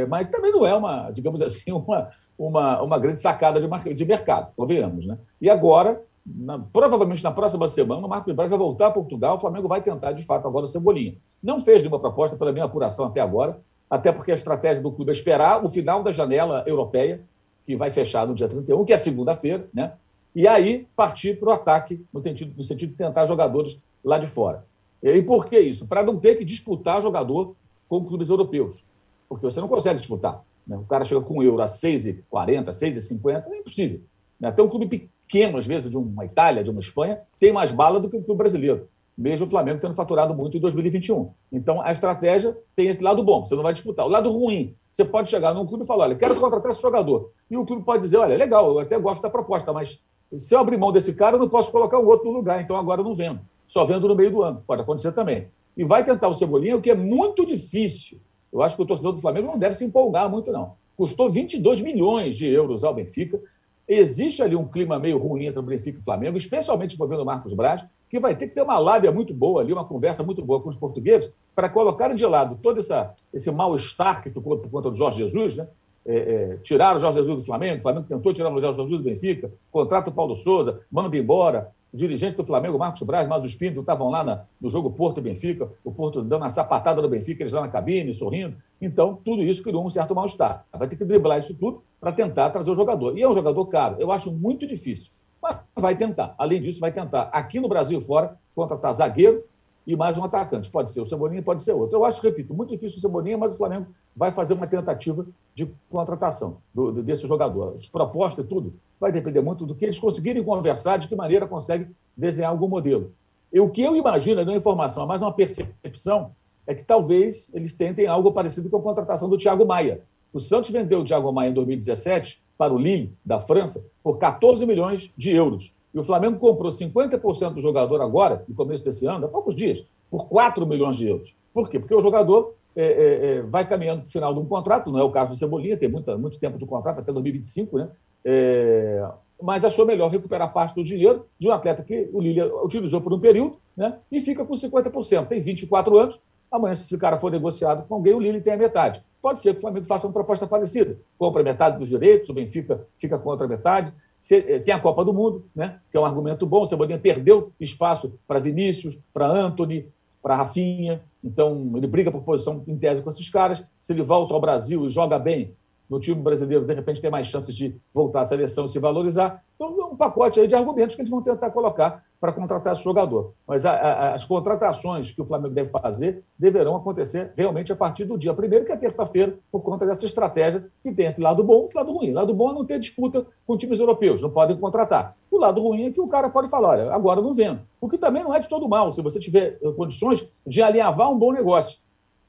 é, 0.00 0.06
mas 0.06 0.28
também 0.28 0.52
não 0.52 0.66
é 0.66 0.74
uma, 0.74 1.10
digamos 1.10 1.40
assim, 1.40 1.72
uma, 1.72 2.10
uma, 2.38 2.82
uma 2.82 2.98
grande 2.98 3.20
sacada 3.20 3.60
de, 3.60 3.94
de 3.94 4.04
mercado, 4.04 4.52
convenhamos. 4.54 5.06
Né? 5.06 5.16
E 5.40 5.48
agora, 5.48 6.02
na, 6.26 6.58
provavelmente 6.58 7.22
na 7.22 7.30
próxima 7.30 7.68
semana, 7.68 8.04
o 8.04 8.08
Marcos 8.08 8.34
Braz 8.34 8.50
vai 8.50 8.58
voltar 8.58 8.88
a 8.88 8.90
Portugal, 8.90 9.36
o 9.36 9.38
Flamengo 9.38 9.68
vai 9.68 9.80
tentar, 9.80 10.12
de 10.12 10.24
fato, 10.24 10.46
agora 10.48 10.64
o 10.64 10.68
Cebolinha. 10.68 11.16
Não 11.42 11.60
fez 11.60 11.82
nenhuma 11.82 12.00
proposta, 12.00 12.36
pela 12.36 12.52
minha 12.52 12.64
apuração 12.64 13.06
até 13.06 13.20
agora, 13.20 13.60
até 13.88 14.10
porque 14.10 14.32
a 14.32 14.34
estratégia 14.34 14.82
do 14.82 14.90
clube 14.90 15.10
é 15.10 15.12
esperar 15.12 15.64
o 15.64 15.70
final 15.70 16.02
da 16.02 16.10
janela 16.10 16.64
europeia, 16.66 17.22
que 17.64 17.76
vai 17.76 17.90
fechar 17.90 18.26
no 18.26 18.34
dia 18.34 18.48
31, 18.48 18.84
que 18.84 18.92
é 18.92 18.96
segunda-feira, 18.96 19.68
né? 19.72 19.92
e 20.34 20.46
aí 20.46 20.86
partir 20.96 21.38
para 21.38 21.48
o 21.48 21.52
ataque, 21.52 22.04
no 22.12 22.22
sentido, 22.22 22.54
no 22.56 22.64
sentido 22.64 22.90
de 22.90 22.96
tentar 22.96 23.24
jogadores 23.26 23.80
lá 24.04 24.18
de 24.18 24.26
fora. 24.26 24.64
E 25.02 25.22
por 25.22 25.46
que 25.46 25.58
isso? 25.58 25.86
Para 25.86 26.02
não 26.02 26.18
ter 26.18 26.36
que 26.36 26.44
disputar 26.44 27.00
jogador 27.00 27.54
com 27.88 28.04
clubes 28.04 28.28
europeus, 28.28 28.84
porque 29.28 29.44
você 29.44 29.60
não 29.60 29.68
consegue 29.68 29.98
disputar. 29.98 30.42
Né? 30.66 30.76
O 30.76 30.84
cara 30.84 31.04
chega 31.04 31.20
com 31.20 31.38
um 31.38 31.42
euro 31.42 31.62
a 31.62 31.66
6,40, 31.66 32.70
6,50, 32.70 33.44
é 33.46 33.58
impossível. 33.58 34.00
Né? 34.40 34.48
Até 34.48 34.62
um 34.62 34.68
clube 34.68 35.08
pequeno, 35.26 35.58
às 35.58 35.66
vezes, 35.66 35.90
de 35.90 35.96
uma 35.96 36.24
Itália, 36.24 36.62
de 36.62 36.70
uma 36.70 36.80
Espanha, 36.80 37.20
tem 37.38 37.52
mais 37.52 37.70
bala 37.70 38.00
do 38.00 38.08
que 38.08 38.16
o 38.16 38.22
clube 38.22 38.38
brasileiro, 38.38 38.88
mesmo 39.16 39.46
o 39.46 39.48
Flamengo 39.48 39.80
tendo 39.80 39.94
faturado 39.94 40.34
muito 40.34 40.56
em 40.56 40.60
2021. 40.60 41.30
Então, 41.52 41.82
a 41.82 41.90
estratégia 41.90 42.56
tem 42.74 42.88
esse 42.88 43.02
lado 43.02 43.22
bom, 43.22 43.44
você 43.44 43.54
não 43.54 43.62
vai 43.62 43.72
disputar. 43.72 44.06
O 44.06 44.08
lado 44.08 44.30
ruim, 44.30 44.74
você 44.90 45.04
pode 45.04 45.30
chegar 45.30 45.52
num 45.52 45.66
clube 45.66 45.84
e 45.84 45.86
falar, 45.86 46.04
olha, 46.04 46.16
quero 46.16 46.36
contratar 46.36 46.70
esse 46.70 46.80
jogador. 46.80 47.30
E 47.50 47.56
o 47.56 47.66
clube 47.66 47.84
pode 47.84 48.02
dizer, 48.02 48.18
olha, 48.18 48.36
legal, 48.36 48.70
eu 48.70 48.78
até 48.78 48.98
gosto 48.98 49.22
da 49.22 49.28
proposta, 49.28 49.72
mas 49.72 50.00
se 50.38 50.54
eu 50.54 50.58
abrir 50.58 50.76
mão 50.76 50.92
desse 50.92 51.14
cara, 51.14 51.36
eu 51.36 51.40
não 51.40 51.48
posso 51.48 51.70
colocar 51.70 51.98
um 51.98 52.06
outro 52.06 52.30
no 52.30 52.36
lugar, 52.36 52.60
então 52.60 52.76
agora 52.76 53.00
eu 53.00 53.04
não 53.04 53.14
vendo. 53.14 53.40
Só 53.66 53.84
vendo 53.84 54.06
no 54.06 54.14
meio 54.14 54.30
do 54.30 54.42
ano, 54.42 54.62
pode 54.66 54.82
acontecer 54.82 55.12
também. 55.12 55.48
E 55.76 55.84
vai 55.84 56.04
tentar 56.04 56.28
o 56.28 56.34
Cebolinha, 56.34 56.76
o 56.76 56.80
que 56.80 56.90
é 56.90 56.94
muito 56.94 57.44
difícil. 57.44 58.18
Eu 58.52 58.62
acho 58.62 58.76
que 58.76 58.82
o 58.82 58.86
torcedor 58.86 59.12
do 59.12 59.20
Flamengo 59.20 59.48
não 59.48 59.58
deve 59.58 59.74
se 59.74 59.84
empolgar 59.84 60.30
muito, 60.30 60.50
não. 60.50 60.74
Custou 60.96 61.28
22 61.28 61.82
milhões 61.82 62.36
de 62.36 62.46
euros 62.46 62.82
ao 62.82 62.94
Benfica, 62.94 63.38
existe 63.88 64.42
ali 64.42 64.56
um 64.56 64.66
clima 64.66 64.98
meio 64.98 65.18
ruim 65.18 65.46
entre 65.46 65.58
o 65.58 65.62
Benfica 65.62 65.98
e 65.98 66.00
o 66.00 66.04
Flamengo, 66.04 66.36
especialmente 66.36 66.94
envolvendo 66.94 67.22
o 67.22 67.26
Marcos 67.26 67.52
Braz, 67.52 67.86
que 68.08 68.18
vai 68.18 68.34
ter 68.36 68.48
que 68.48 68.54
ter 68.54 68.62
uma 68.62 68.78
lábia 68.78 69.12
muito 69.12 69.34
boa 69.34 69.60
ali, 69.60 69.72
uma 69.72 69.84
conversa 69.84 70.22
muito 70.22 70.44
boa 70.44 70.60
com 70.60 70.68
os 70.68 70.76
portugueses, 70.76 71.32
para 71.54 71.68
colocar 71.68 72.14
de 72.14 72.26
lado 72.26 72.58
todo 72.62 72.80
essa, 72.80 73.14
esse 73.32 73.50
mal-estar 73.50 74.22
que 74.22 74.30
ficou 74.30 74.58
por 74.58 74.70
conta 74.70 74.90
do 74.90 74.96
Jorge 74.96 75.18
Jesus, 75.18 75.56
né? 75.56 75.68
É, 76.08 76.14
é, 76.14 76.56
tiraram 76.62 76.98
o 76.98 77.00
Jorge 77.00 77.18
Jesus 77.18 77.36
do 77.38 77.44
Flamengo, 77.44 77.80
o 77.80 77.82
Flamengo 77.82 78.06
tentou 78.08 78.32
tirar 78.32 78.48
o 78.54 78.60
Jorge 78.60 78.80
Jesus 78.80 79.02
do 79.02 79.10
Benfica, 79.10 79.50
contrata 79.72 80.08
o 80.08 80.12
Paulo 80.12 80.36
Souza, 80.36 80.80
manda 80.90 81.16
embora, 81.16 81.72
dirigente 81.96 82.36
do 82.36 82.44
Flamengo, 82.44 82.78
Marcos 82.78 83.02
Braz, 83.02 83.26
mas 83.28 83.44
os 83.44 83.54
Pinto 83.54 83.80
estavam 83.80 84.10
lá 84.10 84.22
na, 84.22 84.44
no 84.60 84.68
jogo 84.68 84.90
Porto 84.90 85.18
e 85.18 85.22
Benfica, 85.22 85.68
o 85.82 85.90
Porto 85.90 86.22
dando 86.22 86.42
uma 86.42 86.50
sapatada 86.50 87.00
no 87.00 87.08
Benfica, 87.08 87.42
eles 87.42 87.52
lá 87.52 87.62
na 87.62 87.68
cabine, 87.68 88.14
sorrindo. 88.14 88.56
Então, 88.80 89.18
tudo 89.24 89.42
isso 89.42 89.62
criou 89.62 89.84
um 89.84 89.90
certo 89.90 90.14
mal-estar. 90.14 90.64
Vai 90.72 90.86
ter 90.86 90.96
que 90.96 91.04
driblar 91.04 91.38
isso 91.38 91.54
tudo 91.54 91.82
para 92.00 92.12
tentar 92.12 92.50
trazer 92.50 92.70
o 92.70 92.74
jogador. 92.74 93.16
E 93.16 93.22
é 93.22 93.28
um 93.28 93.34
jogador 93.34 93.66
caro, 93.66 93.96
eu 93.98 94.12
acho 94.12 94.30
muito 94.30 94.66
difícil. 94.66 95.10
Mas 95.42 95.58
vai 95.74 95.96
tentar. 95.96 96.34
Além 96.38 96.60
disso, 96.60 96.80
vai 96.80 96.92
tentar, 96.92 97.30
aqui 97.32 97.58
no 97.58 97.68
Brasil 97.68 98.00
fora, 98.00 98.36
contratar 98.54 98.94
zagueiro 98.94 99.42
e 99.86 99.94
mais 99.94 100.18
um 100.18 100.24
atacante. 100.24 100.70
Pode 100.70 100.90
ser 100.90 101.00
o 101.00 101.06
Cebolinha, 101.06 101.42
pode 101.42 101.62
ser 101.62 101.72
outro. 101.72 101.96
Eu 101.96 102.04
acho, 102.04 102.20
repito, 102.20 102.52
muito 102.52 102.70
difícil 102.70 102.98
o 102.98 103.00
Cebolinha, 103.00 103.38
mas 103.38 103.54
o 103.54 103.56
Flamengo 103.56 103.86
vai 104.16 104.32
fazer 104.32 104.54
uma 104.54 104.66
tentativa 104.66 105.24
de 105.54 105.70
contratação 105.88 106.56
do, 106.74 107.02
desse 107.02 107.26
jogador. 107.26 107.74
As 107.76 107.88
propostas 107.88 108.44
e 108.44 108.48
tudo 108.48 108.74
vai 108.98 109.12
depender 109.12 109.40
muito 109.40 109.64
do 109.64 109.74
que 109.74 109.84
eles 109.84 109.98
conseguirem 109.98 110.42
conversar, 110.42 110.96
de 110.96 111.06
que 111.06 111.14
maneira 111.14 111.46
conseguem 111.46 111.88
desenhar 112.16 112.50
algum 112.50 112.66
modelo. 112.68 113.12
E 113.52 113.60
o 113.60 113.70
que 113.70 113.82
eu 113.82 113.94
imagino, 113.94 114.44
não 114.44 114.54
é 114.54 114.56
informação, 114.56 115.04
é 115.04 115.06
mais 115.06 115.22
uma 115.22 115.32
percepção, 115.32 116.32
é 116.66 116.74
que 116.74 116.82
talvez 116.82 117.48
eles 117.54 117.76
tentem 117.76 118.06
algo 118.06 118.32
parecido 118.32 118.68
com 118.68 118.78
a 118.78 118.82
contratação 118.82 119.28
do 119.28 119.36
Thiago 119.36 119.64
Maia. 119.64 120.00
O 120.32 120.40
Santos 120.40 120.70
vendeu 120.70 121.00
o 121.00 121.04
Thiago 121.04 121.32
Maia 121.32 121.50
em 121.50 121.54
2017 121.54 122.42
para 122.58 122.74
o 122.74 122.78
Lille, 122.78 123.12
da 123.24 123.40
França, 123.40 123.84
por 124.02 124.18
14 124.18 124.66
milhões 124.66 125.12
de 125.16 125.30
euros. 125.30 125.72
E 125.96 125.98
o 125.98 126.02
Flamengo 126.02 126.38
comprou 126.38 126.70
50% 126.70 127.54
do 127.54 127.60
jogador 127.62 128.02
agora, 128.02 128.44
no 128.46 128.54
começo 128.54 128.84
desse 128.84 129.06
ano, 129.06 129.24
há 129.24 129.28
poucos 129.30 129.56
dias, 129.56 129.82
por 130.10 130.28
4 130.28 130.66
milhões 130.66 130.98
de 130.98 131.08
euros. 131.08 131.34
Por 131.54 131.70
quê? 131.70 131.78
Porque 131.78 131.94
o 131.94 132.02
jogador 132.02 132.54
é, 132.76 132.84
é, 132.84 133.36
é 133.38 133.42
vai 133.42 133.66
caminhando 133.66 134.02
para 134.02 134.08
o 134.08 134.12
final 134.12 134.34
de 134.34 134.40
um 134.40 134.44
contrato, 134.44 134.92
não 134.92 135.00
é 135.00 135.02
o 135.02 135.10
caso 135.10 135.30
do 135.30 135.38
Cebolinha, 135.38 135.74
tem 135.74 135.88
muita, 135.88 136.18
muito 136.18 136.38
tempo 136.38 136.58
de 136.58 136.66
contrato, 136.66 137.00
até 137.00 137.10
2025, 137.10 137.78
né? 137.78 137.88
É, 138.22 139.08
mas 139.40 139.64
achou 139.64 139.86
melhor 139.86 140.10
recuperar 140.10 140.52
parte 140.52 140.74
do 140.74 140.84
dinheiro 140.84 141.24
de 141.38 141.48
um 141.48 141.52
atleta 141.52 141.82
que 141.82 142.10
o 142.12 142.20
Lille 142.20 142.42
utilizou 142.42 143.00
por 143.00 143.14
um 143.14 143.18
período 143.18 143.56
né? 143.74 143.96
e 144.12 144.20
fica 144.20 144.44
com 144.44 144.52
50%. 144.52 145.26
Tem 145.28 145.40
24 145.40 145.98
anos, 145.98 146.20
amanhã, 146.52 146.74
se 146.74 146.84
esse 146.84 146.98
cara 146.98 147.16
for 147.16 147.32
negociado 147.32 147.86
com 147.88 147.94
alguém, 147.94 148.12
o 148.12 148.20
Lille 148.20 148.42
tem 148.42 148.52
a 148.52 148.56
metade. 148.58 149.02
Pode 149.22 149.40
ser 149.40 149.52
que 149.52 149.58
o 149.58 149.60
Flamengo 149.62 149.86
faça 149.86 150.06
uma 150.06 150.12
proposta 150.12 150.46
parecida. 150.46 150.98
Compra 151.18 151.42
metade 151.42 151.78
dos 151.78 151.88
direitos, 151.88 152.28
o 152.28 152.34
Benfica 152.34 152.86
fica 152.98 153.18
com 153.18 153.30
outra 153.30 153.48
metade. 153.48 153.94
Eh, 154.30 154.58
tem 154.60 154.74
a 154.74 154.80
Copa 154.80 155.04
do 155.04 155.12
Mundo, 155.12 155.46
né? 155.54 155.78
que 155.90 155.96
é 155.96 156.00
um 156.00 156.04
argumento 156.04 156.46
bom. 156.46 156.62
O 156.62 156.66
Cebolinha 156.66 156.98
perdeu 156.98 157.52
espaço 157.60 158.18
para 158.26 158.40
Vinícius, 158.40 158.98
para 159.12 159.26
Anthony, 159.26 159.88
para 160.22 160.36
Rafinha. 160.36 161.02
Então, 161.22 161.72
ele 161.76 161.86
briga 161.86 162.10
por 162.10 162.22
posição 162.22 162.64
em 162.66 162.76
tese 162.76 163.02
com 163.02 163.10
esses 163.10 163.28
caras. 163.30 163.62
Se 163.80 163.92
ele 163.92 164.02
volta 164.02 164.34
ao 164.34 164.40
Brasil 164.40 164.86
e 164.86 164.90
joga 164.90 165.18
bem, 165.18 165.54
no 165.88 166.00
time 166.00 166.20
brasileiro, 166.20 166.64
de 166.64 166.74
repente, 166.74 167.00
tem 167.00 167.10
mais 167.10 167.28
chances 167.28 167.54
de 167.54 167.76
voltar 167.94 168.22
à 168.22 168.26
seleção 168.26 168.66
e 168.66 168.68
se 168.68 168.78
valorizar. 168.78 169.44
Então, 169.54 169.68
é 169.80 169.84
um 169.84 169.96
pacote 169.96 170.40
aí 170.40 170.48
de 170.48 170.54
argumentos 170.54 170.96
que 170.96 171.02
eles 171.02 171.10
vão 171.10 171.22
tentar 171.22 171.50
colocar 171.50 172.04
para 172.20 172.32
contratar 172.32 172.72
esse 172.72 172.82
jogador. 172.82 173.34
Mas 173.46 173.66
a, 173.66 173.72
a, 173.72 174.14
as 174.14 174.24
contratações 174.24 175.12
que 175.12 175.20
o 175.20 175.24
Flamengo 175.24 175.54
deve 175.54 175.70
fazer 175.70 176.22
deverão 176.38 176.76
acontecer 176.76 177.32
realmente 177.36 177.72
a 177.72 177.76
partir 177.76 178.04
do 178.04 178.18
dia 178.18 178.32
primeiro, 178.34 178.64
que 178.64 178.72
é 178.72 178.76
terça-feira, 178.76 179.34
por 179.50 179.60
conta 179.60 179.86
dessa 179.86 180.06
estratégia 180.06 180.66
que 180.82 180.92
tem 180.92 181.06
esse 181.06 181.20
lado 181.20 181.42
bom 181.42 181.68
e 181.70 181.76
lado 181.76 181.92
ruim. 181.92 182.10
O 182.10 182.14
lado 182.14 182.34
bom 182.34 182.50
é 182.50 182.54
não 182.54 182.64
ter 182.64 182.78
disputa 182.78 183.26
com 183.46 183.56
times 183.56 183.80
europeus, 183.80 184.22
não 184.22 184.30
podem 184.30 184.56
contratar. 184.56 185.16
O 185.30 185.38
lado 185.38 185.60
ruim 185.60 185.86
é 185.86 185.90
que 185.90 186.00
o 186.00 186.08
cara 186.08 186.28
pode 186.28 186.48
falar, 186.48 186.68
olha, 186.70 186.94
agora 186.94 187.20
não 187.20 187.34
vendo. 187.34 187.60
O 187.80 187.88
que 187.88 187.98
também 187.98 188.22
não 188.22 188.34
é 188.34 188.40
de 188.40 188.48
todo 188.48 188.68
mal, 188.68 188.92
se 188.92 189.02
você 189.02 189.18
tiver 189.18 189.58
eh, 189.62 189.72
condições 189.72 190.28
de 190.46 190.62
alinhavar 190.62 191.10
um 191.10 191.18
bom 191.18 191.32
negócio. 191.32 191.78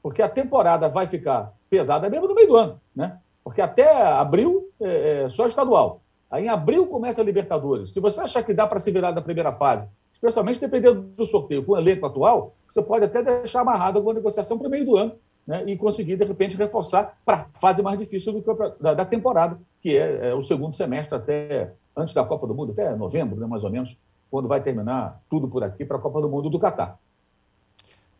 Porque 0.02 0.22
a 0.22 0.28
temporada 0.28 0.88
vai 0.88 1.06
ficar 1.06 1.54
pesada 1.68 2.08
mesmo 2.08 2.28
no 2.28 2.34
meio 2.34 2.48
do 2.48 2.56
ano, 2.56 2.80
né? 2.94 3.18
Porque 3.42 3.60
até 3.60 3.90
abril 3.90 4.68
é, 4.80 5.24
é 5.24 5.30
só 5.30 5.46
estadual. 5.46 6.02
Aí 6.30 6.44
em 6.44 6.48
abril 6.48 6.86
começa 6.86 7.20
a 7.20 7.24
Libertadores. 7.24 7.92
Se 7.92 8.00
você 8.00 8.20
achar 8.20 8.42
que 8.42 8.52
dá 8.52 8.66
para 8.66 8.80
se 8.80 8.90
virar 8.90 9.12
na 9.12 9.22
primeira 9.22 9.52
fase, 9.52 9.86
especialmente 10.12 10.60
dependendo 10.60 11.00
do 11.00 11.24
sorteio 11.24 11.64
com 11.64 11.72
o 11.72 11.78
elenco 11.78 12.04
atual, 12.04 12.54
você 12.66 12.82
pode 12.82 13.04
até 13.04 13.22
deixar 13.22 13.60
amarrado 13.60 13.98
alguma 13.98 14.14
negociação 14.14 14.58
para 14.58 14.66
o 14.66 14.70
meio 14.70 14.84
do 14.84 14.96
ano 14.96 15.12
né, 15.46 15.64
e 15.66 15.76
conseguir, 15.76 16.16
de 16.16 16.24
repente, 16.24 16.56
reforçar 16.56 17.18
para 17.24 17.36
a 17.54 17.58
fase 17.58 17.82
mais 17.82 17.98
difícil 17.98 18.34
do, 18.34 18.44
da, 18.78 18.92
da, 18.92 19.04
temporada, 19.06 19.58
que 19.80 19.96
é, 19.96 20.28
é, 20.28 20.34
o 20.34 20.42
segundo 20.42 20.74
semestre 20.74 21.16
até 21.16 21.72
antes 21.96 22.12
da 22.12 22.22
Copa 22.22 22.46
do 22.46 22.54
Mundo, 22.54 22.72
até 22.72 22.94
novembro, 22.94 23.40
né, 23.40 23.46
mais 23.46 23.64
ou 23.64 23.70
menos, 23.70 23.96
quando 24.30 24.46
vai 24.46 24.62
terminar 24.62 25.22
tudo 25.30 25.48
por 25.48 25.64
aqui 25.64 25.86
para 25.86 25.96
a 25.96 26.00
Copa 26.00 26.20
do 26.20 26.28
Mundo 26.28 26.50
do 26.50 26.58
Catar. 26.58 26.98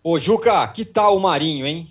Ô, 0.02 0.18
Juca, 0.18 0.66
que 0.68 0.86
tal 0.86 1.16
o 1.16 1.20
Marinho, 1.20 1.66
hein? 1.66 1.88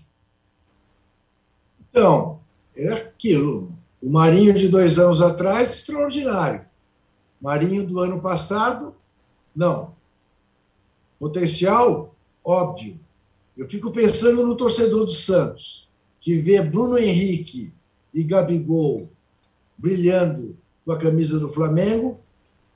Então, 1.92 2.40
é 2.76 2.94
aquilo. 2.94 3.72
O 4.02 4.10
Marinho 4.10 4.54
de 4.54 4.68
dois 4.68 5.00
anos 5.00 5.22
atrás, 5.22 5.74
extraordinário. 5.74 6.66
Marinho 7.42 7.86
do 7.86 8.00
ano 8.00 8.22
passado, 8.22 8.96
não. 9.56 9.96
Potencial, 11.20 12.16
óbvio. 12.44 13.00
Eu 13.56 13.68
fico 13.68 13.92
pensando 13.92 14.46
no 14.46 14.56
torcedor 14.56 15.06
do 15.06 15.12
Santos, 15.12 15.90
que 16.20 16.38
vê 16.38 16.62
Bruno 16.62 16.98
Henrique 16.98 17.74
e 18.14 18.24
Gabigol 18.24 19.10
brilhando 19.78 20.58
com 20.86 20.92
a 20.92 20.98
camisa 20.98 21.40
do 21.40 21.50
Flamengo, 21.50 22.20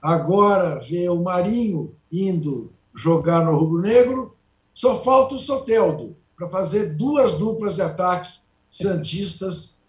agora 0.01 0.79
vê 0.79 1.07
o 1.09 1.21
Marinho 1.21 1.95
indo 2.11 2.71
jogar 2.93 3.45
no 3.45 3.55
Rubro 3.55 3.81
Negro, 3.81 4.35
só 4.73 5.01
falta 5.01 5.35
o 5.35 5.39
Soteldo 5.39 6.15
para 6.35 6.49
fazer 6.49 6.95
duas 6.95 7.37
duplas 7.37 7.75
de 7.75 7.81
ataque 7.81 8.39
santistas 8.69 9.80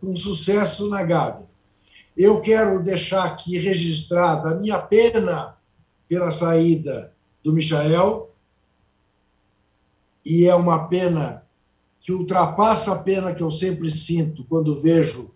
com 0.00 0.16
sucesso 0.16 0.88
na 0.88 1.02
Gávea. 1.02 1.46
Eu 2.16 2.40
quero 2.40 2.82
deixar 2.82 3.24
aqui 3.24 3.58
registrada 3.58 4.50
a 4.50 4.54
minha 4.54 4.78
pena 4.78 5.56
pela 6.08 6.30
saída 6.30 7.12
do 7.44 7.52
Michael, 7.52 8.30
e 10.24 10.46
é 10.46 10.54
uma 10.54 10.88
pena 10.88 11.44
que 12.00 12.12
ultrapassa 12.12 12.92
a 12.92 12.98
pena 12.98 13.34
que 13.34 13.42
eu 13.42 13.50
sempre 13.50 13.90
sinto 13.90 14.44
quando 14.44 14.80
vejo 14.80 15.30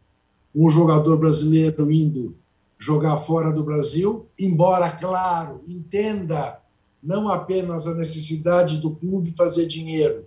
um 0.55 0.71
jogador 0.71 1.17
brasileiro 1.19 1.91
indo 1.91 2.37
jogar 2.79 3.17
fora 3.19 3.53
do 3.53 3.63
Brasil, 3.63 4.27
embora, 4.39 4.91
claro, 4.91 5.63
entenda 5.69 6.61
não 7.03 7.29
apenas 7.29 7.87
a 7.87 7.95
necessidade 7.95 8.79
do 8.79 8.91
clube 8.91 9.35
fazer 9.37 9.67
dinheiro, 9.67 10.27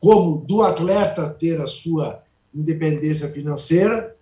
como 0.00 0.38
do 0.38 0.62
atleta 0.62 1.30
ter 1.30 1.60
a 1.60 1.68
sua 1.68 2.23
independência 2.54 3.28
financeira, 3.28 4.14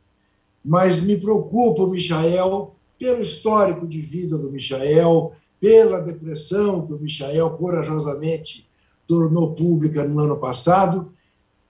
mas 0.64 1.00
me 1.00 1.16
preocupa 1.16 1.82
o 1.82 1.90
Michael 1.90 2.74
pelo 2.98 3.20
histórico 3.20 3.86
de 3.86 4.00
vida 4.00 4.38
do 4.38 4.50
Michael, 4.50 5.32
pela 5.60 6.00
depressão 6.00 6.86
que 6.86 6.92
o 6.92 6.98
Michael 6.98 7.50
corajosamente 7.50 8.68
tornou 9.06 9.52
pública 9.52 10.04
no 10.04 10.18
ano 10.20 10.36
passado. 10.36 11.12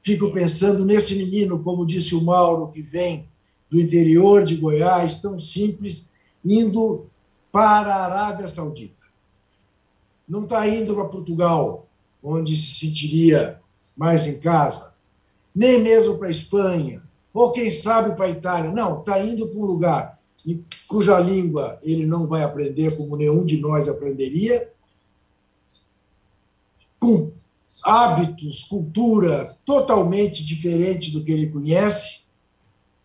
Fico 0.03 0.31
pensando 0.31 0.85
nesse 0.85 1.15
menino, 1.15 1.63
como 1.63 1.87
disse 1.87 2.15
o 2.15 2.23
Mauro, 2.23 2.69
que 2.69 2.83
vem 2.83 3.27
do 3.71 3.81
interior 3.81 4.45
de 4.45 4.57
Goiás, 4.57 5.21
tão 5.21 5.39
simples, 5.39 6.13
indo 6.45 7.07
para 7.51 7.95
a 7.95 8.05
Arábia 8.05 8.47
Saudita 8.47 9.03
não 10.33 10.45
está 10.45 10.67
indo 10.67 10.95
para 10.95 11.05
Portugal, 11.05 11.87
onde 12.23 12.57
se 12.57 12.75
sentiria 12.75 13.61
mais 13.95 14.27
em 14.27 14.41
casa, 14.41 14.91
nem 15.55 15.80
mesmo 15.80 16.18
para 16.18 16.28
a 16.28 16.30
Espanha, 16.30 17.03
ou 17.32 17.53
quem 17.53 17.70
sabe 17.70 18.14
para 18.14 18.26
a 18.26 18.30
Itália. 18.30 18.70
Não, 18.70 19.00
está 19.00 19.22
indo 19.22 19.48
para 19.48 19.59
um 19.59 19.64
lugar 19.64 20.22
cuja 20.88 21.18
língua 21.18 21.78
ele 21.82 22.05
não 22.05 22.26
vai 22.26 22.42
aprender 22.42 22.96
como 22.96 23.16
nenhum 23.16 23.46
de 23.46 23.59
nós 23.61 23.88
aprenderia, 23.88 24.70
com 26.98 27.32
hábitos, 27.82 28.64
cultura 28.64 29.57
totalmente 29.64 30.44
diferente 30.44 31.11
do 31.11 31.24
que 31.24 31.32
ele 31.32 31.48
conhece, 31.48 32.26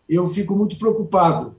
eu 0.08 0.28
fico 0.28 0.54
muito 0.54 0.76
preocupado 0.76 1.56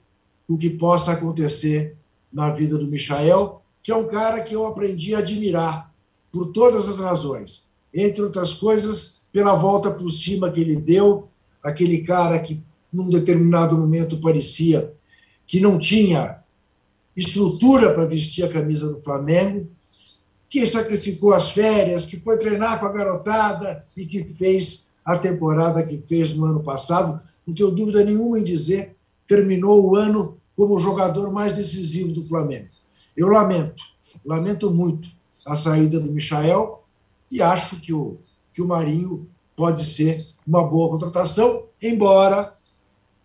com 0.47 0.53
o 0.53 0.57
que 0.57 0.69
possa 0.69 1.11
acontecer 1.11 1.97
na 2.31 2.51
vida 2.51 2.77
do 2.77 2.87
Michael, 2.87 3.61
que 3.83 3.91
é 3.91 3.95
um 3.95 4.07
cara 4.07 4.41
que 4.41 4.55
eu 4.55 4.65
aprendi 4.65 5.15
a 5.15 5.19
admirar 5.19 5.93
por 6.31 6.51
todas 6.51 6.87
as 6.87 6.99
razões. 6.99 7.67
Entre 7.93 8.21
outras 8.21 8.53
coisas, 8.53 9.18
pela 9.32 9.55
volta 9.55 9.91
por 9.91 10.09
cima 10.11 10.51
que 10.51 10.59
ele 10.59 10.75
deu, 10.75 11.30
aquele 11.63 11.99
cara 11.99 12.39
que, 12.39 12.61
num 12.91 13.09
determinado 13.09 13.77
momento, 13.77 14.19
parecia 14.19 14.93
que 15.45 15.59
não 15.59 15.77
tinha 15.77 16.39
estrutura 17.15 17.93
para 17.93 18.05
vestir 18.05 18.43
a 18.43 18.49
camisa 18.49 18.88
do 18.88 18.99
Flamengo, 18.99 19.67
que 20.49 20.65
sacrificou 20.65 21.34
as 21.34 21.51
férias, 21.51 22.05
que 22.05 22.17
foi 22.17 22.38
treinar 22.38 22.80
com 22.80 22.88
a 22.88 22.91
garotada 22.91 23.82
e 23.95 24.05
que 24.05 24.23
fez 24.23 24.93
a 25.05 25.17
temporada 25.17 25.84
que 25.84 26.01
fez 26.07 26.34
no 26.34 26.45
ano 26.45 26.63
passado. 26.63 27.21
Não 27.45 27.53
tenho 27.53 27.71
dúvida 27.71 28.03
nenhuma 28.03 28.39
em 28.39 28.43
dizer, 28.43 28.95
terminou 29.27 29.86
o 29.86 29.95
ano 29.95 30.38
como 30.55 30.75
o 30.75 30.80
jogador 30.80 31.32
mais 31.32 31.55
decisivo 31.55 32.11
do 32.11 32.27
Flamengo. 32.27 32.67
Eu 33.15 33.27
lamento, 33.27 33.84
lamento 34.25 34.71
muito 34.71 35.07
a 35.45 35.55
saída 35.55 35.99
do 35.99 36.11
Michael 36.11 36.84
e 37.32 37.41
acho 37.41 37.80
que 37.80 37.93
o, 37.93 38.17
que 38.60 38.64
o 38.64 38.68
Marinho 38.68 39.26
pode 39.55 39.86
ser 39.86 40.22
uma 40.45 40.68
boa 40.68 40.89
contratação, 40.89 41.68
embora, 41.82 42.51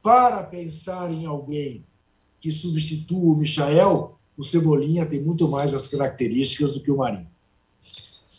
para 0.00 0.44
pensar 0.44 1.10
em 1.10 1.26
alguém 1.26 1.84
que 2.38 2.52
substitua 2.52 3.34
o 3.34 3.36
Michael, 3.36 4.16
o 4.38 4.44
Cebolinha 4.44 5.04
tem 5.04 5.24
muito 5.24 5.48
mais 5.48 5.74
as 5.74 5.88
características 5.88 6.70
do 6.70 6.80
que 6.80 6.90
o 6.90 6.98
Marinho. 6.98 7.26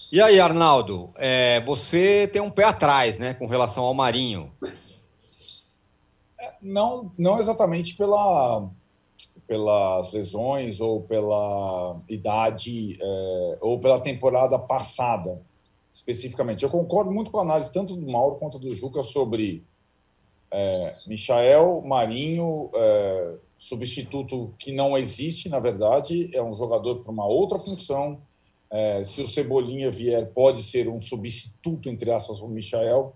E 0.10 0.22
aí, 0.22 0.40
Arnaldo, 0.40 1.10
é, 1.18 1.60
você 1.66 2.30
tem 2.32 2.42
um 2.42 2.50
pé 2.50 2.64
atrás, 2.64 3.18
né, 3.18 3.34
com 3.34 3.46
relação 3.46 3.84
ao 3.84 3.94
Marinho? 3.94 4.54
É, 6.40 6.54
não, 6.62 7.12
não 7.18 7.40
exatamente 7.40 7.94
pela 7.96 8.70
pelas 9.46 10.12
lesões 10.14 10.80
ou 10.82 11.04
pela 11.04 12.02
idade 12.10 12.98
é, 13.00 13.58
ou 13.62 13.80
pela 13.80 14.00
temporada 14.00 14.58
passada, 14.58 15.40
especificamente. 15.96 16.62
Eu 16.62 16.70
concordo 16.70 17.10
muito 17.10 17.32
com 17.32 17.40
a 17.40 17.42
análise 17.42 17.72
tanto 17.72 17.96
do 17.96 18.06
Mauro 18.06 18.36
quanto 18.36 18.60
do 18.60 18.70
Juca 18.76 19.02
sobre 19.02 19.64
é, 20.52 20.94
Michael 21.08 21.82
Marinho, 21.86 22.70
é, 22.76 23.36
substituto 23.58 24.54
que 24.60 24.74
não 24.74 24.98
existe, 24.98 25.48
na 25.48 25.58
verdade, 25.58 26.30
é 26.36 26.44
um 26.44 26.54
jogador 26.54 26.98
para 26.98 27.10
uma 27.10 27.26
outra 27.26 27.58
função. 27.58 28.20
É, 28.70 29.06
se 29.06 29.22
o 29.22 29.28
Cebolinha 29.28 29.90
vier, 29.90 30.28
pode 30.34 30.64
ser 30.64 30.90
um 30.90 31.02
substituto, 31.02 31.88
entre 31.88 32.12
aspas, 32.12 32.40
para 32.40 32.46
o 32.46 32.50
Michael. 32.50 33.14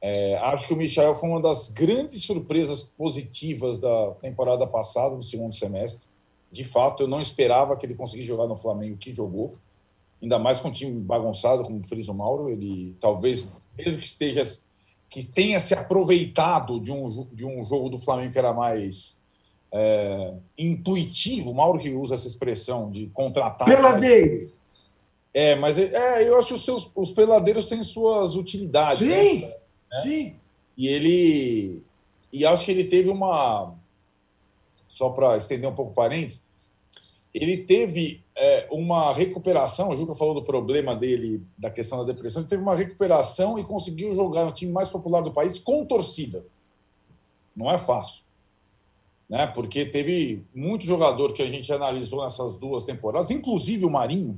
É, 0.00 0.36
acho 0.36 0.66
que 0.66 0.72
o 0.72 0.76
Michel 0.78 1.14
foi 1.14 1.28
uma 1.28 1.42
das 1.42 1.68
grandes 1.68 2.22
surpresas 2.22 2.82
positivas 2.82 3.78
da 3.78 4.12
temporada 4.12 4.66
passada, 4.66 5.14
no 5.14 5.22
segundo 5.22 5.54
semestre. 5.54 6.08
De 6.50 6.64
fato, 6.64 7.02
eu 7.02 7.06
não 7.06 7.20
esperava 7.20 7.76
que 7.76 7.84
ele 7.84 7.94
conseguisse 7.94 8.26
jogar 8.28 8.46
no 8.46 8.56
Flamengo 8.56 8.96
que 8.96 9.12
jogou, 9.12 9.56
ainda 10.24 10.38
mais 10.38 10.58
com 10.58 10.68
um 10.68 10.72
time 10.72 11.00
bagunçado 11.00 11.62
como 11.62 11.78
o 11.78 11.84
Friso 11.84 12.12
Mauro. 12.12 12.48
Ele 12.48 12.96
talvez, 12.98 13.52
mesmo 13.76 14.00
que 14.00 14.06
esteja 14.06 14.42
que 15.08 15.24
tenha 15.24 15.60
se 15.60 15.74
aproveitado 15.74 16.80
de 16.80 16.90
um, 16.90 17.28
de 17.32 17.44
um 17.44 17.64
jogo 17.64 17.88
do 17.88 17.98
Flamengo 17.98 18.32
que 18.32 18.38
era 18.38 18.52
mais 18.52 19.20
é, 19.70 20.34
intuitivo, 20.58 21.50
o 21.50 21.54
Mauro 21.54 21.78
que 21.78 21.90
usa 21.90 22.16
essa 22.16 22.26
expressão 22.26 22.90
de 22.90 23.06
contratar. 23.08 23.68
Peladeiro! 23.68 24.52
É, 25.32 25.54
mas 25.54 25.78
é, 25.78 26.28
eu 26.28 26.38
acho 26.38 26.48
que 26.48 26.54
os, 26.54 26.64
seus, 26.64 26.90
os 26.96 27.12
peladeiros 27.12 27.66
têm 27.66 27.82
suas 27.82 28.34
utilidades. 28.34 28.98
Sim! 28.98 29.40
Né? 29.42 29.48
Né? 29.48 30.00
Sim. 30.02 30.34
E 30.76 30.88
ele. 30.88 31.82
E 32.32 32.44
acho 32.44 32.64
que 32.64 32.70
ele 32.70 32.84
teve 32.84 33.08
uma. 33.10 33.74
Só 34.88 35.10
para 35.10 35.36
estender 35.36 35.68
um 35.68 35.74
pouco 35.74 35.90
o 35.90 35.94
parênteses, 35.94 36.44
ele 37.34 37.58
teve 37.58 38.22
é, 38.36 38.68
uma 38.70 39.12
recuperação. 39.12 39.88
O 39.88 39.96
Juca 39.96 40.14
falou 40.14 40.34
do 40.34 40.42
problema 40.42 40.94
dele, 40.94 41.42
da 41.58 41.68
questão 41.68 41.98
da 41.98 42.12
depressão. 42.12 42.42
Ele 42.42 42.48
teve 42.48 42.62
uma 42.62 42.76
recuperação 42.76 43.58
e 43.58 43.64
conseguiu 43.64 44.14
jogar 44.14 44.44
no 44.44 44.52
time 44.52 44.70
mais 44.70 44.88
popular 44.88 45.20
do 45.20 45.32
país 45.32 45.58
com 45.58 45.84
torcida. 45.84 46.46
Não 47.56 47.68
é 47.68 47.76
fácil. 47.76 48.22
Né? 49.28 49.46
Porque 49.48 49.84
teve 49.84 50.44
muito 50.54 50.84
jogador 50.84 51.32
que 51.32 51.42
a 51.42 51.50
gente 51.50 51.72
analisou 51.72 52.22
nessas 52.22 52.56
duas 52.56 52.84
temporadas, 52.84 53.30
inclusive 53.32 53.84
o 53.84 53.90
Marinho, 53.90 54.36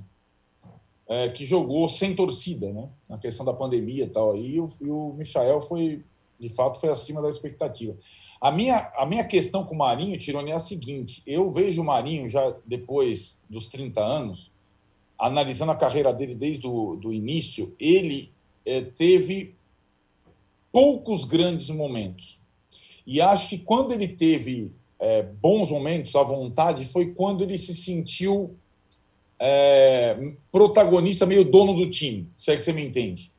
é, 1.07 1.29
que 1.29 1.45
jogou 1.45 1.89
sem 1.89 2.17
torcida, 2.17 2.73
né? 2.73 2.89
Na 3.09 3.19
questão 3.19 3.45
da 3.45 3.53
pandemia 3.53 4.05
e 4.05 4.09
tal. 4.09 4.37
E 4.37 4.59
o, 4.59 4.69
e 4.81 4.91
o 4.91 5.13
Michael 5.13 5.61
foi, 5.61 6.03
de 6.39 6.49
fato, 6.49 6.81
foi 6.81 6.91
acima 6.91 7.23
da 7.23 7.29
expectativa. 7.29 7.97
A 8.41 8.51
minha, 8.51 8.93
a 8.97 9.07
minha 9.07 9.25
questão 9.25 9.65
com 9.65 9.75
o 9.75 9.79
Marinho, 9.79 10.19
Tironi, 10.19 10.51
é 10.51 10.55
a 10.55 10.59
seguinte: 10.59 11.23
eu 11.27 11.51
vejo 11.51 11.81
o 11.81 11.85
Marinho 11.85 12.29
já 12.29 12.55
depois 12.65 13.41
dos 13.49 13.67
30 13.69 14.01
anos, 14.01 14.51
analisando 15.19 15.73
a 15.73 15.77
carreira 15.77 16.13
dele 16.13 16.35
desde 16.35 16.67
o 16.67 16.97
do 16.97 17.13
início, 17.13 17.75
ele 17.81 18.33
é, 18.65 18.83
teve 18.83 19.55
poucos 20.71 21.25
grandes 21.25 21.71
momentos. 21.71 22.39
E 23.07 23.21
acho 23.21 23.49
que 23.49 23.59
quando 23.59 23.93
ele 23.93 24.09
teve 24.09 24.73
é, 24.99 25.23
bons 25.23 25.71
momentos, 25.71 26.15
à 26.15 26.23
vontade, 26.23 26.85
foi 26.85 27.15
quando 27.15 27.43
ele 27.43 27.57
se 27.57 27.75
sentiu 27.75 28.57
é, 29.39 30.33
protagonista, 30.51 31.25
meio 31.25 31.45
dono 31.45 31.75
do 31.75 31.89
time, 31.89 32.29
se 32.37 32.51
é 32.51 32.57
que 32.57 32.63
você 32.63 32.73
me 32.73 32.85
entende. 32.85 33.33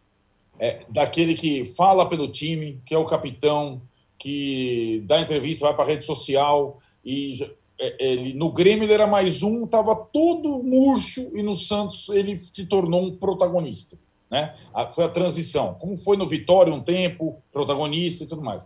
É, 0.60 0.86
daquele 0.90 1.36
que 1.36 1.66
fala 1.66 2.10
pelo 2.10 2.28
time, 2.28 2.82
que 2.86 2.94
é 2.94 2.98
o 2.98 3.06
capitão, 3.06 3.82
que 4.18 5.04
dá 5.06 5.22
entrevista, 5.22 5.66
vai 5.66 5.76
para 5.76 5.84
a 5.84 5.88
rede 5.88 6.06
social. 6.06 6.78
e 7.06 7.40
é, 7.80 7.96
ele, 8.00 8.34
No 8.34 8.52
Grêmio 8.52 8.86
ele 8.86 8.94
era 8.94 9.06
mais 9.06 9.44
um, 9.44 9.66
estava 9.66 9.96
todo 9.96 10.64
murcho, 10.64 11.30
e 11.36 11.44
no 11.44 11.56
Santos 11.56 12.10
ele 12.10 12.36
se 12.38 12.66
tornou 12.66 13.04
um 13.04 13.16
protagonista. 13.16 13.98
Né? 14.30 14.54
Foi 14.94 15.06
a 15.06 15.10
transição. 15.10 15.76
Como 15.76 15.96
foi 15.98 16.18
no 16.18 16.28
Vitória 16.28 16.74
um 16.74 16.82
tempo, 16.82 17.42
protagonista 17.52 18.24
e 18.24 18.28
tudo 18.28 18.42
mais. 18.42 18.64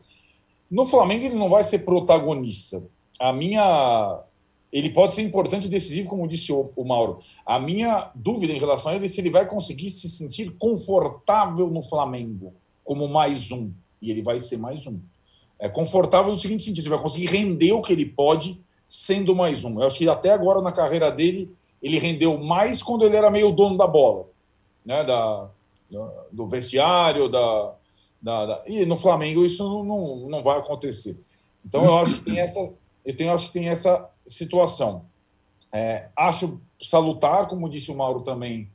No 0.69 0.85
Flamengo 0.85 1.25
ele 1.25 1.35
não 1.35 1.49
vai 1.49 1.63
ser 1.63 1.79
protagonista. 1.79 2.81
A 3.19 3.33
minha 3.33 4.23
ele 4.71 4.89
pode 4.89 5.13
ser 5.13 5.21
importante 5.21 5.67
e 5.67 5.69
decisivo, 5.69 6.07
como 6.07 6.27
disse 6.27 6.51
o, 6.51 6.71
o, 6.75 6.85
Mauro. 6.85 7.19
A 7.45 7.59
minha 7.59 8.09
dúvida 8.15 8.53
em 8.53 8.59
relação 8.59 8.91
a 8.91 8.95
ele 8.95 9.05
é 9.05 9.07
se 9.07 9.19
ele 9.19 9.29
vai 9.29 9.45
conseguir 9.45 9.89
se 9.89 10.09
sentir 10.09 10.51
confortável 10.51 11.69
no 11.69 11.81
Flamengo, 11.81 12.53
como 12.83 13.07
mais 13.07 13.51
um. 13.51 13.71
E 14.01 14.09
ele 14.09 14.21
vai 14.21 14.39
ser 14.39 14.57
mais 14.57 14.87
um. 14.87 14.99
é, 15.59 15.67
confortável 15.67 16.31
no 16.31 16.37
seguinte 16.37 16.63
sentido: 16.63 16.85
ele 16.85 16.95
vai 16.95 17.01
conseguir 17.01 17.27
render 17.27 17.73
o 17.73 17.81
que 17.81 17.91
ele 17.91 18.05
pode 18.05 18.61
sendo 18.87 19.35
mais 19.35 19.63
um. 19.63 19.79
Eu 19.79 19.87
acho 19.87 19.97
que 19.97 20.09
até 20.09 20.31
agora 20.31 20.61
na 20.61 20.71
carreira 20.71 21.11
dele, 21.11 21.53
ele 21.81 21.99
rendeu 21.99 22.37
mais 22.37 22.81
quando 22.81 23.05
ele 23.05 23.15
era 23.15 23.29
meio 23.29 23.51
dono 23.51 23.77
da 23.77 23.87
bola, 23.87 24.27
né? 24.85 25.03
Da, 25.03 25.49
do 26.31 26.47
vestiário, 26.47 27.27
da, 27.27 27.73
da, 28.21 28.45
da, 28.45 28.63
e 28.65 28.85
no 28.85 28.95
Flamengo 28.95 29.43
isso 29.43 29.63
não, 29.63 29.83
não, 29.83 30.29
não 30.29 30.43
vai 30.43 30.57
acontecer. 30.57 31.17
Então 31.65 31.83
eu 31.83 31.95
acho 31.95 32.15
que 32.15 32.21
tem 32.21 32.39
essa, 32.39 32.59
eu 33.05 33.15
tenho, 33.15 33.33
acho 33.33 33.47
que 33.47 33.53
tem 33.53 33.69
essa 33.69 34.09
situação. 34.27 35.05
É, 35.73 36.09
acho 36.15 36.61
salutar, 36.79 37.47
como 37.47 37.69
disse 37.69 37.91
o 37.91 37.95
Mauro 37.97 38.21
também, 38.21 38.69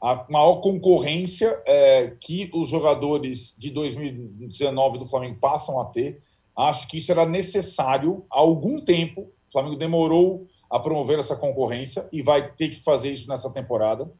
a 0.00 0.26
maior 0.28 0.56
concorrência 0.56 1.62
é, 1.64 2.16
que 2.20 2.50
os 2.52 2.68
jogadores 2.68 3.54
de 3.56 3.70
2019 3.70 4.98
do 4.98 5.06
Flamengo 5.06 5.38
passam 5.40 5.80
a 5.80 5.84
ter. 5.84 6.20
Acho 6.56 6.88
que 6.88 6.98
isso 6.98 7.12
era 7.12 7.24
necessário 7.24 8.24
há 8.30 8.40
algum 8.40 8.80
tempo. 8.80 9.22
O 9.48 9.52
Flamengo 9.52 9.76
demorou 9.76 10.48
a 10.68 10.80
promover 10.80 11.18
essa 11.18 11.36
concorrência 11.36 12.08
e 12.10 12.20
vai 12.20 12.50
ter 12.52 12.70
que 12.70 12.82
fazer 12.82 13.12
isso 13.12 13.28
nessa 13.28 13.50
temporada. 13.50 14.10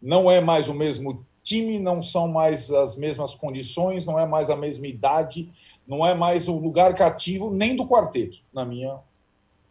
Não 0.00 0.30
é 0.30 0.40
mais 0.40 0.68
o 0.68 0.74
mesmo 0.74 1.24
time, 1.42 1.78
não 1.78 2.02
são 2.02 2.28
mais 2.28 2.70
as 2.70 2.96
mesmas 2.96 3.34
condições, 3.34 4.04
não 4.04 4.18
é 4.18 4.26
mais 4.26 4.50
a 4.50 4.56
mesma 4.56 4.86
idade, 4.86 5.50
não 5.86 6.06
é 6.06 6.12
mais 6.12 6.48
o 6.48 6.58
lugar 6.58 6.94
cativo 6.94 7.50
nem 7.50 7.74
do 7.74 7.86
quarteto, 7.86 8.38
na 8.52 8.64
minha, 8.64 8.98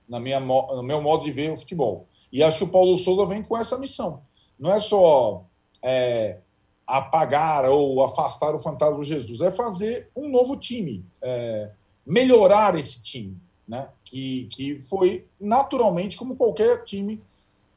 na 0.10 0.20
minha, 0.20 0.40
no 0.40 0.84
meu 0.84 1.02
modo 1.02 1.24
de 1.24 1.32
ver 1.32 1.52
o 1.52 1.58
futebol. 1.58 2.08
E 2.32 2.44
acho 2.44 2.58
que 2.58 2.64
o 2.64 2.70
Paulo 2.70 2.98
Souza 2.98 3.26
vem 3.26 3.44
com 3.44 3.56
essa 3.56 3.78
missão. 3.78 4.22
Não 4.60 4.72
é 4.72 4.80
só 4.80 5.46
é, 5.82 6.40
apagar 6.86 7.66
ou 7.66 8.04
afastar 8.04 8.56
o 8.56 8.60
fantasma 8.60 9.04
Jesus, 9.04 9.42
é 9.42 9.52
fazer 9.52 10.10
um 10.16 10.28
novo 10.28 10.58
time, 10.58 11.06
é, 11.22 11.70
melhorar 12.06 12.78
esse 12.78 13.04
time, 13.04 13.38
né? 13.68 13.90
que, 14.04 14.48
que 14.52 14.82
foi 14.90 15.28
naturalmente 15.40 16.18
como 16.18 16.36
qualquer 16.36 16.84
time 16.84 17.22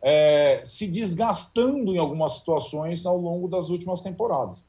é, 0.01 0.63
se 0.65 0.89
desgastando 0.89 1.95
em 1.95 1.99
algumas 1.99 2.39
situações 2.39 3.07
ao 3.07 3.17
longo 3.17 3.47
das 3.47 3.69
últimas 3.69 4.01
temporadas. 4.01 4.65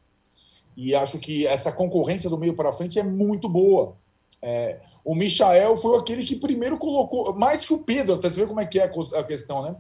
E 0.76 0.94
acho 0.94 1.20
que 1.20 1.48
essa 1.48 1.72
concorrência 1.72 2.30
do 2.30 2.38
meio 2.38 2.56
para 2.56 2.72
frente 2.72 3.00
é 3.00 3.04
muito 3.04 3.48
boa. 3.48 3.96
É, 4.42 4.80
o 5.04 5.14
Michael 5.14 5.76
foi 5.78 5.98
aquele 5.98 6.24
que 6.24 6.36
primeiro 6.36 6.78
colocou, 6.78 7.34
mais 7.34 7.66
que 7.66 7.74
o 7.74 7.80
Pedro, 7.80 8.16
até 8.16 8.30
você 8.30 8.42
vê 8.42 8.48
como 8.48 8.62
é 8.62 8.66
que 8.66 8.80
é 8.80 8.84
a 8.86 9.24
questão, 9.24 9.62
né? 9.62 9.76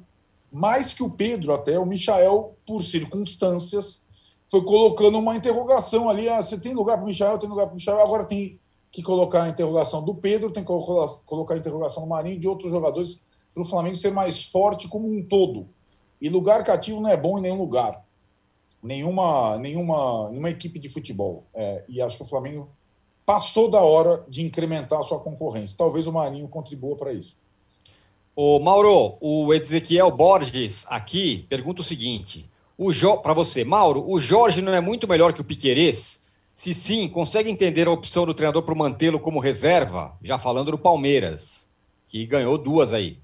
Mais 0.51 0.93
que 0.93 1.01
o 1.01 1.09
Pedro, 1.09 1.53
até 1.53 1.79
o 1.79 1.85
Michael, 1.85 2.55
por 2.65 2.81
circunstâncias, 2.81 4.05
foi 4.51 4.63
colocando 4.63 5.17
uma 5.17 5.35
interrogação 5.35 6.09
ali. 6.09 6.29
Ah, 6.29 6.41
você 6.41 6.59
tem 6.59 6.73
lugar 6.73 6.97
para 6.97 7.05
o 7.05 7.07
Michael, 7.07 7.39
tem 7.39 7.49
lugar 7.49 7.65
para 7.65 7.73
o 7.73 7.75
Michael, 7.75 7.99
agora 7.99 8.25
tem 8.25 8.59
que 8.91 9.01
colocar 9.01 9.43
a 9.43 9.49
interrogação 9.49 10.03
do 10.03 10.13
Pedro, 10.13 10.51
tem 10.51 10.63
que 10.63 10.67
colocar 11.25 11.55
a 11.55 11.57
interrogação 11.57 12.03
do 12.03 12.09
Marinho 12.09 12.35
e 12.35 12.39
de 12.39 12.47
outros 12.47 12.69
jogadores 12.69 13.23
para 13.53 13.63
o 13.63 13.67
Flamengo 13.67 13.95
ser 13.95 14.11
mais 14.11 14.45
forte 14.45 14.87
como 14.87 15.07
um 15.07 15.23
todo. 15.23 15.67
E 16.21 16.29
lugar 16.29 16.63
cativo 16.63 17.01
não 17.01 17.09
é 17.09 17.17
bom 17.17 17.39
em 17.39 17.41
nenhum 17.41 17.57
lugar. 17.57 18.05
Nenhuma, 18.81 19.57
nenhuma, 19.57 20.29
nenhuma 20.29 20.49
equipe 20.49 20.77
de 20.77 20.89
futebol. 20.89 21.45
É, 21.53 21.83
e 21.87 22.01
acho 22.01 22.17
que 22.17 22.23
o 22.23 22.27
Flamengo 22.27 22.69
passou 23.25 23.69
da 23.69 23.81
hora 23.81 24.23
de 24.27 24.43
incrementar 24.43 24.99
a 24.99 25.03
sua 25.03 25.19
concorrência. 25.19 25.77
Talvez 25.77 26.07
o 26.07 26.11
Marinho 26.11 26.47
contribua 26.47 26.95
para 26.95 27.13
isso. 27.13 27.35
O 28.35 28.59
Mauro, 28.59 29.15
o 29.21 29.53
Ezequiel 29.53 30.09
Borges 30.09 30.85
aqui 30.89 31.45
pergunta 31.49 31.81
o 31.81 31.85
seguinte: 31.85 32.49
o 32.77 32.91
jo... 32.91 33.17
para 33.17 33.33
você, 33.33 33.63
Mauro, 33.63 34.03
o 34.09 34.19
Jorge 34.19 34.61
não 34.61 34.73
é 34.73 34.81
muito 34.81 35.07
melhor 35.07 35.33
que 35.33 35.41
o 35.41 35.43
Piquerez? 35.43 36.23
Se 36.55 36.73
sim, 36.73 37.07
consegue 37.07 37.49
entender 37.49 37.87
a 37.87 37.91
opção 37.91 38.25
do 38.25 38.33
treinador 38.33 38.63
para 38.63 38.75
mantê-lo 38.75 39.19
como 39.19 39.39
reserva? 39.39 40.15
Já 40.21 40.37
falando 40.37 40.71
do 40.71 40.77
Palmeiras, 40.77 41.67
que 42.07 42.25
ganhou 42.25 42.57
duas 42.57 42.93
aí. 42.93 43.17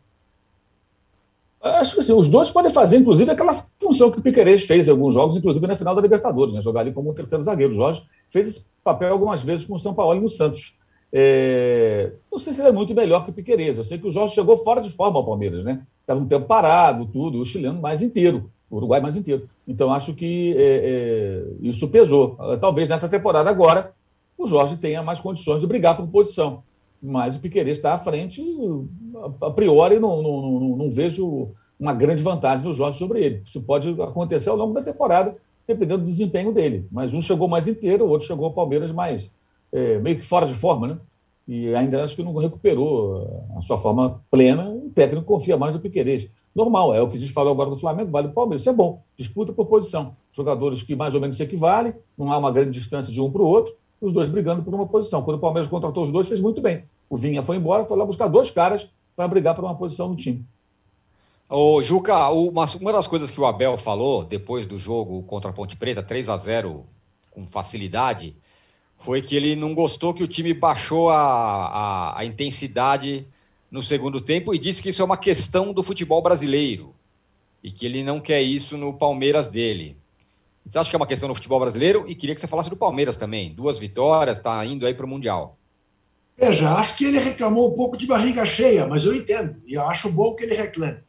Acho 1.62 1.96
que 1.96 2.00
assim, 2.00 2.14
os 2.14 2.30
dois 2.30 2.50
podem 2.50 2.72
fazer, 2.72 2.98
inclusive, 2.98 3.30
aquela 3.30 3.54
função 3.78 4.10
que 4.10 4.20
o 4.20 4.22
Piquerez 4.22 4.64
fez 4.64 4.88
em 4.88 4.92
alguns 4.92 5.14
jogos, 5.14 5.36
inclusive 5.36 5.68
na 5.68 5.76
final 5.76 5.94
da 5.94 6.02
Libertadores, 6.02 6.54
né? 6.54 6.62
jogar 6.62 6.82
ali 6.82 6.94
como 6.94 7.12
um 7.12 7.14
terceiro 7.14 7.44
zagueiro. 7.44 7.74
O 7.74 7.76
Jorge 7.76 8.02
fez 8.30 8.48
esse 8.48 8.66
papel 8.82 9.12
algumas 9.12 9.44
vezes 9.44 9.66
com 9.66 9.76
o 9.76 9.80
São 9.80 9.94
Paulo 9.94 10.18
e 10.18 10.22
no 10.22 10.30
Santos. 10.30 10.78
É... 11.12 12.14
Não 12.32 12.40
sei 12.40 12.54
se 12.54 12.62
ele 12.62 12.70
é 12.70 12.72
muito 12.72 12.96
melhor 12.96 13.26
que 13.26 13.32
o 13.32 13.34
Piquerez. 13.34 13.78
Eu 13.78 13.84
sei 13.84 13.98
que 13.98 14.08
o 14.08 14.12
Jorge 14.12 14.36
chegou 14.36 14.56
fora 14.58 14.82
de 14.82 14.90
forma 14.90 15.18
ao 15.18 15.26
Palmeiras, 15.26 15.64
né? 15.64 15.82
Estava 16.00 16.22
um 16.22 16.28
tempo 16.28 16.46
parado, 16.46 17.06
tudo, 17.06 17.40
o 17.40 17.46
chileno 17.46 17.82
mais 17.82 18.02
inteiro, 18.02 18.50
o 18.70 18.78
Uruguai 18.78 19.02
mais 19.02 19.18
inteiro. 19.18 19.50
Então, 19.68 19.92
acho 19.92 20.14
que 20.14 20.56
é, 20.56 20.62
é... 20.62 21.68
isso 21.68 21.90
pesou. 21.90 22.38
Talvez 22.62 22.88
nessa 22.88 23.10
temporada 23.10 23.50
agora 23.50 23.92
o 24.38 24.48
Jorge 24.48 24.78
tenha 24.78 25.04
mais 25.04 25.20
condições 25.20 25.60
de 25.60 25.68
brigar 25.68 25.98
por 25.98 26.08
posição 26.08 26.64
mas 27.02 27.36
o 27.36 27.40
Piqueires 27.40 27.78
está 27.78 27.94
à 27.94 28.00
frente, 28.00 28.44
a 29.42 29.52
priori 29.52 30.00
não, 30.00 30.22
não, 30.22 30.42
não, 30.42 30.78
não, 30.78 30.92
vejo 30.92 31.50
uma 31.80 31.94
grande 31.94 32.22
vantagem 32.22 32.64
do 32.64 32.74
Jorge 32.74 32.98
sobre 32.98 33.24
ele. 33.24 33.42
Isso 33.46 33.62
pode 33.62 33.90
acontecer 34.02 34.50
ao 34.50 34.58
longo 34.58 34.74
da 34.74 34.82
temporada, 34.82 35.36
dependendo 35.68 36.04
do 36.04 36.10
desempenho 36.10 36.52
dele. 36.52 36.88
Mas 36.92 37.14
um 37.14 37.22
chegou 37.22 37.48
mais 37.48 37.68
inteiro, 37.68 38.06
o 38.06 38.10
outro 38.10 38.28
chegou 38.28 38.46
ao 38.46 38.54
Palmeiras 38.54 38.92
mais 38.92 39.34
é, 39.72 40.00
meio 40.00 40.18
que 40.18 40.26
fora 40.26 40.46
de 40.46 40.54
forma, 40.54 40.88
né? 40.88 40.98
E 41.48 41.74
ainda 41.74 42.04
acho 42.04 42.16
que 42.16 42.22
não 42.22 42.36
recuperou 42.36 43.48
a 43.58 43.62
sua 43.62 43.78
forma 43.78 44.22
plena. 44.30 44.70
O 44.70 44.92
técnico 44.94 45.26
confia 45.26 45.58
mais 45.58 45.74
no 45.74 45.82
Piqueires. 45.82 46.30
Normal, 46.54 46.94
é 46.94 47.02
o 47.02 47.10
que 47.10 47.18
a 47.18 47.20
gente 47.20 47.32
falou 47.32 47.52
agora 47.52 47.70
do 47.70 47.76
Flamengo, 47.76 48.12
vale 48.12 48.28
o 48.28 48.32
Palmeiras. 48.32 48.62
Isso 48.62 48.70
é 48.70 48.74
bom. 48.74 49.02
Disputa 49.18 49.52
por 49.52 49.66
posição. 49.66 50.16
Jogadores 50.32 50.84
que 50.84 50.96
mais 50.96 51.16
ou 51.16 51.22
menos 51.22 51.38
se 51.38 51.44
equivalem, 51.44 51.94
não 52.18 52.32
há 52.32 52.38
uma 52.38 52.52
grande 52.52 52.72
distância 52.72 53.12
de 53.12 53.20
um 53.20 53.32
para 53.32 53.42
o 53.42 53.48
outro 53.48 53.74
os 54.02 54.14
dois 54.14 54.30
brigando 54.30 54.64
por 54.64 54.74
uma 54.74 54.88
posição. 54.88 55.22
Quando 55.22 55.38
o 55.38 55.40
Palmeiras 55.40 55.70
contratou 55.70 56.06
os 56.06 56.12
dois, 56.12 56.28
fez 56.28 56.40
muito 56.40 56.62
bem. 56.62 56.84
O 57.10 57.18
Vinha 57.18 57.44
foi 57.44 57.58
embora, 57.58 57.86
foi 57.86 57.98
lá 57.98 58.06
buscar 58.06 58.28
dois 58.28 58.52
caras 58.52 58.90
para 59.16 59.28
brigar 59.28 59.56
por 59.56 59.64
uma 59.64 59.76
posição 59.76 60.10
no 60.10 60.16
time. 60.16 60.46
Ô, 61.50 61.82
Juca, 61.82 62.30
uma, 62.30 62.66
uma 62.80 62.94
das 62.94 63.08
coisas 63.08 63.32
que 63.32 63.42
o 63.42 63.46
Abel 63.46 63.78
falou 63.78 64.24
depois 64.24 64.66
do 64.66 64.78
jogo 64.78 65.24
contra 65.24 65.50
a 65.50 65.54
Ponte 65.54 65.76
Preta, 65.76 66.04
3 66.04 66.30
a 66.30 66.38
0 66.38 66.86
com 67.32 67.46
facilidade, 67.48 68.36
foi 68.98 69.22
que 69.22 69.36
ele 69.36 69.56
não 69.56 69.74
gostou 69.74 70.14
que 70.14 70.24
o 70.24 70.28
time 70.28 70.54
baixou 70.54 71.10
a, 71.10 71.18
a, 71.18 72.20
a 72.20 72.26
intensidade 72.26 73.26
no 73.72 73.82
segundo 73.82 74.22
tempo 74.22 74.54
e 74.54 74.60
disse 74.60 74.82
que 74.82 74.90
isso 74.90 75.02
é 75.02 75.06
uma 75.06 75.18
questão 75.18 75.74
do 75.74 75.84
futebol 75.84 76.22
brasileiro 76.22 76.94
e 77.64 77.72
que 77.72 77.86
ele 77.86 78.04
não 78.04 78.20
quer 78.20 78.42
isso 78.42 78.78
no 78.78 78.94
Palmeiras 78.94 79.48
dele. 79.48 79.98
Você 80.70 80.78
acha 80.78 80.90
que 80.92 80.96
é 80.96 81.00
uma 81.00 81.08
questão 81.08 81.28
no 81.28 81.34
futebol 81.34 81.60
brasileiro? 81.60 82.06
E 82.08 82.14
queria 82.14 82.36
que 82.36 82.40
você 82.40 82.48
falasse 82.48 82.70
do 82.70 82.78
Palmeiras 82.78 83.18
também. 83.18 83.52
Duas 83.52 83.80
vitórias, 83.80 84.38
está 84.38 84.64
indo 84.64 84.86
aí 84.86 84.94
para 84.94 85.06
o 85.06 85.10
Mundial. 85.10 85.58
Veja, 86.38 86.76
acho 86.76 86.96
que 86.96 87.06
ele 87.06 87.18
reclamou 87.18 87.72
um 87.72 87.74
pouco 87.74 87.98
de 87.98 88.06
barriga 88.06 88.46
cheia, 88.46 88.86
mas 88.86 89.04
eu 89.04 89.16
entendo. 89.16 89.60
E 89.66 89.74
eu 89.74 89.90
acho 89.90 90.12
bom 90.12 90.36
que 90.36 90.44
ele 90.44 90.54
reclame. 90.54 91.00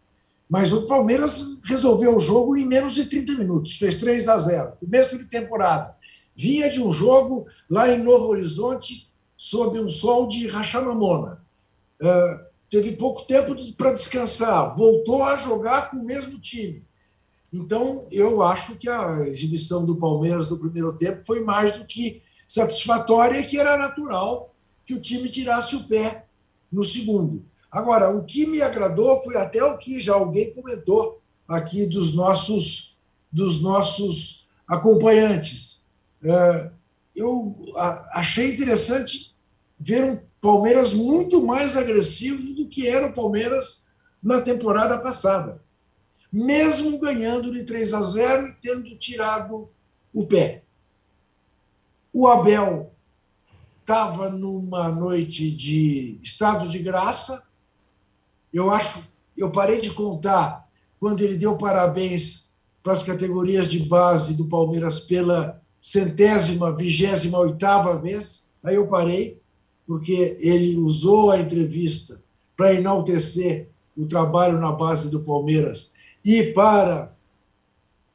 Mas 0.48 0.72
o 0.72 0.86
Palmeiras 0.86 1.60
resolveu 1.62 2.16
o 2.16 2.20
jogo 2.20 2.56
em 2.56 2.64
menos 2.64 2.94
de 2.94 3.04
30 3.04 3.34
minutos. 3.34 3.76
Fez 3.76 3.98
3 3.98 4.28
a 4.28 4.38
0 4.38 4.72
Começo 4.80 5.18
de 5.18 5.26
temporada. 5.26 5.94
Vinha 6.34 6.70
de 6.70 6.82
um 6.82 6.90
jogo 6.90 7.46
lá 7.68 7.86
em 7.90 8.02
Novo 8.02 8.28
Horizonte, 8.28 9.10
sob 9.36 9.78
um 9.78 9.90
sol 9.90 10.26
de 10.26 10.48
rachamamona. 10.48 11.44
Uh, 12.00 12.44
teve 12.70 12.92
pouco 12.92 13.26
tempo 13.26 13.54
para 13.74 13.92
descansar. 13.92 14.74
Voltou 14.74 15.22
a 15.22 15.36
jogar 15.36 15.90
com 15.90 15.98
o 15.98 16.04
mesmo 16.04 16.40
time 16.40 16.82
então, 17.52 18.06
eu 18.12 18.42
acho 18.42 18.76
que 18.76 18.88
a 18.88 19.26
exibição 19.26 19.84
do 19.84 19.96
Palmeiras 19.96 20.48
no 20.48 20.58
primeiro 20.58 20.96
tempo 20.96 21.24
foi 21.24 21.42
mais 21.42 21.76
do 21.78 21.84
que 21.84 22.22
satisfatória 22.46 23.40
e 23.40 23.46
que 23.46 23.58
era 23.58 23.76
natural 23.76 24.54
que 24.86 24.94
o 24.94 25.00
time 25.00 25.28
tirasse 25.28 25.74
o 25.74 25.84
pé 25.84 26.26
no 26.70 26.84
segundo. 26.84 27.44
Agora, 27.70 28.10
o 28.10 28.24
que 28.24 28.46
me 28.46 28.62
agradou 28.62 29.20
foi 29.22 29.36
até 29.36 29.62
o 29.64 29.78
que 29.78 29.98
já 29.98 30.14
alguém 30.14 30.52
comentou 30.52 31.20
aqui 31.46 31.86
dos 31.86 32.14
nossos, 32.14 32.98
dos 33.32 33.60
nossos 33.60 34.48
acompanhantes. 34.66 35.88
É, 36.22 36.70
eu 37.16 37.54
achei 38.12 38.52
interessante 38.52 39.34
ver 39.78 40.04
um 40.04 40.20
Palmeiras 40.40 40.92
muito 40.92 41.44
mais 41.44 41.76
agressivo 41.76 42.54
do 42.54 42.68
que 42.68 42.86
era 42.86 43.08
o 43.08 43.12
Palmeiras 43.12 43.84
na 44.22 44.40
temporada 44.40 44.98
passada 44.98 45.60
mesmo 46.32 46.98
ganhando 46.98 47.52
de 47.52 47.64
3 47.64 47.92
a 47.94 48.02
0 48.02 48.48
e 48.48 48.52
tendo 48.60 48.96
tirado 48.96 49.68
o 50.12 50.26
pé. 50.26 50.62
O 52.12 52.26
Abel 52.26 52.92
estava 53.80 54.28
numa 54.28 54.88
noite 54.88 55.50
de 55.50 56.18
estado 56.22 56.68
de 56.68 56.78
graça. 56.78 57.42
Eu 58.52 58.70
acho, 58.70 59.10
eu 59.36 59.50
parei 59.50 59.80
de 59.80 59.90
contar 59.90 60.68
quando 60.98 61.22
ele 61.22 61.36
deu 61.36 61.56
parabéns 61.56 62.52
para 62.82 62.92
as 62.92 63.02
categorias 63.02 63.70
de 63.70 63.80
base 63.80 64.34
do 64.34 64.46
Palmeiras 64.46 65.00
pela 65.00 65.60
centésima, 65.80 66.74
vigésima 66.74 67.38
oitava 67.38 67.98
vez. 67.98 68.50
Aí 68.62 68.74
eu 68.74 68.86
parei, 68.86 69.40
porque 69.86 70.36
ele 70.40 70.76
usou 70.76 71.30
a 71.30 71.38
entrevista 71.40 72.22
para 72.56 72.74
enaltecer 72.74 73.68
o 73.96 74.06
trabalho 74.06 74.58
na 74.58 74.70
base 74.70 75.10
do 75.10 75.20
Palmeiras 75.20 75.94
e 76.24 76.52
para 76.52 77.14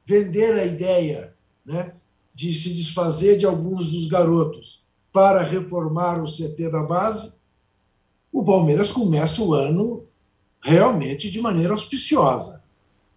vender 0.05 0.53
a 0.53 0.65
ideia 0.65 1.33
né, 1.65 1.93
de 2.33 2.53
se 2.53 2.73
desfazer 2.73 3.37
de 3.37 3.45
alguns 3.45 3.91
dos 3.91 4.07
garotos 4.07 4.85
para 5.11 5.41
reformar 5.41 6.21
o 6.21 6.25
CT 6.25 6.69
da 6.69 6.83
base, 6.83 7.35
o 8.31 8.43
Palmeiras 8.43 8.91
começa 8.91 9.41
o 9.41 9.53
ano 9.53 10.05
realmente 10.61 11.31
de 11.31 11.41
maneira 11.41 11.73
auspiciosa. 11.73 12.63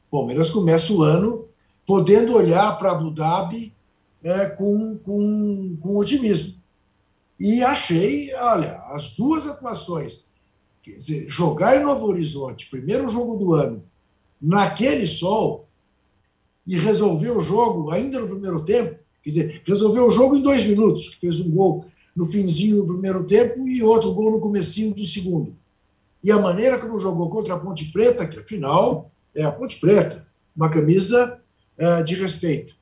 O 0.09 0.19
Palmeiras 0.19 0.51
começa 0.51 0.93
o 0.93 1.03
ano 1.03 1.47
podendo 1.85 2.35
olhar 2.35 2.79
para 2.79 2.93
Abu 2.93 3.11
Dhabi 3.11 3.75
é, 4.23 4.47
com, 4.47 4.97
com, 4.99 5.77
com 5.81 5.97
otimismo. 5.97 6.59
E 7.39 7.63
achei, 7.63 8.35
olha, 8.35 8.81
as 8.91 9.15
duas 9.15 9.47
atuações, 9.47 10.29
quer 10.83 10.93
dizer, 10.93 11.29
jogar 11.29 11.77
em 11.77 11.85
Novo 11.85 12.07
Horizonte, 12.07 12.69
primeiro 12.69 13.09
jogo 13.09 13.37
do 13.37 13.55
ano, 13.55 13.85
naquele 14.41 15.07
sol, 15.07 15.69
e 16.69 16.77
resolver 16.77 17.31
o 17.31 17.41
jogo 17.41 17.91
ainda 17.91 18.21
no 18.21 18.29
primeiro 18.29 18.63
tempo, 18.63 18.99
quer 19.23 19.31
dizer, 19.31 19.63
resolveu 19.65 20.07
o 20.07 20.11
jogo 20.11 20.37
em 20.37 20.43
dois 20.43 20.67
minutos, 20.67 21.09
que 21.09 21.17
fez 21.17 21.41
um 21.41 21.51
gol 21.51 21.87
no 22.15 22.27
finzinho 22.27 22.83
do 22.83 22.93
primeiro 22.93 23.25
tempo 23.25 23.67
e 23.67 23.83
outro 23.83 24.13
gol 24.13 24.31
no 24.31 24.41
comecinho 24.41 24.95
do 24.95 25.03
segundo. 25.03 25.57
E 26.23 26.31
a 26.31 26.39
maneira 26.39 26.79
como 26.79 26.99
jogou 27.01 27.31
contra 27.31 27.55
a 27.55 27.59
Ponte 27.59 27.87
Preta, 27.87 28.27
que 28.27 28.39
afinal 28.39 29.11
é 29.35 29.45
a 29.45 29.51
Ponte 29.51 29.81
Preta, 29.81 30.27
uma 30.55 30.69
camisa 30.69 31.41
uh, 31.79 32.05
de 32.05 32.17
respeito. 32.17 32.77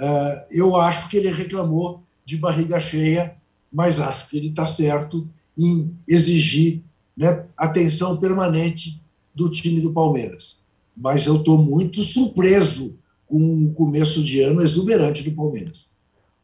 Uh, 0.00 0.46
eu 0.50 0.74
acho 0.74 1.08
que 1.08 1.16
ele 1.16 1.30
reclamou 1.30 2.02
de 2.24 2.36
barriga 2.36 2.80
cheia, 2.80 3.36
mas 3.72 4.00
acho 4.00 4.30
que 4.30 4.36
ele 4.36 4.48
está 4.48 4.66
certo 4.66 5.28
em 5.56 5.94
exigir 6.08 6.82
né, 7.16 7.46
atenção 7.56 8.16
permanente 8.16 9.00
do 9.32 9.48
time 9.48 9.80
do 9.80 9.92
Palmeiras. 9.92 10.66
Mas 11.00 11.26
eu 11.26 11.36
estou 11.36 11.56
muito 11.56 12.02
surpreso 12.02 12.98
com 13.26 13.66
o 13.66 13.72
começo 13.72 14.22
de 14.22 14.40
ano 14.40 14.62
exuberante 14.62 15.22
do 15.22 15.36
Palmeiras. 15.36 15.90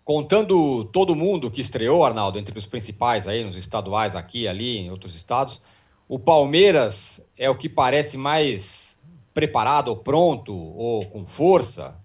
Contando 0.04 0.84
todo 0.84 1.16
mundo 1.16 1.50
que 1.50 1.60
estreou, 1.60 2.04
Arnaldo, 2.04 2.38
entre 2.38 2.58
os 2.58 2.66
principais 2.66 3.26
aí, 3.26 3.42
nos 3.42 3.56
estaduais, 3.56 4.14
aqui, 4.14 4.46
ali, 4.46 4.76
em 4.78 4.90
outros 4.90 5.14
estados, 5.14 5.60
o 6.06 6.18
Palmeiras 6.18 7.20
é 7.36 7.48
o 7.48 7.56
que 7.56 7.68
parece 7.68 8.16
mais 8.16 8.98
preparado, 9.32 9.88
ou 9.88 9.96
pronto, 9.96 10.54
ou 10.54 11.06
com 11.06 11.26
força? 11.26 11.96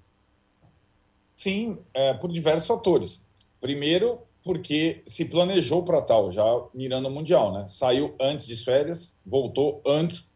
Sim, 1.36 1.78
é, 1.94 2.14
por 2.14 2.32
diversos 2.32 2.68
fatores. 2.68 3.24
Primeiro, 3.62 4.20
porque 4.44 5.02
se 5.06 5.26
planejou 5.26 5.84
para 5.84 6.02
tal, 6.02 6.32
já 6.32 6.44
mirando 6.74 7.10
o 7.10 7.12
Mundial, 7.12 7.52
né? 7.52 7.68
Saiu 7.68 8.16
antes 8.20 8.48
de 8.48 8.56
férias, 8.56 9.18
voltou 9.26 9.82
antes 9.86 10.34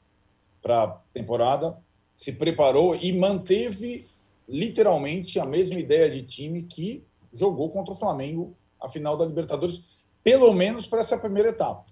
para 0.61 0.83
a 0.83 0.87
temporada, 1.13 1.77
se 2.23 2.31
preparou 2.31 2.95
e 2.95 3.11
manteve 3.11 4.07
literalmente 4.47 5.41
a 5.41 5.45
mesma 5.45 5.77
ideia 5.77 6.09
de 6.09 6.23
time 6.23 6.63
que 6.63 7.03
jogou 7.33 7.69
contra 7.69 7.93
o 7.93 7.97
Flamengo 7.97 8.55
a 8.79 8.87
final 8.87 9.17
da 9.17 9.25
Libertadores, 9.25 9.83
pelo 10.23 10.53
menos 10.53 10.87
para 10.87 11.01
essa 11.01 11.17
primeira 11.17 11.49
etapa, 11.49 11.85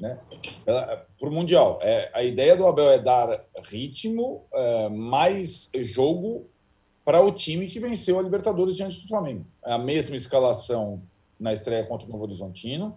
né? 0.00 0.18
Para 0.64 1.28
o 1.28 1.30
Mundial. 1.30 1.78
É, 1.82 2.10
a 2.14 2.22
ideia 2.22 2.56
do 2.56 2.66
Abel 2.66 2.88
é 2.90 2.98
dar 2.98 3.44
ritmo, 3.64 4.44
é, 4.54 4.88
mais 4.88 5.70
jogo 5.74 6.46
para 7.04 7.20
o 7.20 7.30
time 7.30 7.68
que 7.68 7.78
venceu 7.78 8.18
a 8.18 8.22
Libertadores 8.22 8.76
diante 8.76 8.98
do 8.98 9.06
Flamengo. 9.06 9.44
É 9.66 9.72
a 9.72 9.78
mesma 9.78 10.16
escalação 10.16 11.02
na 11.38 11.52
estreia 11.52 11.84
contra 11.84 12.06
o 12.06 12.10
Novo 12.10 12.24
Horizontino. 12.24 12.96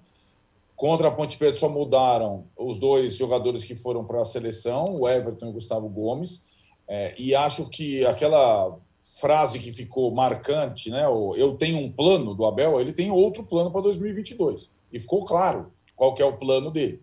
Contra 0.73 1.09
a 1.09 1.11
Ponte 1.11 1.37
Preta 1.37 1.57
só 1.57 1.67
mudaram 1.67 2.45
os 2.55 2.79
dois 2.79 3.17
jogadores 3.17 3.63
que 3.63 3.75
foram 3.75 4.05
para 4.05 4.21
a 4.21 4.25
seleção, 4.25 4.95
o 5.01 5.09
Everton 5.09 5.47
e 5.47 5.49
o 5.49 5.53
Gustavo 5.53 5.89
Gomes. 5.89 6.46
É, 6.87 7.13
e 7.17 7.35
acho 7.35 7.69
que 7.69 8.05
aquela 8.05 8.77
frase 9.19 9.59
que 9.59 9.71
ficou 9.71 10.13
marcante, 10.13 10.89
né? 10.89 11.07
O, 11.07 11.35
eu 11.35 11.55
tenho 11.55 11.77
um 11.79 11.91
plano 11.91 12.33
do 12.33 12.45
Abel, 12.45 12.79
ele 12.79 12.93
tem 12.93 13.11
outro 13.11 13.43
plano 13.43 13.71
para 13.71 13.81
2022. 13.81 14.69
E 14.91 14.99
ficou 14.99 15.25
claro 15.25 15.71
qual 15.95 16.13
que 16.13 16.21
é 16.21 16.25
o 16.25 16.37
plano 16.37 16.71
dele. 16.71 17.01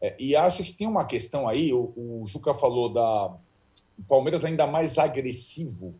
É, 0.00 0.16
e 0.18 0.36
acho 0.36 0.64
que 0.64 0.72
tem 0.72 0.86
uma 0.86 1.04
questão 1.04 1.48
aí, 1.48 1.72
o, 1.72 1.92
o 1.96 2.24
Juca 2.26 2.52
falou 2.52 2.88
da 2.88 3.34
o 3.98 4.02
Palmeiras 4.08 4.44
ainda 4.44 4.66
mais 4.66 4.98
agressivo. 4.98 5.94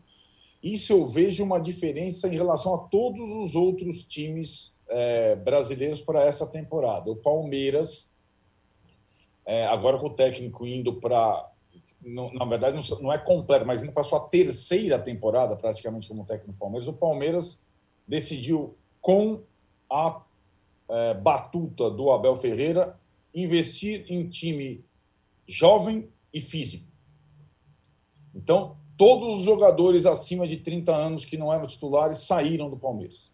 Isso 0.61 0.93
eu 0.93 1.07
vejo 1.07 1.43
uma 1.43 1.59
diferença 1.59 2.27
em 2.27 2.35
relação 2.35 2.73
a 2.73 2.77
todos 2.77 3.19
os 3.19 3.55
outros 3.55 4.03
times 4.03 4.73
é, 4.87 5.35
brasileiros 5.35 6.01
para 6.01 6.23
essa 6.23 6.47
temporada. 6.47 7.11
O 7.11 7.15
Palmeiras, 7.15 8.13
é, 9.45 9.65
agora 9.67 9.97
com 9.97 10.07
o 10.07 10.13
técnico 10.13 10.65
indo 10.65 10.93
para 10.95 11.49
na 12.05 12.45
verdade, 12.45 12.77
não, 13.01 13.11
é 13.11 13.17
completo, 13.17 13.65
mas 13.65 13.83
indo 13.83 13.91
para 13.91 14.03
sua 14.03 14.19
terceira 14.19 14.99
temporada, 14.99 15.55
praticamente, 15.55 16.07
como 16.07 16.25
técnico 16.25 16.53
do 16.53 16.57
Palmeiras, 16.57 16.87
o 16.87 16.93
Palmeiras 16.93 17.63
decidiu, 18.07 18.75
com 18.99 19.41
a 19.89 20.21
é, 20.89 21.13
batuta 21.13 21.89
do 21.89 22.11
Abel 22.11 22.35
Ferreira, 22.35 22.99
investir 23.33 24.05
em 24.09 24.27
time 24.27 24.83
jovem 25.47 26.09
e 26.33 26.41
físico. 26.41 26.87
Então, 28.35 28.77
todos 28.97 29.39
os 29.39 29.43
jogadores 29.43 30.05
acima 30.05 30.47
de 30.47 30.57
30 30.57 30.95
anos 30.95 31.25
que 31.25 31.37
não 31.37 31.53
eram 31.53 31.67
titulares 31.67 32.19
saíram 32.19 32.69
do 32.69 32.77
Palmeiras. 32.77 33.31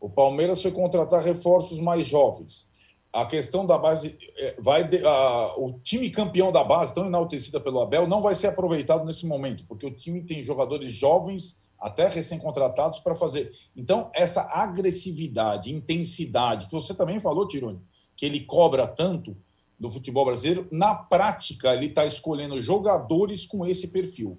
O 0.00 0.08
Palmeiras 0.08 0.60
foi 0.60 0.72
contratar 0.72 1.22
reforços 1.22 1.78
mais 1.78 2.06
jovens 2.06 2.68
a 3.12 3.26
questão 3.26 3.66
da 3.66 3.76
base 3.76 4.16
é, 4.38 4.56
vai 4.58 4.88
a, 5.04 5.54
o 5.58 5.78
time 5.82 6.08
campeão 6.08 6.50
da 6.50 6.64
base, 6.64 6.94
tão 6.94 7.06
enaltecida 7.06 7.60
pelo 7.60 7.80
Abel, 7.80 8.08
não 8.08 8.22
vai 8.22 8.34
ser 8.34 8.46
aproveitado 8.46 9.04
nesse 9.04 9.26
momento, 9.26 9.64
porque 9.66 9.84
o 9.84 9.90
time 9.90 10.22
tem 10.22 10.42
jogadores 10.42 10.90
jovens, 10.90 11.62
até 11.78 12.08
recém-contratados, 12.08 13.00
para 13.00 13.14
fazer. 13.14 13.52
Então, 13.76 14.10
essa 14.14 14.42
agressividade, 14.42 15.74
intensidade, 15.74 16.66
que 16.66 16.72
você 16.72 16.94
também 16.94 17.20
falou, 17.20 17.46
Tironi, 17.46 17.80
que 18.16 18.24
ele 18.24 18.40
cobra 18.40 18.86
tanto 18.86 19.36
do 19.78 19.90
futebol 19.90 20.24
brasileiro, 20.24 20.66
na 20.70 20.94
prática, 20.94 21.74
ele 21.74 21.86
está 21.86 22.06
escolhendo 22.06 22.62
jogadores 22.62 23.44
com 23.44 23.66
esse 23.66 23.88
perfil. 23.88 24.38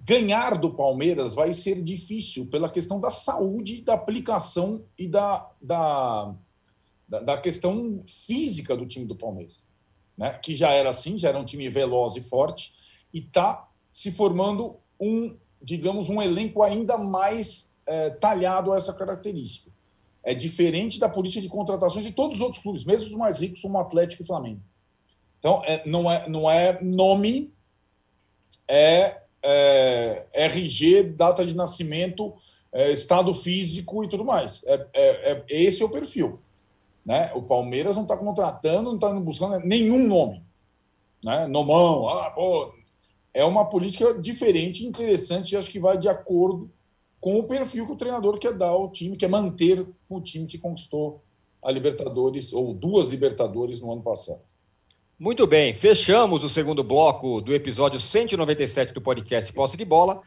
Ganhar 0.00 0.58
do 0.58 0.74
Palmeiras 0.74 1.34
vai 1.34 1.52
ser 1.52 1.80
difícil 1.80 2.46
pela 2.46 2.68
questão 2.68 3.00
da 3.00 3.10
saúde, 3.10 3.82
da 3.82 3.94
aplicação 3.94 4.82
e 4.98 5.06
da, 5.06 5.48
da 5.62 6.34
da, 7.10 7.20
da 7.20 7.38
questão 7.38 8.04
física 8.06 8.76
do 8.76 8.86
time 8.86 9.04
do 9.04 9.16
Palmeiras, 9.16 9.66
né? 10.16 10.38
que 10.38 10.54
já 10.54 10.72
era 10.72 10.90
assim, 10.90 11.18
já 11.18 11.30
era 11.30 11.38
um 11.38 11.44
time 11.44 11.68
veloz 11.68 12.14
e 12.14 12.20
forte, 12.20 12.72
e 13.12 13.18
está 13.18 13.68
se 13.92 14.12
formando 14.12 14.76
um, 15.00 15.36
digamos, 15.60 16.08
um 16.08 16.22
elenco 16.22 16.62
ainda 16.62 16.96
mais 16.96 17.74
é, 17.84 18.10
talhado 18.10 18.72
a 18.72 18.76
essa 18.76 18.94
característica. 18.94 19.72
É 20.22 20.34
diferente 20.34 21.00
da 21.00 21.08
política 21.08 21.42
de 21.42 21.48
contratações 21.48 22.04
de 22.04 22.12
todos 22.12 22.36
os 22.36 22.42
outros 22.42 22.62
clubes, 22.62 22.84
mesmo 22.84 23.06
os 23.06 23.14
mais 23.14 23.40
ricos, 23.40 23.60
como 23.60 23.78
Atlético 23.78 24.22
e 24.22 24.26
Flamengo. 24.26 24.60
Então, 25.40 25.62
é, 25.64 25.82
não, 25.86 26.08
é, 26.08 26.28
não 26.28 26.48
é 26.48 26.80
nome, 26.80 27.52
é, 28.68 29.22
é 29.42 30.26
RG, 30.32 31.02
data 31.14 31.44
de 31.44 31.54
nascimento, 31.54 32.34
é, 32.70 32.92
estado 32.92 33.34
físico 33.34 34.04
e 34.04 34.08
tudo 34.08 34.24
mais. 34.24 34.62
É, 34.64 34.86
é, 34.92 35.32
é, 35.32 35.44
esse 35.48 35.82
é 35.82 35.86
o 35.86 35.90
perfil. 35.90 36.38
Né? 37.10 37.28
O 37.34 37.42
Palmeiras 37.42 37.96
não 37.96 38.04
está 38.04 38.16
contratando, 38.16 38.84
não 38.84 38.94
está 38.94 39.12
buscando 39.12 39.58
nenhum 39.66 40.06
nome. 40.06 40.44
Né? 41.24 41.44
Nomão, 41.48 42.08
ah, 42.08 42.30
pô. 42.30 42.72
É 43.34 43.44
uma 43.44 43.64
política 43.64 44.14
diferente, 44.14 44.86
interessante, 44.86 45.50
e 45.50 45.56
acho 45.56 45.68
que 45.68 45.80
vai 45.80 45.98
de 45.98 46.08
acordo 46.08 46.70
com 47.20 47.36
o 47.36 47.42
perfil 47.42 47.84
que 47.84 47.92
o 47.92 47.96
treinador 47.96 48.38
quer 48.38 48.52
dar 48.52 48.68
ao 48.68 48.92
time, 48.92 49.16
quer 49.16 49.28
manter 49.28 49.84
o 50.08 50.20
time 50.20 50.46
que 50.46 50.56
conquistou 50.56 51.20
a 51.60 51.72
Libertadores, 51.72 52.52
ou 52.52 52.72
duas 52.72 53.10
Libertadores 53.10 53.80
no 53.80 53.92
ano 53.92 54.02
passado. 54.02 54.42
Muito 55.18 55.48
bem, 55.48 55.74
fechamos 55.74 56.44
o 56.44 56.48
segundo 56.48 56.84
bloco 56.84 57.40
do 57.40 57.52
episódio 57.52 57.98
197 57.98 58.94
do 58.94 59.00
podcast 59.00 59.52
Posse 59.52 59.76
de 59.76 59.84
Bola. 59.84 60.22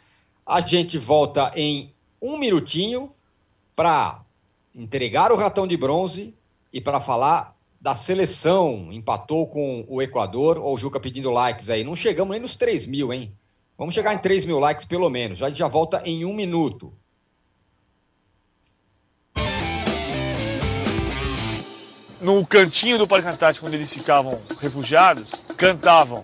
A 0.45 0.59
gente 0.59 0.97
volta 0.97 1.49
em 1.55 1.93
um 2.21 2.38
minutinho 2.38 3.09
para 3.73 4.21
entregar 4.75 5.31
o 5.31 5.38
ratão 5.38 5.65
de 5.65 5.77
bronze 5.77 6.36
e 6.74 6.82
para 6.82 6.99
falar 6.99 7.55
da 7.80 7.95
seleção, 7.95 8.91
empatou 8.91 9.45
com 9.45 9.86
o 9.88 10.01
Equador, 10.01 10.57
ou 10.57 10.74
o 10.74 10.78
Juca 10.78 10.99
pedindo 10.99 11.30
likes 11.30 11.69
aí. 11.69 11.84
Não 11.84 11.95
chegamos 11.95 12.32
nem 12.32 12.41
nos 12.41 12.55
3 12.55 12.88
mil, 12.88 13.13
hein? 13.13 13.32
Vamos 13.78 13.93
chegar 13.93 14.13
em 14.13 14.17
3 14.17 14.45
mil 14.45 14.57
likes 14.57 14.86
pelo 14.86 15.09
menos. 15.09 15.38
Já, 15.38 15.49
já 15.49 15.67
volta 15.67 16.01
em 16.03 16.26
um 16.26 16.34
minuto. 16.34 16.93
No 22.21 22.45
cantinho 22.47 22.97
do 22.97 23.05
Parque 23.05 23.28
Antártico, 23.28 23.67
onde 23.67 23.76
eles 23.76 23.93
ficavam 23.93 24.39
refugiados, 24.61 25.30
cantavam 25.57 26.24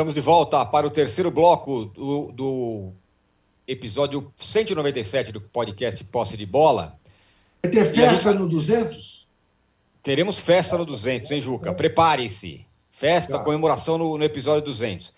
Estamos 0.00 0.14
de 0.14 0.22
volta 0.22 0.64
para 0.64 0.86
o 0.86 0.90
terceiro 0.90 1.30
bloco 1.30 1.84
do, 1.84 2.32
do 2.32 2.92
episódio 3.68 4.32
197 4.34 5.30
do 5.30 5.42
podcast 5.42 6.02
Posse 6.04 6.38
de 6.38 6.46
Bola. 6.46 6.98
Vai 7.62 7.70
ter 7.70 7.84
festa 7.92 8.32
no 8.32 8.48
200? 8.48 9.28
Teremos 10.02 10.38
festa 10.38 10.78
no 10.78 10.86
200, 10.86 11.30
hein, 11.32 11.42
Juca? 11.42 11.74
Prepare-se. 11.74 12.64
Festa, 12.88 13.36
Tá. 13.36 13.44
comemoração 13.44 13.98
no, 13.98 14.16
no 14.16 14.24
episódio 14.24 14.62
200. 14.62 15.12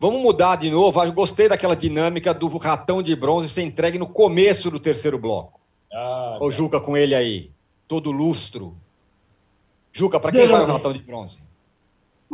Vamos 0.00 0.22
mudar 0.22 0.56
de 0.56 0.70
novo. 0.70 1.04
Eu 1.04 1.12
gostei 1.12 1.46
daquela 1.46 1.76
dinâmica 1.76 2.32
do 2.32 2.48
ratão 2.56 3.02
de 3.02 3.14
bronze 3.14 3.50
ser 3.50 3.60
entregue 3.60 3.98
no 3.98 4.06
começo 4.06 4.70
do 4.70 4.80
terceiro 4.80 5.18
bloco. 5.18 5.60
Ah, 5.92 6.38
Ô, 6.40 6.50
Juca, 6.50 6.80
com 6.80 6.96
ele 6.96 7.14
aí, 7.14 7.50
todo 7.86 8.10
lustro. 8.10 8.74
Juca, 9.92 10.18
para 10.18 10.32
quem 10.32 10.46
vai 10.46 10.62
o 10.62 10.66
ratão 10.66 10.94
de 10.94 11.00
bronze? 11.00 11.40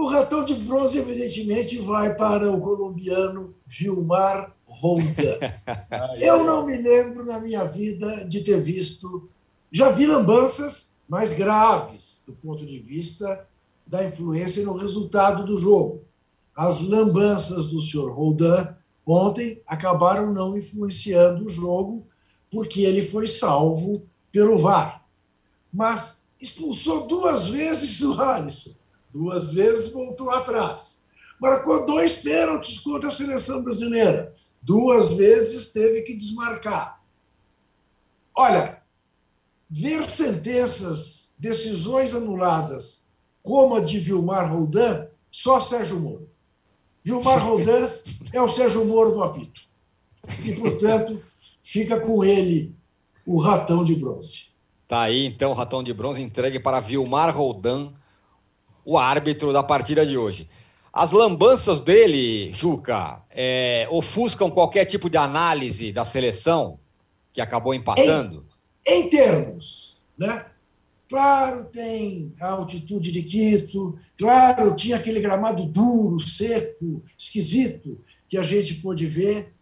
O 0.00 0.06
ratão 0.06 0.42
de 0.42 0.54
bronze, 0.54 0.96
evidentemente, 0.96 1.76
vai 1.76 2.14
para 2.14 2.50
o 2.50 2.58
colombiano 2.58 3.54
Vilmar 3.66 4.56
Roldan. 4.64 5.38
Eu 6.18 6.42
não 6.42 6.64
me 6.64 6.74
lembro 6.74 7.22
na 7.22 7.38
minha 7.38 7.64
vida 7.64 8.24
de 8.24 8.40
ter 8.40 8.62
visto. 8.62 9.28
Já 9.70 9.90
vi 9.90 10.06
lambanças 10.06 10.96
mais 11.06 11.34
graves 11.34 12.24
do 12.26 12.32
ponto 12.32 12.64
de 12.64 12.78
vista 12.78 13.46
da 13.86 14.02
influência 14.02 14.64
no 14.64 14.74
resultado 14.74 15.44
do 15.44 15.58
jogo. 15.58 16.02
As 16.56 16.80
lambanças 16.80 17.66
do 17.66 17.78
senhor 17.78 18.10
Roldan 18.10 18.74
ontem 19.04 19.60
acabaram 19.66 20.32
não 20.32 20.56
influenciando 20.56 21.44
o 21.44 21.50
jogo, 21.50 22.06
porque 22.50 22.80
ele 22.84 23.06
foi 23.06 23.28
salvo 23.28 24.02
pelo 24.32 24.60
VAR. 24.60 25.04
Mas 25.70 26.24
expulsou 26.40 27.06
duas 27.06 27.48
vezes 27.48 28.00
o 28.00 28.18
Alisson, 28.18 28.79
duas 29.12 29.52
vezes 29.52 29.92
voltou 29.92 30.30
atrás. 30.30 31.04
Marcou 31.40 31.86
dois 31.86 32.12
pênaltis 32.12 32.78
contra 32.78 33.08
a 33.08 33.12
seleção 33.12 33.62
brasileira, 33.62 34.34
duas 34.60 35.14
vezes 35.14 35.72
teve 35.72 36.02
que 36.02 36.14
desmarcar. 36.14 37.02
Olha, 38.36 38.82
ver 39.68 40.08
sentenças, 40.10 41.34
decisões 41.38 42.14
anuladas, 42.14 43.08
como 43.42 43.76
a 43.76 43.80
de 43.80 43.98
Vilmar 43.98 44.52
Roldan, 44.52 45.08
só 45.30 45.60
Sérgio 45.60 45.98
Moro. 45.98 46.28
Vilmar 47.02 47.38
Roldan 47.44 47.88
é 48.32 48.40
o 48.40 48.48
Sérgio 48.48 48.84
Moro 48.84 49.12
do 49.12 49.22
apito. 49.22 49.62
E, 50.44 50.52
portanto, 50.54 51.22
fica 51.62 51.98
com 51.98 52.24
ele 52.24 52.74
o 53.24 53.38
ratão 53.38 53.84
de 53.84 53.94
bronze. 53.94 54.50
Tá 54.86 55.02
aí, 55.02 55.24
então, 55.24 55.52
o 55.52 55.54
ratão 55.54 55.82
de 55.82 55.94
bronze 55.94 56.20
entregue 56.20 56.58
para 56.58 56.80
Vilmar 56.80 57.34
Roldan, 57.34 57.92
o 58.84 58.98
árbitro 58.98 59.52
da 59.52 59.62
partida 59.62 60.04
de 60.04 60.16
hoje. 60.16 60.48
As 60.92 61.12
lambanças 61.12 61.78
dele, 61.78 62.52
Juca, 62.52 63.22
é, 63.30 63.86
ofuscam 63.90 64.50
qualquer 64.50 64.84
tipo 64.84 65.08
de 65.08 65.16
análise 65.16 65.92
da 65.92 66.04
seleção 66.04 66.80
que 67.32 67.40
acabou 67.40 67.72
empatando? 67.72 68.44
Em 68.84 69.08
termos, 69.08 70.02
né? 70.18 70.46
Claro, 71.08 71.64
tem 71.64 72.32
a 72.40 72.50
altitude 72.50 73.10
de 73.10 73.22
Quito, 73.22 73.98
claro, 74.16 74.76
tinha 74.76 74.96
aquele 74.96 75.20
gramado 75.20 75.64
duro, 75.64 76.20
seco, 76.20 77.02
esquisito, 77.18 77.98
que 78.28 78.38
a 78.38 78.44
gente 78.44 78.74
pôde 78.74 79.06
ver. 79.06 79.52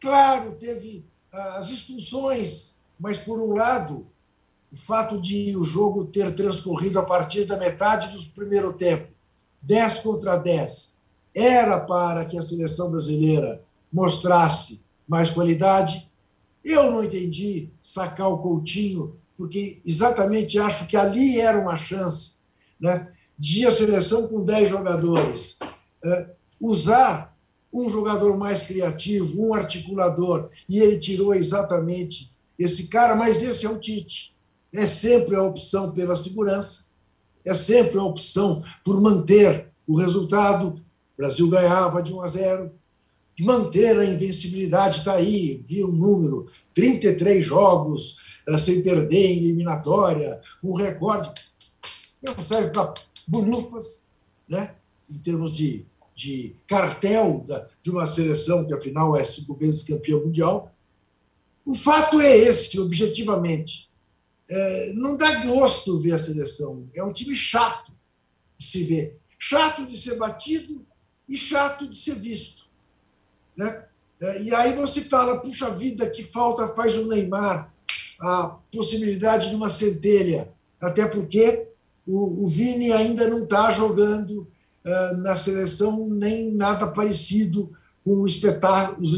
Claro, 0.00 0.56
teve 0.58 1.04
ah, 1.32 1.58
as 1.58 1.70
expulsões, 1.70 2.78
mas, 2.98 3.16
por 3.16 3.40
um 3.40 3.52
lado, 3.52 4.08
o 4.72 4.76
fato 4.76 5.20
de 5.20 5.56
o 5.56 5.64
jogo 5.64 6.04
ter 6.04 6.34
transcorrido 6.34 6.98
a 6.98 7.04
partir 7.04 7.44
da 7.44 7.56
metade 7.56 8.16
do 8.16 8.30
primeiro 8.30 8.72
tempo, 8.72 9.08
10 9.62 10.00
contra 10.00 10.36
10, 10.36 10.98
era 11.34 11.80
para 11.80 12.24
que 12.24 12.36
a 12.36 12.42
seleção 12.42 12.90
brasileira 12.90 13.62
mostrasse 13.92 14.84
mais 15.06 15.30
qualidade. 15.30 16.10
Eu 16.64 16.90
não 16.90 17.02
entendi 17.02 17.70
sacar 17.82 18.28
o 18.28 18.38
Coutinho, 18.38 19.16
porque 19.36 19.80
exatamente 19.86 20.58
acho 20.58 20.86
que 20.86 20.96
ali 20.96 21.40
era 21.40 21.58
uma 21.58 21.76
chance 21.76 22.38
né, 22.78 23.10
de 23.38 23.66
a 23.66 23.70
seleção 23.70 24.28
com 24.28 24.44
10 24.44 24.68
jogadores 24.68 25.58
eh, 26.04 26.30
usar 26.60 27.36
um 27.72 27.88
jogador 27.88 28.36
mais 28.36 28.62
criativo, 28.62 29.46
um 29.46 29.54
articulador, 29.54 30.50
e 30.68 30.78
ele 30.80 30.98
tirou 30.98 31.34
exatamente 31.34 32.32
esse 32.58 32.88
cara, 32.88 33.14
mas 33.14 33.42
esse 33.42 33.64
é 33.64 33.70
o 33.70 33.78
Tite. 33.78 34.34
É 34.72 34.86
sempre 34.86 35.34
a 35.34 35.42
opção 35.42 35.92
pela 35.92 36.16
segurança, 36.16 36.92
é 37.44 37.54
sempre 37.54 37.98
a 37.98 38.02
opção 38.02 38.62
por 38.84 39.00
manter 39.00 39.68
o 39.86 39.96
resultado. 39.96 40.68
O 41.14 41.16
Brasil 41.16 41.48
ganhava 41.48 42.02
de 42.02 42.12
1 42.12 42.20
a 42.20 42.28
0, 42.28 42.72
de 43.36 43.44
manter 43.44 43.98
a 43.98 44.04
invencibilidade, 44.04 44.98
está 44.98 45.14
aí, 45.14 45.64
vi 45.66 45.84
um 45.84 45.92
número, 45.92 46.48
33 46.74 47.44
jogos 47.44 48.40
eh, 48.46 48.58
sem 48.58 48.82
perder 48.82 49.26
em 49.26 49.38
eliminatória, 49.38 50.40
um 50.62 50.74
recorde. 50.74 51.30
Não 52.22 52.36
serve 52.42 52.70
para 52.70 52.94
bolhufas, 53.26 54.06
né? 54.48 54.74
em 55.10 55.18
termos 55.18 55.54
de, 55.54 55.86
de 56.14 56.54
cartel 56.66 57.44
da, 57.46 57.68
de 57.82 57.90
uma 57.90 58.06
seleção 58.06 58.66
que, 58.66 58.74
afinal, 58.74 59.16
é 59.16 59.24
cinco 59.24 59.54
vezes 59.54 59.84
campeã 59.84 60.16
mundial. 60.16 60.74
O 61.64 61.74
fato 61.74 62.20
é 62.20 62.36
esse, 62.36 62.78
objetivamente. 62.78 63.87
É, 64.48 64.92
não 64.94 65.16
dá 65.16 65.44
gosto 65.44 65.98
ver 65.98 66.12
a 66.12 66.18
seleção. 66.18 66.88
É 66.94 67.02
um 67.02 67.12
time 67.12 67.34
chato 67.34 67.92
de 68.56 68.64
se 68.64 68.84
ver. 68.84 69.18
Chato 69.38 69.86
de 69.86 69.96
ser 69.96 70.16
batido 70.16 70.86
e 71.28 71.36
chato 71.36 71.86
de 71.86 71.96
ser 71.96 72.14
visto. 72.14 72.68
Né? 73.56 73.84
É, 74.20 74.42
E 74.42 74.54
aí 74.54 74.74
você 74.74 75.02
fala, 75.02 75.40
puxa 75.40 75.70
vida, 75.70 76.08
que 76.08 76.22
falta 76.22 76.68
faz 76.68 76.96
o 76.96 77.06
Neymar, 77.06 77.72
a 78.20 78.56
possibilidade 78.72 79.50
de 79.50 79.54
uma 79.54 79.70
centelha, 79.70 80.52
até 80.80 81.06
porque 81.06 81.68
o, 82.06 82.44
o 82.44 82.46
Vini 82.46 82.90
ainda 82.90 83.28
não 83.28 83.44
está 83.44 83.70
jogando 83.70 84.48
eh, 84.88 85.16
na 85.18 85.36
seleção 85.36 86.08
nem 86.08 86.50
nada 86.50 86.86
parecido 86.86 87.70
com 88.02 88.22
os 88.22 88.42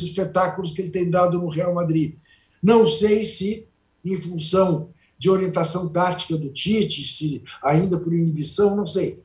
espetáculos 0.03 0.73
que 0.73 0.83
ele 0.83 0.91
tem 0.91 1.09
dado 1.09 1.39
no 1.39 1.49
Real 1.49 1.73
Madrid. 1.73 2.17
Não 2.61 2.89
sei 2.89 3.23
se, 3.23 3.69
em 4.05 4.21
função 4.21 4.91
de 5.21 5.29
orientação 5.29 5.91
tática 5.91 6.35
do 6.35 6.49
Tite, 6.49 7.07
se 7.07 7.45
ainda 7.63 8.01
por 8.01 8.11
inibição, 8.11 8.75
não 8.75 8.87
sei. 8.87 9.23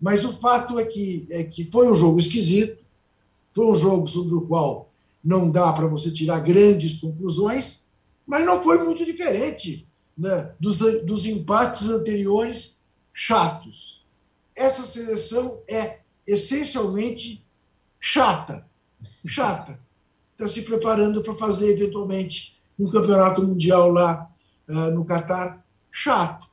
Mas 0.00 0.24
o 0.24 0.32
fato 0.32 0.76
é 0.76 0.84
que, 0.84 1.24
é 1.30 1.44
que 1.44 1.70
foi 1.70 1.88
um 1.88 1.94
jogo 1.94 2.18
esquisito, 2.18 2.84
foi 3.52 3.64
um 3.64 3.76
jogo 3.76 4.08
sobre 4.08 4.34
o 4.34 4.40
qual 4.40 4.90
não 5.22 5.48
dá 5.48 5.72
para 5.72 5.86
você 5.86 6.10
tirar 6.10 6.40
grandes 6.40 6.98
conclusões, 6.98 7.86
mas 8.26 8.44
não 8.44 8.60
foi 8.60 8.82
muito 8.82 9.04
diferente 9.04 9.86
né, 10.18 10.52
dos, 10.58 10.78
dos 11.04 11.26
empates 11.26 11.88
anteriores 11.90 12.82
chatos. 13.14 14.04
Essa 14.52 14.84
seleção 14.84 15.62
é 15.68 16.00
essencialmente 16.26 17.46
chata. 18.00 18.66
Chata. 19.24 19.78
Está 20.32 20.48
se 20.48 20.62
preparando 20.62 21.22
para 21.22 21.34
fazer, 21.34 21.70
eventualmente, 21.70 22.58
um 22.76 22.90
campeonato 22.90 23.46
mundial 23.46 23.92
lá 23.92 24.28
ah, 24.68 24.90
no 24.90 25.04
Catar. 25.04 25.64
Chato. 25.90 26.48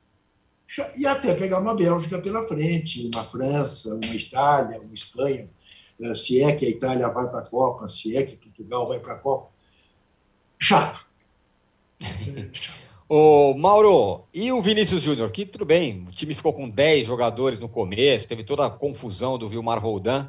Cha- 0.66 0.90
E 0.96 1.06
até 1.06 1.34
pegar 1.34 1.58
uma 1.60 1.74
Bélgica 1.74 2.18
pela 2.20 2.46
frente, 2.46 3.10
uma 3.14 3.22
França, 3.24 3.94
uma 3.94 4.14
Itália, 4.14 4.80
uma 4.80 4.94
Espanha. 4.94 5.48
eh, 6.00 6.14
Se 6.14 6.42
é 6.42 6.54
que 6.56 6.66
a 6.66 6.68
Itália 6.70 7.08
vai 7.08 7.28
para 7.28 7.40
a 7.40 7.46
Copa, 7.46 7.88
se 7.88 8.16
é 8.16 8.22
que 8.22 8.36
Portugal 8.36 8.86
vai 8.86 8.98
para 9.00 9.14
a 9.14 9.18
Copa. 9.18 9.50
Chato. 10.58 11.06
Ô, 13.08 13.54
Mauro, 13.54 14.24
e 14.32 14.50
o 14.50 14.62
Vinícius 14.62 15.02
Júnior? 15.02 15.30
Que 15.30 15.44
tudo 15.44 15.64
bem, 15.64 16.06
o 16.08 16.10
time 16.10 16.34
ficou 16.34 16.52
com 16.54 16.68
10 16.68 17.06
jogadores 17.06 17.58
no 17.60 17.68
começo, 17.68 18.26
teve 18.26 18.42
toda 18.42 18.64
a 18.66 18.70
confusão 18.70 19.36
do 19.38 19.48
Vilmar 19.48 19.78
Roldan. 19.78 20.28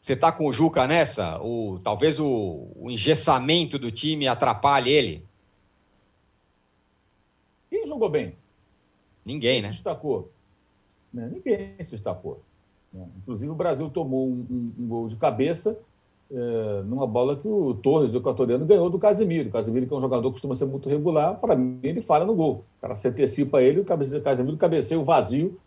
Você 0.00 0.16
tá 0.16 0.32
com 0.32 0.46
o 0.46 0.52
Juca 0.52 0.86
nessa? 0.86 1.38
O, 1.42 1.78
talvez 1.84 2.18
o, 2.18 2.72
o 2.76 2.90
engessamento 2.90 3.78
do 3.78 3.90
time 3.92 4.26
atrapalhe 4.26 4.90
ele? 4.90 5.27
Jogou 7.88 8.08
bem? 8.08 8.34
Ninguém, 9.24 9.54
Quem 9.54 9.62
né? 9.62 9.68
se 9.68 9.74
destacou? 9.74 10.30
Né? 11.12 11.30
Ninguém 11.32 11.74
se 11.82 11.90
destacou. 11.90 12.40
Né? 12.92 13.06
Inclusive, 13.18 13.50
o 13.50 13.54
Brasil 13.54 13.88
tomou 13.90 14.26
um, 14.26 14.46
um, 14.50 14.72
um 14.78 14.86
gol 14.86 15.08
de 15.08 15.16
cabeça 15.16 15.78
é, 16.30 16.82
numa 16.84 17.06
bola 17.06 17.36
que 17.36 17.48
o 17.48 17.74
Torres, 17.74 18.14
o 18.14 18.18
equatoriano, 18.18 18.66
ganhou 18.66 18.90
do 18.90 18.98
Casemiro. 18.98 19.48
O 19.48 19.52
Casemiro, 19.52 19.86
que 19.86 19.94
é 19.94 19.96
um 19.96 20.00
jogador 20.00 20.28
que 20.28 20.32
costuma 20.32 20.54
ser 20.54 20.66
muito 20.66 20.88
regular, 20.88 21.36
para 21.36 21.56
mim, 21.56 21.78
ele 21.82 22.02
falha 22.02 22.24
no 22.24 22.34
gol. 22.34 22.64
O 22.78 22.82
cara 22.82 22.94
se 22.94 23.08
antecipa 23.08 23.62
ele, 23.62 23.80
o 23.80 23.84
Casemiro 23.84 24.56
cabeceia 24.56 25.00
o 25.00 25.04
vazio, 25.04 25.58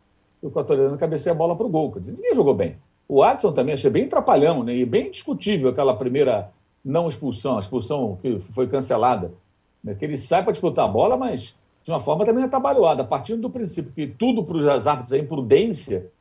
o 0.42 0.48
equatoriano 0.48 0.98
cabeceia 0.98 1.34
a 1.34 1.38
bola 1.38 1.56
para 1.56 1.66
o 1.66 1.70
gol. 1.70 1.92
Quer 1.92 2.00
dizer, 2.00 2.14
ninguém 2.14 2.36
jogou 2.36 2.54
bem. 2.54 2.78
O 3.08 3.24
Adson 3.24 3.52
também 3.52 3.74
achei 3.74 3.90
bem 3.90 4.08
trapalhão, 4.08 4.64
né? 4.64 4.76
e 4.76 4.86
bem 4.86 5.12
discutível 5.12 5.70
aquela 5.70 5.96
primeira 5.96 6.52
não 6.84 7.08
expulsão, 7.08 7.58
a 7.58 7.60
expulsão 7.60 8.18
que 8.22 8.40
foi 8.40 8.68
cancelada. 8.68 9.34
Né? 9.84 9.96
Que 9.96 10.06
ele 10.06 10.18
sai 10.18 10.44
para 10.44 10.52
disputar 10.52 10.86
a 10.86 10.88
bola, 10.88 11.18
mas 11.18 11.56
de 11.84 11.92
uma 11.92 12.00
forma 12.00 12.26
também 12.26 12.44
atabalhoada, 12.44 13.04
partindo 13.04 13.42
do 13.42 13.50
princípio 13.50 13.92
que 13.92 14.08
tudo 14.08 14.44
para 14.44 14.58
os 14.58 14.88
árbitros 14.88 15.14
é 15.14 15.18
imprudência, 15.18 16.12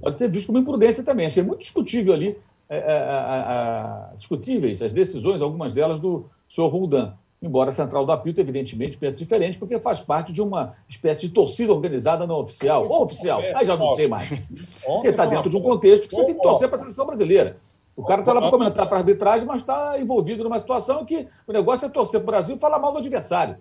pode 0.00 0.16
ser 0.16 0.28
visto 0.28 0.46
como 0.46 0.58
imprudência 0.58 1.04
também. 1.04 1.26
Achei 1.26 1.42
muito 1.42 1.60
discutível 1.60 2.14
ali, 2.14 2.38
é, 2.68 2.76
é, 2.76 4.12
é, 4.12 4.16
discutíveis 4.16 4.82
as 4.82 4.92
decisões, 4.92 5.42
algumas 5.42 5.72
delas 5.74 6.00
do 6.00 6.26
senhor 6.48 6.68
Roldan. 6.68 7.14
Embora 7.40 7.70
a 7.70 7.72
central 7.72 8.06
do 8.06 8.12
apito, 8.12 8.40
evidentemente, 8.40 8.96
pense 8.96 9.16
diferente, 9.16 9.58
porque 9.58 9.76
faz 9.80 10.00
parte 10.00 10.32
de 10.32 10.40
uma 10.40 10.74
espécie 10.88 11.22
de 11.22 11.30
torcida 11.30 11.72
organizada 11.72 12.24
não 12.24 12.36
oficial. 12.36 12.86
Ou 12.88 13.02
oficial, 13.02 13.40
aí 13.56 13.66
já 13.66 13.76
não 13.76 13.96
sei 13.96 14.06
mais. 14.06 14.28
Porque 14.86 15.08
está 15.08 15.26
dentro 15.26 15.50
de 15.50 15.56
um 15.56 15.60
contexto 15.60 16.06
que 16.06 16.14
você 16.14 16.24
tem 16.24 16.36
que 16.36 16.40
torcer 16.40 16.68
para 16.68 16.76
a 16.76 16.80
seleção 16.82 17.04
brasileira. 17.04 17.56
O 17.96 18.04
cara 18.04 18.20
está 18.20 18.32
lá 18.32 18.40
para 18.42 18.50
comentar 18.50 18.86
para 18.86 18.98
a 18.98 19.00
arbitragem, 19.00 19.44
mas 19.44 19.60
está 19.60 19.98
envolvido 19.98 20.44
numa 20.44 20.58
situação 20.58 21.04
que 21.04 21.26
o 21.44 21.52
negócio 21.52 21.84
é 21.84 21.88
torcer 21.88 22.20
para 22.20 22.28
o 22.28 22.32
Brasil 22.32 22.56
e 22.56 22.60
falar 22.60 22.78
mal 22.78 22.92
do 22.92 22.98
adversário. 22.98 23.56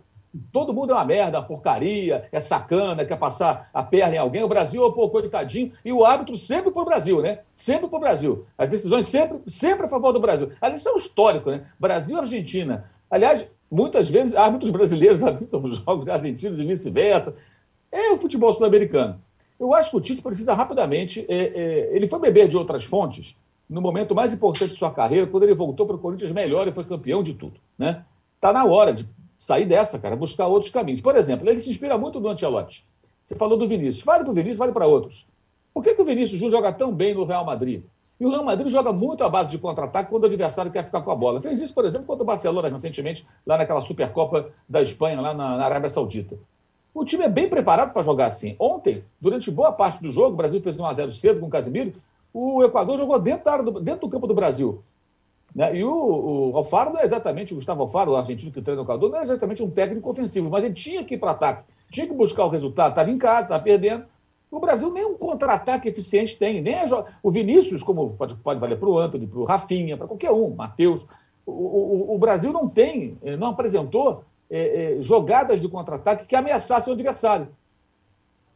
Todo 0.52 0.74
mundo 0.74 0.92
é 0.92 0.96
uma 0.96 1.04
merda, 1.04 1.40
uma 1.40 1.46
porcaria, 1.46 2.28
é 2.32 2.40
sacana, 2.40 3.04
quer 3.04 3.18
passar 3.18 3.70
a 3.74 3.84
perna 3.84 4.16
em 4.16 4.18
alguém. 4.18 4.44
O 4.44 4.48
Brasil, 4.48 4.90
pô, 4.94 5.10
coitadinho. 5.10 5.74
E 5.84 5.92
o 5.92 6.06
árbitro 6.06 6.38
sempre 6.38 6.72
para 6.72 6.82
o 6.82 6.86
Brasil, 6.86 7.22
né? 7.22 7.40
Sempre 7.54 7.90
para 7.90 7.98
o 7.98 8.00
Brasil. 8.00 8.46
As 8.58 8.70
decisões 8.70 9.08
sempre, 9.08 9.40
sempre 9.48 9.86
a 9.86 9.90
favor 9.90 10.14
do 10.14 10.22
Brasil. 10.22 10.52
Ali 10.62 10.76
isso 10.76 10.88
é 10.88 10.94
um 10.94 10.98
histórico, 10.98 11.52
né? 11.52 11.66
Brasil 11.78 12.16
e 12.16 12.20
Argentina. 12.20 12.90
Aliás, 13.10 13.46
muitas 13.70 14.10
vezes 14.10 14.34
árbitros 14.34 14.72
brasileiros 14.72 15.22
arbitram 15.24 15.64
os 15.64 15.78
jogos 15.80 16.08
argentinos 16.08 16.60
e 16.60 16.66
vice-versa. 16.66 17.36
É 17.92 18.12
o 18.12 18.18
futebol 18.18 18.54
sul-americano. 18.54 19.22
Eu 19.60 19.74
acho 19.74 19.92
que 19.92 19.98
o 19.98 20.02
Tite 20.02 20.22
precisa 20.22 20.54
rapidamente. 20.54 21.26
É, 21.28 21.36
é, 21.36 21.90
ele 21.96 22.08
foi 22.08 22.20
beber 22.20 22.48
de 22.48 22.56
outras 22.56 22.86
fontes 22.86 23.36
no 23.70 23.82
momento 23.82 24.14
mais 24.14 24.34
importante 24.34 24.72
de 24.72 24.78
sua 24.78 24.92
carreira, 24.92 25.28
quando 25.28 25.44
ele 25.44 25.54
voltou 25.54 25.86
para 25.86 25.96
o 25.96 26.00
Corinthians 26.00 26.32
melhor 26.32 26.68
e 26.68 26.74
foi 26.74 26.84
campeão 26.84 27.24
de 27.24 27.34
tudo. 27.34 27.60
Né? 27.78 28.04
Tá 28.40 28.52
na 28.52 28.66
hora 28.66 28.92
de 28.92 29.08
sair 29.42 29.66
dessa, 29.66 29.98
cara, 29.98 30.16
buscar 30.16 30.46
outros 30.46 30.72
caminhos. 30.72 31.02
Por 31.02 31.16
exemplo, 31.16 31.50
ele 31.50 31.58
se 31.58 31.68
inspira 31.68 31.98
muito 31.98 32.20
no 32.20 32.30
Ancelotti. 32.30 32.86
Você 33.26 33.36
falou 33.36 33.58
do 33.58 33.68
Vinícius. 33.68 34.06
Vale 34.06 34.24
para 34.24 34.30
o 34.32 34.36
Vinícius, 34.36 34.60
vale 34.60 34.72
para 34.72 34.86
outros. 34.86 35.26
Por 35.74 35.84
que, 35.84 35.96
que 35.96 36.02
o 36.02 36.06
Vinícius 36.06 36.40
Júnior 36.40 36.60
joga 36.60 36.72
tão 36.72 36.94
bem 36.94 37.16
no 37.16 37.24
Real 37.24 37.44
Madrid? 37.44 37.82
E 38.20 38.26
o 38.26 38.30
Real 38.30 38.46
Madrid 38.46 38.72
joga 38.72 38.94
muito 38.94 39.24
à 39.24 39.30
base 39.30 39.50
de 39.50 39.58
contra-ataque 39.58 40.12
quando 40.12 40.24
o 40.24 40.26
adversário 40.28 40.72
quer 40.72 40.86
ficar 40.86 41.02
com 41.02 41.10
a 41.10 41.16
bola. 41.16 41.42
Fez 41.42 41.60
isso, 41.60 41.74
por 41.74 41.86
exemplo, 41.86 42.06
contra 42.06 42.22
o 42.22 42.26
Barcelona 42.26 42.70
recentemente, 42.70 43.26
lá 43.44 43.58
naquela 43.58 43.82
Supercopa 43.82 44.52
da 44.70 44.80
Espanha, 44.80 45.20
lá 45.20 45.34
na, 45.34 45.58
na 45.58 45.66
Arábia 45.66 45.90
Saudita. 45.90 46.38
O 46.94 47.04
time 47.04 47.24
é 47.24 47.30
bem 47.30 47.50
preparado 47.50 47.94
para 47.94 48.04
jogar 48.04 48.28
assim. 48.28 48.56
Ontem, 48.60 49.04
durante 49.20 49.50
boa 49.50 49.72
parte 49.72 50.04
do 50.04 50.12
jogo, 50.12 50.34
o 50.34 50.38
Brasil 50.38 50.62
fez 50.62 50.78
1x0 50.78 51.14
cedo 51.14 51.40
com 51.40 51.48
o 51.48 51.50
Casimiro, 51.50 51.94
o 52.32 52.64
Equador 52.64 52.96
jogou 52.96 53.18
dentro, 53.18 53.64
do, 53.64 53.80
dentro 53.80 54.02
do 54.02 54.10
campo 54.10 54.28
do 54.28 54.36
Brasil. 54.36 54.84
Né? 55.54 55.78
E 55.78 55.84
o, 55.84 56.52
o 56.52 56.58
Alfaro 56.58 56.92
não 56.92 57.00
é 57.00 57.04
exatamente, 57.04 57.54
o 57.54 57.56
Gustavo 57.56 57.82
Alfaro, 57.82 58.12
o 58.12 58.16
argentino 58.16 58.52
que 58.52 58.62
treina 58.62 58.82
o 58.82 58.86
Equador, 58.86 59.10
não 59.10 59.20
é 59.20 59.24
exatamente 59.24 59.62
um 59.62 59.70
técnico 59.70 60.10
ofensivo, 60.10 60.50
mas 60.50 60.64
ele 60.64 60.74
tinha 60.74 61.04
que 61.04 61.16
ir 61.16 61.18
para 61.18 61.32
ataque, 61.32 61.64
tinha 61.92 62.08
que 62.08 62.14
buscar 62.14 62.46
o 62.46 62.50
resultado, 62.50 62.92
estava 62.92 63.12
em 63.12 63.18
casa, 63.18 63.44
estava 63.44 63.64
perdendo. 63.64 64.06
O 64.50 64.60
Brasil 64.60 64.92
nem 64.92 65.06
um 65.06 65.18
contra-ataque 65.18 65.88
eficiente 65.88 66.38
tem, 66.38 66.62
nem 66.62 66.76
o 67.24 67.32
Vinícius, 67.32 67.82
como 67.82 68.12
pode, 68.12 68.36
pode 68.36 68.60
valer 68.60 68.78
para 68.78 68.90
o 68.90 69.00
Antony, 69.00 69.26
para 69.26 69.40
o 69.40 69.46
Rafinha, 69.46 69.96
para 69.96 70.08
qualquer 70.08 70.32
um, 70.32 70.50
Matheus. 70.54 71.08
O, 71.46 71.52
o, 71.52 72.16
o, 72.16 72.18
Brasil 72.20 72.52
não 72.52 72.68
tem, 72.68 73.18
eh, 73.24 73.38
não 73.38 73.48
apresentou 73.48 74.26
é, 74.50 74.98
é, 74.98 75.02
jogadas 75.02 75.62
de 75.62 75.70
contra-ataque 75.70 76.26
que 76.26 76.36
ameaçassem 76.36 76.92
o 76.92 76.94
adversário. 76.94 77.48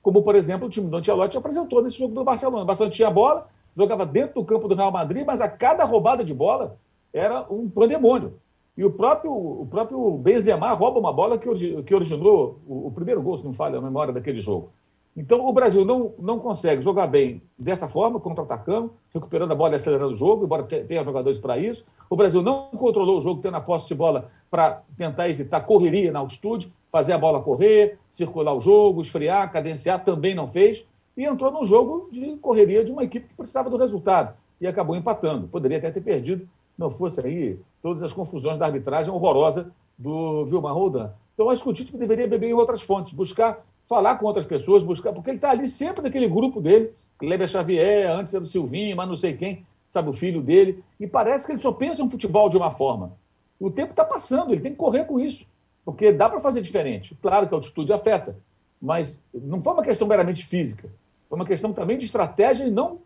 Como, 0.02 0.22
por 0.22 0.36
exemplo, 0.36 0.68
o 0.68 0.70
time 0.70 0.88
do 0.88 0.98
Ancelotti 0.98 1.38
apresentou 1.38 1.82
nesse 1.82 1.98
jogo 1.98 2.14
do 2.14 2.24
Barcelona. 2.24 2.64
O 2.64 2.66
Barcelona 2.66 2.94
tinha 2.94 3.10
bola, 3.10 3.48
jogava 3.74 4.06
dentro 4.06 4.36
do 4.36 4.46
campo 4.46 4.68
do 4.68 4.76
Real 4.76 4.92
Madrid, 4.92 5.26
mas 5.26 5.40
a 5.40 5.48
cada 5.48 5.86
roubada 5.86 6.24
de 6.24 6.34
bola 6.34 6.78
era 7.18 7.46
um 7.50 7.70
pandemônio. 7.70 8.34
E 8.78 8.84
o 8.84 8.92
próprio, 8.92 9.32
o 9.32 9.66
próprio 9.70 10.18
Benzema 10.18 10.74
rouba 10.74 11.00
uma 11.00 11.14
bola 11.14 11.38
que, 11.38 11.48
que 11.84 11.96
originou 11.96 12.60
o, 12.68 12.88
o 12.88 12.92
primeiro 12.92 13.22
gol, 13.22 13.38
se 13.38 13.46
não 13.46 13.54
falha 13.54 13.78
a 13.78 13.82
memória 13.82 14.14
daquele 14.14 14.40
jogo. 14.40 14.70
Então, 15.16 15.48
o 15.48 15.54
Brasil 15.54 15.86
não, 15.86 16.14
não 16.20 16.40
consegue 16.40 16.82
jogar 16.82 17.08
bem 17.08 17.42
dessa 17.58 17.88
forma, 17.88 18.20
contra-atacando, 18.20 18.92
recuperando 19.14 19.54
a 19.54 19.56
bola 19.56 19.72
e 19.72 19.76
acelerando 19.78 20.12
o 20.12 20.16
jogo, 20.16 20.44
embora 20.44 20.64
tenha 20.64 21.06
jogadores 21.06 21.40
para 21.40 21.58
isso. 21.58 21.86
O 22.10 22.18
Brasil 22.18 22.42
não 22.42 22.68
controlou 22.72 23.18
o 23.18 23.22
jogo, 23.22 23.42
tendo 23.42 23.56
a 23.56 23.62
posse 23.62 23.88
de 23.88 23.96
bola 23.96 24.30
para 24.52 24.82
tentar 24.98 25.30
evitar 25.30 25.62
correria 25.62 26.12
na 26.12 26.20
altitude, 26.20 26.70
fazer 26.92 27.14
a 27.14 27.18
bola 27.18 27.42
correr, 27.42 27.98
circular 28.10 28.54
o 28.54 28.60
jogo, 28.60 29.00
esfriar, 29.00 29.50
cadenciar, 29.54 30.04
também 30.04 30.36
não 30.36 30.48
fez 30.48 30.86
e 31.16 31.24
entrou 31.24 31.52
num 31.52 31.66
jogo 31.66 32.10
de 32.12 32.36
correria 32.38 32.84
de 32.84 32.92
uma 32.92 33.04
equipe 33.04 33.28
que 33.28 33.36
precisava 33.36 33.70
do 33.70 33.78
resultado 33.78 34.36
e 34.60 34.68
acabou 34.68 34.96
empatando. 34.96 35.48
Poderia 35.48 35.78
até 35.78 35.92
ter 35.92 36.02
perdido, 36.02 36.48
não 36.78 36.90
fosse 36.90 37.22
aí 37.22 37.60
todas 37.82 38.04
as 38.04 38.14
confusões 38.14 38.60
da 38.60 38.66
arbitragem 38.66 39.14
horrorosa 39.14 39.72
do 39.98 40.46
Vilmar 40.46 40.74
Roldan. 40.74 41.12
Então, 41.34 41.50
acho 41.50 41.64
que 41.64 41.70
o 41.70 41.74
Tite 41.74 41.96
deveria 41.96 42.28
beber 42.28 42.50
em 42.50 42.54
outras 42.54 42.82
fontes, 42.82 43.14
buscar 43.14 43.64
falar 43.86 44.16
com 44.16 44.26
outras 44.26 44.46
pessoas, 44.46 44.84
buscar, 44.84 45.14
porque 45.14 45.30
ele 45.30 45.38
está 45.38 45.52
ali 45.52 45.68
sempre 45.68 46.02
naquele 46.02 46.28
grupo 46.28 46.60
dele, 46.62 46.92
Kleber 47.18 47.48
Xavier, 47.48 48.10
antes 48.10 48.34
era 48.34 48.44
o 48.44 48.48
Silvinho, 48.48 48.96
mas 48.96 49.08
não 49.08 49.16
sei 49.16 49.36
quem, 49.36 49.66
sabe, 49.92 50.10
o 50.10 50.14
filho 50.14 50.42
dele, 50.42 50.84
e 51.00 51.08
parece 51.08 51.46
que 51.46 51.52
ele 51.52 51.62
só 51.62 51.72
pensa 51.72 52.02
em 52.02 52.10
futebol 52.10 52.50
de 52.50 52.58
uma 52.58 52.72
forma. 52.72 53.14
O 53.60 53.70
tempo 53.70 53.92
está 53.92 54.04
passando, 54.04 54.52
ele 54.52 54.62
tem 54.62 54.72
que 54.72 54.78
correr 54.78 55.06
com 55.06 55.20
isso, 55.20 55.46
porque 55.84 56.12
dá 56.12 56.30
para 56.30 56.42
fazer 56.42 56.62
diferente. 56.62 57.16
Claro 57.22 57.48
que 57.48 57.54
a 57.54 57.58
altitude 57.58 57.94
afeta, 57.94 58.36
mas 58.82 59.20
não 59.34 59.62
foi 59.62 59.74
uma 59.74 59.84
questão 59.84 60.08
meramente 60.08 60.46
física. 60.46 60.90
Foi 61.30 61.38
uma 61.38 61.46
questão 61.46 61.72
também 61.72 61.98
de 61.98 62.06
estratégia 62.06 62.66
e 62.66 62.72
não 62.72 63.00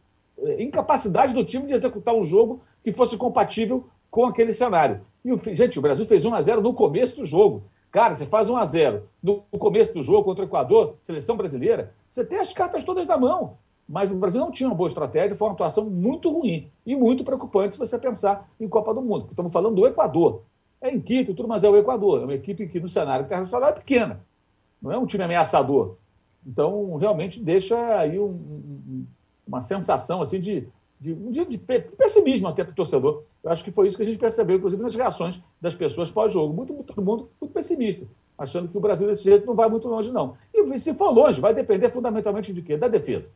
incapacidade 0.57 1.33
do 1.33 1.43
time 1.43 1.65
de 1.65 1.73
executar 1.73 2.15
um 2.15 2.23
jogo 2.23 2.61
que 2.83 2.91
fosse 2.91 3.17
compatível 3.17 3.85
com 4.09 4.25
aquele 4.25 4.53
cenário. 4.53 5.01
E 5.23 5.31
o, 5.31 5.37
gente, 5.37 5.77
o 5.77 5.81
Brasil 5.81 6.05
fez 6.05 6.25
1 6.25 6.33
a 6.33 6.41
0 6.41 6.61
no 6.61 6.73
começo 6.73 7.15
do 7.15 7.25
jogo. 7.25 7.63
Cara, 7.91 8.15
você 8.15 8.25
faz 8.25 8.49
1 8.49 8.57
a 8.57 8.65
0 8.65 9.03
no 9.21 9.41
começo 9.57 9.93
do 9.93 10.01
jogo 10.01 10.23
contra 10.23 10.45
o 10.45 10.47
Equador, 10.47 10.95
seleção 11.01 11.35
brasileira, 11.35 11.93
você 12.07 12.23
tem 12.23 12.39
as 12.39 12.53
cartas 12.53 12.83
todas 12.83 13.07
na 13.07 13.17
mão. 13.17 13.57
Mas 13.87 14.11
o 14.11 14.15
Brasil 14.15 14.39
não 14.39 14.51
tinha 14.51 14.69
uma 14.69 14.75
boa 14.75 14.87
estratégia, 14.87 15.35
foi 15.35 15.47
uma 15.47 15.55
atuação 15.55 15.89
muito 15.89 16.31
ruim 16.31 16.69
e 16.85 16.95
muito 16.95 17.23
preocupante 17.23 17.73
se 17.73 17.79
você 17.79 17.97
pensar 17.97 18.47
em 18.59 18.67
Copa 18.67 18.93
do 18.93 19.01
Mundo. 19.01 19.27
Estamos 19.29 19.51
falando 19.51 19.75
do 19.75 19.87
Equador. 19.87 20.43
É 20.79 20.91
em 20.91 21.01
Quito, 21.01 21.33
tudo, 21.33 21.49
mas 21.49 21.63
é 21.63 21.69
o 21.69 21.75
Equador. 21.75 22.21
É 22.21 22.23
uma 22.23 22.33
equipe 22.35 22.67
que 22.67 22.79
no 22.79 22.87
cenário 22.87 23.25
internacional 23.25 23.69
é 23.69 23.73
pequena. 23.73 24.23
Não 24.79 24.91
é 24.91 24.97
um 24.97 25.07
time 25.07 25.23
ameaçador. 25.23 25.95
Então, 26.45 26.95
realmente 26.95 27.41
deixa 27.41 27.77
aí 27.97 28.19
um, 28.19 28.27
um, 28.27 29.07
uma 29.49 29.61
sensação 29.61 30.21
assim 30.21 30.39
de, 30.39 30.67
de, 30.99 31.13
de, 31.13 31.45
de 31.45 31.57
pessimismo 31.57 32.47
até 32.47 32.63
para 32.63 32.71
o 32.71 32.75
torcedor. 32.75 33.23
Eu 33.43 33.51
acho 33.51 33.63
que 33.63 33.71
foi 33.71 33.87
isso 33.87 33.97
que 33.97 34.03
a 34.03 34.05
gente 34.05 34.19
percebeu, 34.19 34.57
inclusive, 34.57 34.81
nas 34.81 34.95
reações 34.95 35.41
das 35.59 35.75
pessoas 35.75 36.11
pós-jogo. 36.11 36.53
Muito, 36.53 36.73
muito, 36.73 36.93
todo 36.93 37.03
mundo 37.03 37.29
muito 37.41 37.51
pessimista, 37.51 38.05
achando 38.37 38.67
que 38.67 38.77
o 38.77 38.81
Brasil 38.81 39.07
desse 39.07 39.23
jeito 39.23 39.45
não 39.45 39.55
vai 39.55 39.67
muito 39.67 39.87
longe, 39.87 40.11
não. 40.11 40.35
E 40.53 40.79
se 40.79 40.93
for 40.93 41.09
longe, 41.09 41.41
vai 41.41 41.53
depender 41.53 41.89
fundamentalmente 41.89 42.53
de 42.53 42.61
quê? 42.61 42.77
Da 42.77 42.87
defesa. 42.87 43.29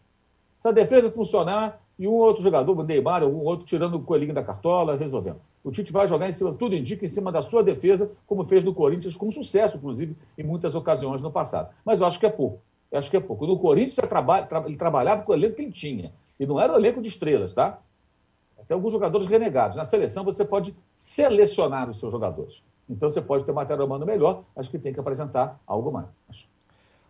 Se 0.59 0.67
a 0.67 0.71
defesa 0.71 1.09
funcionar 1.09 1.81
e 1.97 2.07
um 2.07 2.13
outro 2.13 2.41
jogador, 2.41 2.77
o 2.77 2.83
Neymar, 2.83 3.23
ou 3.23 3.31
um 3.31 3.43
outro 3.43 3.65
tirando 3.65 3.95
o 3.95 4.01
coelhinho 4.01 4.33
da 4.33 4.43
cartola, 4.43 4.95
resolvendo. 4.95 5.37
O 5.63 5.71
Tite 5.71 5.91
vai 5.91 6.07
jogar 6.07 6.27
em 6.27 6.31
cima, 6.31 6.53
tudo 6.53 6.75
indica, 6.75 7.05
em 7.05 7.09
cima 7.09 7.31
da 7.31 7.41
sua 7.41 7.63
defesa, 7.63 8.11
como 8.27 8.43
fez 8.43 8.63
no 8.63 8.73
Corinthians, 8.73 9.15
com 9.15 9.31
sucesso, 9.31 9.77
inclusive, 9.77 10.15
em 10.37 10.43
muitas 10.43 10.75
ocasiões 10.75 11.21
no 11.21 11.31
passado. 11.31 11.73
Mas 11.85 12.01
eu 12.01 12.07
acho 12.07 12.19
que 12.19 12.25
é 12.25 12.29
pouco. 12.29 12.59
Acho 12.93 13.09
que 13.09 13.17
é 13.17 13.19
pouco. 13.19 13.47
No 13.47 13.57
Corinthians, 13.57 13.97
ele 13.97 14.77
trabalhava 14.77 15.23
com 15.23 15.31
o 15.31 15.35
elenco 15.35 15.55
que 15.55 15.61
ele 15.61 15.71
tinha. 15.71 16.13
E 16.39 16.45
não 16.45 16.59
era 16.59 16.73
o 16.73 16.75
elenco 16.77 17.01
de 17.01 17.09
estrelas, 17.09 17.53
tá? 17.53 17.79
Até 18.59 18.73
alguns 18.73 18.91
jogadores 18.91 19.27
renegados. 19.27 19.77
Na 19.77 19.83
seleção, 19.83 20.23
você 20.23 20.45
pode 20.45 20.75
selecionar 20.95 21.89
os 21.89 21.99
seus 21.99 22.11
jogadores. 22.11 22.61
Então, 22.89 23.09
você 23.09 23.21
pode 23.21 23.43
ter 23.43 23.51
matéria 23.51 23.83
humana 23.83 24.05
melhor, 24.05 24.43
acho 24.55 24.69
que 24.69 24.77
tem 24.77 24.93
que 24.93 24.99
apresentar 24.99 25.59
algo 25.65 25.91
mais. 25.91 26.07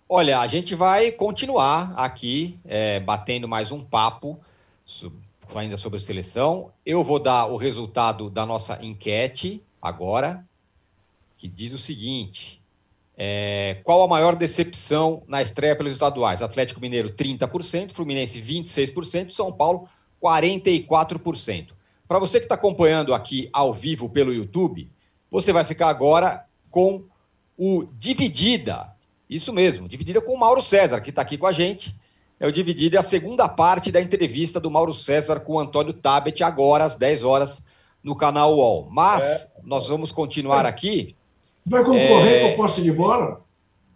Olha, 0.08 0.40
a 0.40 0.48
gente 0.48 0.76
vai 0.76 1.12
continuar 1.12 1.94
aqui 1.96 2.60
é, 2.66 3.00
batendo 3.00 3.48
mais 3.48 3.72
um 3.72 3.82
papo 3.82 4.40
ainda 5.56 5.76
sobre 5.78 6.00
seleção. 6.00 6.72
Eu 6.86 7.04
vou 7.04 7.20
dar 7.20 7.48
o 7.48 7.58
resultado 7.58 8.30
da 8.30 8.46
nossa 8.46 8.78
enquete 8.84 9.64
agora, 9.82 10.46
que 11.38 11.48
diz 11.48 11.74
o 11.74 11.78
seguinte: 11.78 12.63
é, 13.16 13.78
qual 13.84 14.02
a 14.04 14.08
maior 14.08 14.36
decepção 14.36 15.24
na 15.28 15.42
estreia 15.42 15.76
pelos 15.76 15.92
estaduais? 15.92 16.42
Atlético 16.42 16.82
Mineiro, 16.82 17.14
30%, 17.14 17.92
Fluminense, 17.92 18.42
26%, 18.42 19.32
São 19.32 19.52
Paulo, 19.52 19.88
44%. 20.22 21.70
Para 22.08 22.20
você 22.20 22.40
que 22.40 22.46
está 22.46 22.56
acompanhando 22.56 23.14
aqui 23.14 23.50
ao 23.54 23.74
vivo 23.74 24.10
pelo 24.10 24.34
YouTube, 24.34 24.90
você 25.30 25.54
vai 25.54 25.64
ficar 25.64 25.90
agora 25.90 26.46
com 26.70 27.06
o 27.58 27.86
Dividida. 27.98 28.94
Isso 29.30 29.54
mesmo, 29.54 29.88
Dividida 29.88 30.22
com 30.22 30.34
o 30.34 30.40
Mauro 30.40 30.62
César, 30.62 31.00
que 31.02 31.10
está 31.10 31.22
aqui 31.22 31.38
com 31.38 31.48
a 31.48 31.52
gente. 31.52 31.96
é 32.40 32.48
o 32.48 32.52
dividido, 32.52 32.98
é 32.98 33.00
a 33.00 33.04
segunda 33.04 33.48
parte 33.48 33.92
da 33.92 34.02
entrevista 34.02 34.60
do 34.60 34.70
Mauro 34.70 34.94
César 34.94 35.40
com 35.40 35.54
o 35.54 35.60
Antônio 35.60 35.94
Tabet, 35.94 36.44
agora 36.44 36.84
às 36.84 36.96
10 36.96 37.24
horas, 37.24 37.64
no 38.04 38.16
canal 38.16 38.56
UOL. 38.58 38.90
Mas 38.92 39.24
é. 39.24 39.48
nós 39.64 39.88
vamos 39.88 40.12
continuar 40.12 40.66
aqui. 40.66 41.16
Vai 41.66 41.84
concorrer 41.84 42.34
é... 42.34 42.48
com 42.48 42.54
o 42.54 42.58
posse 42.58 42.82
de 42.82 42.92
bola? 42.92 43.44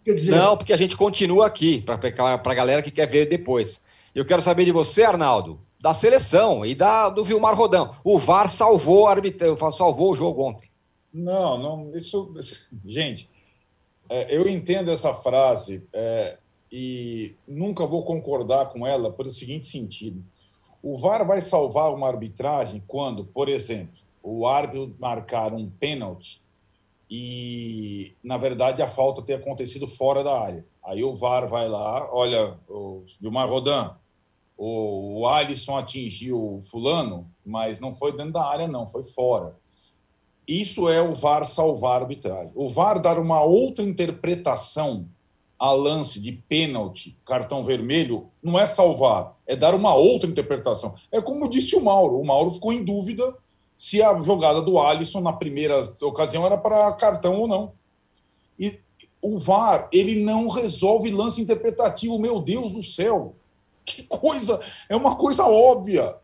Quer 0.04 0.14
dizer... 0.14 0.36
Não, 0.36 0.56
porque 0.56 0.72
a 0.72 0.76
gente 0.76 0.96
continua 0.96 1.46
aqui, 1.46 1.82
para 1.82 1.98
a 2.42 2.54
galera 2.54 2.82
que 2.82 2.90
quer 2.90 3.06
ver 3.06 3.26
depois. 3.26 3.84
Eu 4.14 4.24
quero 4.24 4.40
saber 4.40 4.64
de 4.64 4.72
você, 4.72 5.02
Arnaldo, 5.04 5.60
da 5.80 5.92
seleção 5.92 6.64
e 6.64 6.74
da, 6.74 7.08
do 7.08 7.24
Vilmar 7.24 7.54
Rodão. 7.54 7.94
O 8.02 8.18
VAR 8.18 8.50
salvou, 8.50 9.06
arbitra... 9.06 9.54
salvou 9.70 10.12
o 10.12 10.16
jogo 10.16 10.42
ontem. 10.42 10.70
Não, 11.12 11.58
não, 11.58 11.96
isso. 11.96 12.32
Gente, 12.84 13.28
é, 14.08 14.34
eu 14.34 14.48
entendo 14.48 14.90
essa 14.90 15.12
frase 15.12 15.82
é, 15.92 16.38
e 16.70 17.34
nunca 17.46 17.86
vou 17.86 18.04
concordar 18.04 18.66
com 18.66 18.86
ela 18.86 19.12
pelo 19.12 19.30
seguinte 19.30 19.66
sentido. 19.66 20.24
O 20.82 20.96
VAR 20.96 21.26
vai 21.26 21.40
salvar 21.40 21.92
uma 21.92 22.08
arbitragem 22.08 22.82
quando, 22.86 23.24
por 23.24 23.48
exemplo, 23.48 23.98
o 24.22 24.46
árbitro 24.46 24.94
marcar 24.98 25.52
um 25.52 25.68
pênalti 25.68 26.40
e, 27.10 28.14
na 28.22 28.36
verdade, 28.36 28.82
a 28.82 28.88
falta 28.88 29.22
ter 29.22 29.34
acontecido 29.34 29.86
fora 29.86 30.22
da 30.22 30.38
área. 30.38 30.66
Aí 30.84 31.02
o 31.02 31.14
VAR 31.14 31.48
vai 31.48 31.68
lá, 31.68 32.08
olha, 32.12 32.58
o 32.68 33.04
Vilmar 33.20 33.48
Rodan, 33.48 33.94
o, 34.56 35.20
o 35.20 35.26
Alisson 35.26 35.76
atingiu 35.76 36.56
o 36.56 36.60
fulano, 36.62 37.30
mas 37.44 37.80
não 37.80 37.94
foi 37.94 38.16
dentro 38.16 38.32
da 38.32 38.44
área, 38.44 38.68
não, 38.68 38.86
foi 38.86 39.02
fora. 39.02 39.56
Isso 40.46 40.88
é 40.88 41.00
o 41.00 41.14
VAR 41.14 41.46
salvar 41.46 42.00
a 42.00 42.02
arbitragem. 42.02 42.52
O 42.54 42.68
VAR 42.68 43.00
dar 43.00 43.18
uma 43.18 43.42
outra 43.42 43.84
interpretação 43.84 45.08
a 45.58 45.72
lance 45.72 46.20
de 46.20 46.30
pênalti, 46.30 47.18
cartão 47.24 47.64
vermelho, 47.64 48.30
não 48.40 48.58
é 48.58 48.64
salvar, 48.64 49.36
é 49.44 49.56
dar 49.56 49.74
uma 49.74 49.92
outra 49.92 50.30
interpretação. 50.30 50.94
É 51.10 51.20
como 51.20 51.48
disse 51.48 51.74
o 51.74 51.82
Mauro. 51.82 52.20
O 52.20 52.24
Mauro 52.24 52.52
ficou 52.52 52.72
em 52.72 52.84
dúvida 52.84 53.34
se 53.78 54.02
a 54.02 54.12
jogada 54.18 54.60
do 54.60 54.76
Alisson 54.76 55.20
na 55.20 55.32
primeira 55.32 55.88
ocasião 56.02 56.44
era 56.44 56.58
para 56.58 56.92
cartão 56.94 57.36
ou 57.36 57.46
não. 57.46 57.72
E 58.58 58.80
o 59.22 59.38
VAR, 59.38 59.88
ele 59.92 60.20
não 60.24 60.48
resolve 60.48 61.12
lance 61.12 61.40
interpretativo. 61.40 62.18
Meu 62.18 62.40
Deus 62.40 62.72
do 62.72 62.82
céu! 62.82 63.36
Que 63.84 64.02
coisa! 64.02 64.60
É 64.88 64.96
uma 64.96 65.14
coisa 65.14 65.44
óbvia. 65.44 66.16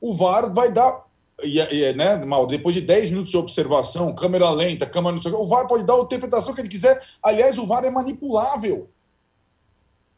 O 0.00 0.12
VAR 0.12 0.52
vai 0.52 0.72
dar. 0.72 1.06
E, 1.44 1.60
e, 1.60 1.92
né, 1.92 2.16
Mal, 2.24 2.44
depois 2.48 2.74
de 2.74 2.80
10 2.80 3.10
minutos 3.10 3.30
de 3.30 3.36
observação, 3.36 4.12
câmera 4.12 4.50
lenta, 4.50 4.84
câmera 4.84 5.14
não 5.14 5.22
sei 5.22 5.30
o 5.30 5.36
que, 5.36 5.42
o 5.42 5.46
VAR 5.46 5.68
pode 5.68 5.84
dar 5.84 5.94
a 5.94 6.00
interpretação 6.00 6.52
que 6.52 6.60
ele 6.60 6.68
quiser. 6.68 7.00
Aliás, 7.22 7.56
o 7.56 7.68
VAR 7.68 7.84
é 7.84 7.90
manipulável. 7.90 8.90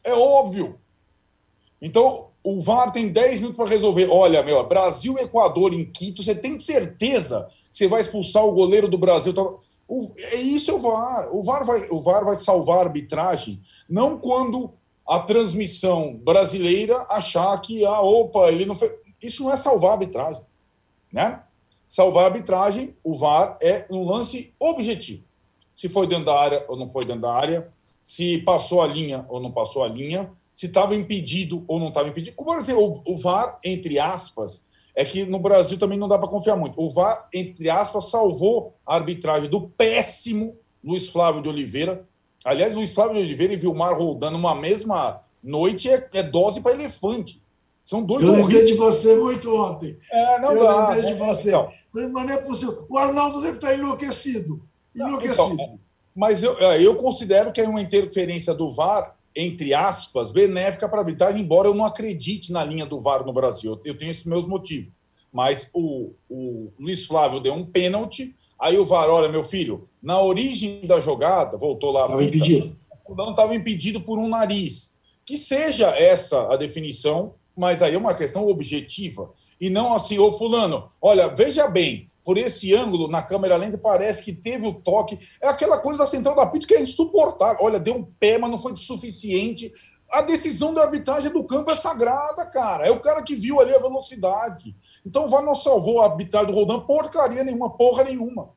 É 0.03 0.11
óbvio. 0.11 0.79
Então, 1.79 2.31
o 2.43 2.59
VAR 2.59 2.91
tem 2.91 3.07
10 3.07 3.39
minutos 3.39 3.57
para 3.57 3.69
resolver. 3.69 4.09
Olha, 4.11 4.43
meu, 4.43 4.61
Brasil 4.67 5.17
Equador 5.17 5.73
em 5.73 5.85
Quito, 5.85 6.21
você 6.21 6.35
tem 6.35 6.59
certeza 6.59 7.47
que 7.71 7.77
você 7.77 7.87
vai 7.87 8.01
expulsar 8.01 8.43
o 8.43 8.51
goleiro 8.51 8.87
do 8.87 8.97
Brasil? 8.97 9.33
O, 9.87 10.11
é 10.17 10.35
isso 10.35 10.69
é 10.69 10.73
o 10.73 10.81
VAR. 10.81 11.33
O 11.33 11.41
VAR 11.41 11.65
vai, 11.65 11.87
o 11.89 12.01
VAR 12.01 12.25
vai 12.25 12.35
salvar 12.35 12.79
a 12.79 12.81
arbitragem, 12.81 13.61
não 13.89 14.17
quando 14.17 14.73
a 15.07 15.19
transmissão 15.19 16.15
brasileira 16.15 16.97
achar 17.09 17.57
que, 17.61 17.85
ah, 17.85 18.01
opa, 18.01 18.49
ele 18.51 18.65
não 18.65 18.77
fez. 18.77 18.91
Isso 19.21 19.43
não 19.43 19.51
é 19.51 19.57
salvar 19.57 19.91
a 19.91 19.93
arbitragem. 19.93 20.43
Né? 21.11 21.41
Salvar 21.87 22.23
a 22.23 22.27
arbitragem, 22.27 22.95
o 23.03 23.15
VAR 23.15 23.57
é 23.61 23.85
um 23.89 24.03
lance 24.03 24.53
objetivo. 24.59 25.23
Se 25.73 25.87
foi 25.87 26.07
dentro 26.07 26.25
da 26.25 26.39
área 26.39 26.65
ou 26.67 26.77
não 26.77 26.89
foi 26.89 27.05
dentro 27.05 27.21
da 27.21 27.33
área, 27.33 27.71
se 28.01 28.39
passou 28.39 28.81
a 28.81 28.87
linha 28.87 29.25
ou 29.29 29.39
não 29.39 29.51
passou 29.51 29.83
a 29.83 29.87
linha, 29.87 30.29
se 30.53 30.67
estava 30.67 30.95
impedido 30.95 31.63
ou 31.67 31.79
não 31.79 31.87
estava 31.87 32.09
impedido. 32.09 32.35
Como 32.35 32.59
dizer, 32.59 32.75
o, 32.75 32.93
o 33.05 33.17
VAR, 33.17 33.59
entre 33.63 33.99
aspas, 33.99 34.65
é 34.95 35.03
que 35.03 35.25
no 35.25 35.39
Brasil 35.39 35.77
também 35.77 35.97
não 35.97 36.07
dá 36.07 36.17
para 36.17 36.27
confiar 36.27 36.55
muito. 36.55 36.79
O 36.79 36.89
VAR, 36.89 37.27
entre 37.33 37.69
aspas, 37.69 38.09
salvou 38.09 38.75
a 38.85 38.95
arbitragem 38.95 39.49
do 39.49 39.61
péssimo 39.61 40.55
Luiz 40.83 41.09
Flávio 41.09 41.41
de 41.41 41.49
Oliveira. 41.49 42.05
Aliás, 42.45 42.73
Luiz 42.73 42.93
Flávio 42.93 43.15
de 43.15 43.21
Oliveira 43.21 43.53
e 43.53 43.57
Vilmar 43.57 43.97
Roldando 43.97 44.37
numa 44.37 44.53
mesma 44.53 45.21
noite 45.41 45.89
é, 45.89 46.07
é 46.13 46.21
dose 46.21 46.61
para 46.61 46.73
elefante. 46.73 47.41
São 47.83 48.01
dois 48.01 48.23
Eu 48.23 48.31
lembrei 48.31 48.63
de 48.63 48.75
você 48.75 49.15
muito 49.15 49.53
ontem. 49.55 49.97
É, 50.11 50.39
não 50.39 50.53
Eu 50.53 50.63
dá, 50.63 50.89
lembrei 50.89 51.13
de 51.13 51.19
né? 51.19 51.27
você. 51.27 51.49
Então, 51.49 51.69
mas 52.11 52.25
não 52.25 52.33
é 52.33 52.37
possível. 52.37 52.85
O 52.89 52.97
Arnaldo 52.97 53.41
deve 53.41 53.57
estar 53.57 53.73
enlouquecido. 53.73 54.61
Enlouquecido. 54.95 55.53
Então, 55.53 55.79
mas 56.15 56.43
eu, 56.43 56.57
é, 56.59 56.81
eu 56.81 56.95
considero 56.95 57.51
que 57.51 57.59
é 57.59 57.67
uma 57.67 57.81
interferência 57.81 58.53
do 58.53 58.69
VAR 58.69 59.15
entre 59.35 59.73
aspas, 59.73 60.31
benéfica 60.31 60.87
para 60.87 60.99
a 60.99 61.01
arbitragem, 61.01 61.41
embora 61.41 61.67
eu 61.67 61.73
não 61.73 61.85
acredite 61.85 62.51
na 62.51 62.63
linha 62.63 62.85
do 62.85 62.99
VAR 62.99 63.25
no 63.25 63.33
Brasil. 63.33 63.79
Eu 63.83 63.97
tenho 63.97 64.11
esses 64.11 64.25
meus 64.25 64.47
motivos. 64.47 64.91
Mas 65.31 65.69
o, 65.73 66.11
o 66.29 66.71
Luiz 66.79 67.05
Flávio 67.05 67.39
deu 67.39 67.53
um 67.53 67.65
pênalti, 67.65 68.35
aí 68.59 68.77
o 68.77 68.85
VAR, 68.85 69.09
olha, 69.09 69.29
meu 69.29 69.43
filho, 69.43 69.87
na 70.01 70.21
origem 70.21 70.81
da 70.85 70.99
jogada, 70.99 71.57
voltou 71.57 71.91
lá. 71.91 72.05
Estava 72.05 72.23
impedido. 72.23 72.77
Não 73.09 73.31
estava 73.31 73.55
impedido 73.55 74.01
por 74.01 74.19
um 74.19 74.29
nariz. 74.29 74.97
Que 75.25 75.37
seja 75.37 75.89
essa 75.89 76.53
a 76.53 76.57
definição, 76.57 77.33
mas 77.55 77.81
aí 77.81 77.95
é 77.95 77.97
uma 77.97 78.13
questão 78.13 78.47
objetiva. 78.47 79.31
E 79.59 79.69
não 79.69 79.93
assim, 79.93 80.19
ô 80.19 80.31
fulano, 80.31 80.87
olha, 81.01 81.27
veja 81.27 81.67
bem, 81.67 82.07
por 82.23 82.37
esse 82.37 82.73
ângulo 82.73 83.07
na 83.07 83.21
câmera 83.21 83.57
lenta 83.57 83.77
parece 83.77 84.23
que 84.23 84.31
teve 84.31 84.65
o 84.65 84.73
toque. 84.73 85.19
É 85.41 85.47
aquela 85.47 85.77
coisa 85.77 85.99
da 85.99 86.07
central 86.07 86.35
da 86.35 86.45
pito 86.45 86.67
que 86.67 86.73
é 86.73 86.81
insuportável. 86.81 87.65
Olha, 87.65 87.79
deu 87.79 87.95
um 87.95 88.03
pé, 88.03 88.37
mas 88.37 88.49
não 88.49 88.61
foi 88.61 88.75
suficiente. 88.77 89.71
A 90.09 90.21
decisão 90.21 90.73
da 90.73 90.83
arbitragem 90.83 91.31
do 91.31 91.43
campo 91.43 91.71
é 91.71 91.75
sagrada, 91.75 92.45
cara. 92.45 92.87
É 92.87 92.91
o 92.91 93.01
cara 93.01 93.23
que 93.23 93.35
viu 93.35 93.59
ali 93.59 93.73
a 93.75 93.79
velocidade. 93.79 94.75
Então 95.05 95.25
o 95.25 95.27
VAR 95.27 95.43
não 95.43 95.55
salvou 95.55 96.01
a 96.01 96.05
arbitragem 96.05 96.47
do 96.47 96.53
Roldan 96.53 96.81
porcaria 96.81 97.43
nenhuma, 97.43 97.69
porra 97.69 98.03
nenhuma. 98.03 98.49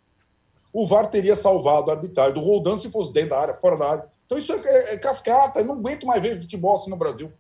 O 0.73 0.87
VAR 0.87 1.09
teria 1.09 1.35
salvado 1.35 1.91
a 1.91 1.95
arbitragem 1.95 2.35
do 2.35 2.41
Roldan 2.41 2.77
se 2.77 2.91
fosse 2.91 3.13
dentro 3.13 3.31
da 3.31 3.41
área, 3.41 3.55
fora 3.55 3.77
da 3.77 3.91
área. 3.91 4.05
Então 4.27 4.39
isso 4.39 4.53
é, 4.53 4.57
é, 4.57 4.95
é 4.95 4.99
cascata. 4.99 5.61
Eu 5.61 5.65
não 5.65 5.77
aguento 5.77 6.07
mais 6.07 6.23
ver 6.23 6.41
futebol 6.41 6.75
assim 6.75 6.91
no 6.91 6.97
Brasil. 6.97 7.33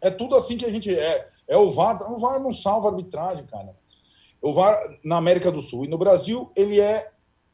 É 0.00 0.10
tudo 0.10 0.34
assim 0.34 0.56
que 0.56 0.66
a 0.66 0.70
gente 0.70 0.92
é. 0.92 1.28
É 1.46 1.56
o 1.56 1.70
VAR. 1.70 2.12
O 2.12 2.18
VAR 2.18 2.40
não 2.40 2.52
salva 2.52 2.88
a 2.88 2.90
arbitragem, 2.90 3.46
cara. 3.46 3.76
O 4.40 4.52
VAR 4.52 4.80
na 5.04 5.16
América 5.16 5.50
do 5.50 5.60
Sul 5.60 5.84
e 5.84 5.88
no 5.88 5.98
Brasil, 5.98 6.50
ele 6.56 6.80
é 6.80 7.10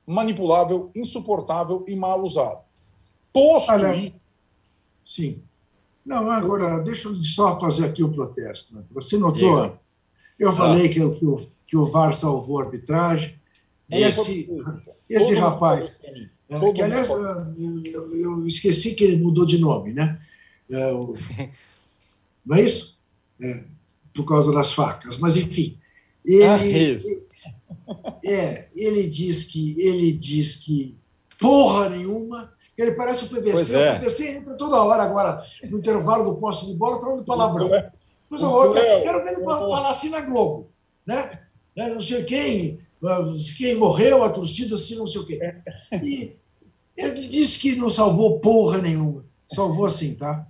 manipulável, 0.06 0.90
insuportável 0.94 1.84
e 1.88 1.96
mal 1.96 2.22
usado. 2.22 2.60
Posto 3.32 3.72
Olha, 3.72 4.12
Sim. 5.04 5.42
Não, 6.04 6.30
agora, 6.30 6.78
deixa 6.80 7.08
eu 7.08 7.20
só 7.20 7.58
fazer 7.58 7.86
aqui 7.86 8.02
o 8.02 8.06
um 8.06 8.12
protesto. 8.12 8.84
Você 8.92 9.18
notou? 9.18 9.76
Eu 10.38 10.52
falei 10.52 10.86
ah. 10.86 10.88
que, 10.88 10.94
que, 10.94 11.26
o, 11.26 11.48
que 11.66 11.76
o 11.76 11.86
VAR 11.86 12.14
salvou 12.14 12.60
a 12.60 12.64
arbitragem. 12.64 13.36
Esse, 13.90 14.48
esse 15.08 15.34
rapaz, 15.34 16.02
é, 16.48 16.72
que 16.72 16.82
aliás, 16.82 17.08
eu, 17.10 18.16
eu, 18.16 18.46
esqueci 18.46 18.94
que 18.94 19.04
ele 19.04 19.22
mudou 19.22 19.46
de 19.46 19.58
nome, 19.58 19.92
né? 19.92 20.20
É, 20.70 20.92
o, 20.92 21.14
não 22.44 22.56
é 22.56 22.62
isso? 22.62 22.98
É, 23.40 23.64
por 24.12 24.24
causa 24.24 24.52
das 24.52 24.72
facas, 24.72 25.18
mas 25.18 25.36
enfim. 25.36 25.78
Ele, 26.26 26.44
ah, 26.44 26.66
isso. 26.66 27.22
É, 28.24 28.66
ele 28.74 29.08
diz 29.08 29.44
que 29.44 29.80
ele 29.80 30.12
diz 30.12 30.56
que 30.56 30.96
porra 31.40 31.88
nenhuma. 31.88 32.52
Ele 32.76 32.92
parece 32.92 33.24
o 33.24 33.28
PVC. 33.28 33.76
É. 33.76 33.92
O 33.94 34.00
PVC 34.00 34.28
entra 34.28 34.54
toda 34.54 34.82
hora 34.82 35.02
agora, 35.02 35.42
no 35.70 35.78
intervalo 35.78 36.32
do 36.32 36.36
poste 36.38 36.66
de 36.66 36.74
bola, 36.74 37.00
falando 37.00 37.24
palavrão. 37.24 37.70
Mas 38.28 38.42
eu 38.42 38.72
quero 38.72 39.24
ver 39.24 39.32
ele 39.32 39.44
falar 39.44 39.88
assim 39.88 40.10
na 40.10 40.20
Globo. 40.20 40.68
Né? 41.06 41.38
Não 41.76 42.00
sei 42.00 42.24
quem, 42.24 42.80
quem 43.56 43.76
morreu, 43.76 44.24
a 44.24 44.30
torcida, 44.30 44.76
se 44.76 44.96
não 44.96 45.06
sei 45.06 45.20
o 45.20 45.26
quê. 45.26 45.38
E 46.02 46.36
ele 46.96 47.28
disse 47.28 47.58
que 47.58 47.76
não 47.76 47.88
salvou 47.88 48.40
porra 48.40 48.78
nenhuma. 48.78 49.24
Salvou 49.48 49.86
assim, 49.86 50.14
tá? 50.14 50.46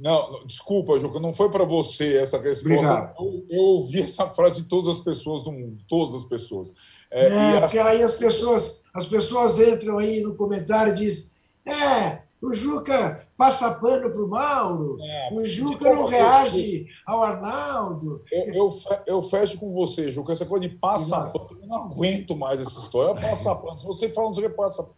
Não, 0.00 0.46
desculpa, 0.46 0.98
Juca, 0.98 1.20
não 1.20 1.34
foi 1.34 1.50
para 1.50 1.64
você 1.64 2.16
essa 2.16 2.38
resposta. 2.38 3.14
Eu, 3.18 3.44
eu, 3.50 3.60
ouvi 3.60 4.00
essa 4.00 4.30
frase 4.30 4.62
de 4.62 4.68
todas 4.68 4.88
as 4.88 4.98
pessoas 4.98 5.42
do 5.42 5.52
mundo, 5.52 5.78
todas 5.86 6.14
as 6.14 6.24
pessoas. 6.24 6.72
É, 7.10 7.28
é 7.28 7.58
a... 7.58 7.60
porque 7.62 7.78
aí 7.78 8.02
as 8.02 8.14
pessoas, 8.14 8.82
as 8.94 9.04
pessoas 9.06 9.58
entram 9.58 9.98
aí 9.98 10.22
no 10.22 10.34
comentário 10.34 10.94
e 10.94 10.96
dizem: 10.96 11.32
é, 11.66 12.22
o 12.40 12.54
Juca 12.54 13.26
passa 13.36 13.74
pano 13.74 14.10
para 14.10 14.24
o 14.24 14.28
Mauro, 14.28 14.96
é, 15.02 15.30
o 15.34 15.44
Juca 15.44 15.94
não 15.94 16.06
reage 16.06 16.86
ao 17.04 17.22
Arnaldo. 17.22 18.22
Eu, 18.32 18.54
eu, 18.54 18.70
eu, 19.06 19.22
fecho 19.22 19.58
com 19.58 19.70
você, 19.70 20.08
Juca, 20.08 20.32
essa 20.32 20.46
coisa 20.46 20.66
de 20.66 20.74
passa 20.74 21.20
pano, 21.26 21.60
eu 21.60 21.68
não 21.68 21.84
aguento 21.84 22.34
mais 22.34 22.58
essa 22.58 22.80
história. 22.80 23.20
Passa 23.20 23.54
pano, 23.54 23.78
se 23.80 23.86
você 23.86 24.08
fala, 24.08 24.28
não 24.28 24.34
sei 24.34 24.46
o 24.46 24.50
que 24.50 24.56
passa 24.56 24.88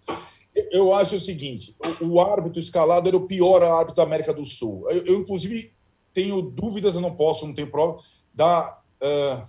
eu 0.72 0.94
acho 0.94 1.16
o 1.16 1.20
seguinte: 1.20 1.76
o, 2.00 2.06
o, 2.06 2.20
árbitro 2.20 2.58
escalado 2.58 3.06
era 3.06 3.16
o 3.16 3.26
pior 3.26 3.62
árbitro 3.62 3.96
da 3.96 4.02
América 4.02 4.32
do 4.32 4.44
Sul. 4.44 4.90
Eu, 4.90 5.04
eu 5.04 5.20
inclusive, 5.20 5.72
tenho 6.12 6.40
dúvidas, 6.40 6.94
eu 6.94 7.00
não 7.00 7.14
posso, 7.14 7.46
não 7.46 7.54
tenho 7.54 7.70
prova, 7.70 8.02
da 8.34 8.80
uh, 9.02 9.46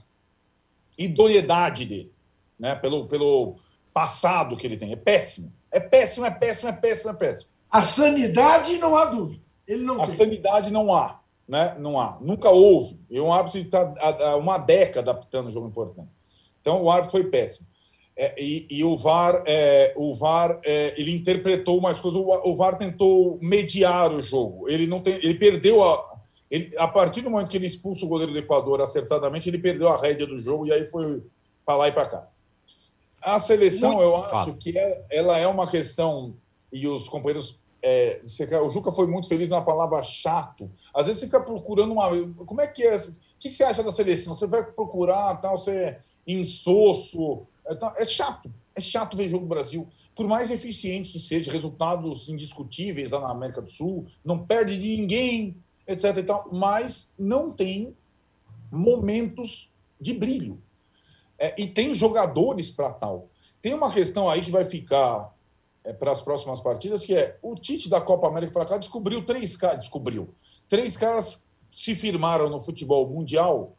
idoneidade 0.98 1.86
dele, 1.86 2.14
né? 2.60 2.76
pelo, 2.76 3.08
pelo 3.08 3.56
passado 3.94 4.58
que 4.58 4.68
ele 4.68 4.78
tem. 4.78 4.92
É 4.92 4.98
péssimo. 4.98 5.52
É 5.72 5.80
péssimo, 5.80 6.26
é 6.26 6.32
péssimo, 6.32 6.70
é 6.70 6.74
péssimo, 6.74 7.10
é 7.10 7.14
péssimo. 7.14 7.50
A 7.72 7.82
sanidade 7.82 8.78
não 8.78 8.96
há 8.96 9.06
dúvida. 9.06 9.42
Ele 9.68 9.84
não 9.84 10.02
a 10.02 10.06
tem. 10.06 10.16
sanidade 10.16 10.72
não 10.72 10.94
há. 10.94 11.22
né? 11.48 11.76
Não 11.80 12.00
há. 12.00 12.20
Nunca 12.22 12.50
houve. 12.50 13.00
E 13.10 13.20
um 13.20 13.32
árbitro 13.32 13.60
está 13.60 13.94
há 14.00 14.36
uma 14.36 14.58
década 14.58 15.12
adaptando 15.12 15.48
o 15.48 15.52
jogo 15.52 15.68
importante. 15.68 16.10
Então, 16.62 16.84
o 16.84 16.92
árbitro 16.92 17.12
foi 17.12 17.30
péssimo. 17.30 17.68
É, 18.16 18.42
e, 18.42 18.68
e, 18.70 18.84
o 18.84 18.96
VAR, 18.96 19.44
é, 19.48 19.92
o 19.98 20.14
VAR 20.14 20.60
é, 20.64 20.94
ele 21.00 21.12
interpretou 21.12 21.82
mais 21.82 22.00
coisas. 22.00 22.20
O, 22.20 22.52
o, 22.52 22.56
VAR 22.56 22.78
tentou 22.78 23.40
mediar 23.42 24.14
o 24.14 24.22
jogo. 24.22 24.70
Ele 24.70 24.86
não 24.86 25.02
tem, 25.02 25.16
ele 25.16 25.34
perdeu 25.34 25.84
a. 25.84 26.14
Ele, 26.50 26.72
a 26.78 26.88
partir 26.88 27.22
do 27.22 27.32
momento 27.32 27.50
que 27.50 27.58
ele 27.58 27.66
expulsa 27.66 28.06
o 28.06 28.08
goleiro 28.08 28.32
do 28.32 28.38
Equador 28.38 28.82
acertadamente, 28.82 29.50
ele 29.50 29.58
perdeu 29.58 29.90
a 29.90 29.98
rédea 29.98 30.28
do 30.28 30.40
jogo 30.40 30.68
e 30.68 30.72
aí 30.72 30.86
foi 30.86 31.24
para 31.66 31.76
lá 31.76 31.88
e 31.88 31.92
para 31.92 32.06
cá. 32.06 32.28
A 33.20 33.40
seleção, 33.40 33.94
Muito 33.94 34.04
eu 34.04 34.16
acho 34.16 34.54
que 34.58 34.78
é, 34.78 35.06
ela 35.10 35.40
é 35.40 35.48
uma 35.48 35.70
questão, 35.70 36.36
e 36.72 36.88
os 36.88 37.10
companheiros. 37.10 37.60
É, 37.82 38.22
o 38.64 38.70
Juca 38.70 38.92
foi 38.92 39.08
muito 39.08 39.28
feliz 39.28 39.50
na 39.50 39.62
palavra 39.62 40.02
chato. 40.02 40.70
Às 40.94 41.08
vezes 41.08 41.20
você 41.20 41.26
fica 41.26 41.42
procurando 41.42 41.92
uma. 41.92 42.10
Como 42.46 42.62
é 42.62 42.68
que 42.68 42.84
é? 42.84 42.96
O 42.96 43.00
que 43.40 43.52
você 43.52 43.64
acha 43.64 43.82
da 43.82 43.92
seleção? 43.92 44.36
Você 44.36 44.46
vai 44.46 44.64
procurar, 44.64 45.36
tal, 45.42 45.58
você 45.58 45.72
é 45.72 46.00
insosso 46.26 47.46
então, 47.70 47.94
é 47.96 48.06
chato. 48.06 48.52
É 48.76 48.82
chato 48.82 49.16
ver 49.16 49.30
jogo 49.30 49.46
do 49.46 49.50
Brasil. 49.50 49.88
Por 50.16 50.28
mais 50.28 50.52
eficiente 50.52 51.12
que 51.12 51.20
seja, 51.20 51.52
resultados 51.52 52.30
indiscutíveis 52.30 53.12
lá 53.12 53.22
na 53.22 53.32
América 53.32 53.62
do 53.62 53.72
Sul, 53.72 54.08
não 54.24 54.46
perde 54.46 54.78
de 54.78 54.98
ninguém, 54.98 55.56
etc. 55.88 56.18
E 56.18 56.24
tal, 56.24 56.50
mas 56.52 57.14
não 57.18 57.52
tem 57.52 57.96
momentos 58.72 59.72
de 60.00 60.14
brilho. 60.14 60.62
É, 61.38 61.60
e 61.62 61.68
tem 61.68 61.94
jogadores 61.94 62.70
para 62.70 62.92
tal. 62.92 63.30
Tem 63.62 63.74
uma 63.74 63.92
questão 63.92 64.30
aí 64.30 64.42
que 64.42 64.52
vai 64.52 64.66
ficar 64.66 65.34
é, 65.84 65.94
para 65.94 66.12
as 66.12 66.22
próximas 66.22 66.60
partidas, 66.60 67.06
que 67.06 67.16
é 67.16 67.38
o 67.42 67.56
Tite 67.56 67.90
da 67.90 68.02
Copa 68.02 68.28
América 68.28 68.54
para 68.54 68.66
cá 68.66 68.78
descobriu 68.78 69.24
três 69.26 69.56
caras. 69.58 69.82
Descobriu. 69.82 70.34
Três 70.68 70.96
caras 70.96 71.48
se 71.72 71.96
firmaram 71.96 72.50
no 72.50 72.60
futebol 72.60 73.08
mundial, 73.08 73.76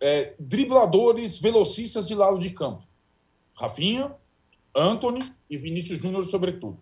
é, 0.00 0.34
dribladores, 0.38 1.38
velocistas 1.38 2.06
de 2.06 2.14
lado 2.14 2.38
de 2.38 2.50
campo. 2.50 2.84
Rafinha, 3.56 4.14
Anthony 4.74 5.32
e 5.48 5.56
Vinícius 5.56 5.98
Júnior, 5.98 6.24
sobretudo. 6.26 6.78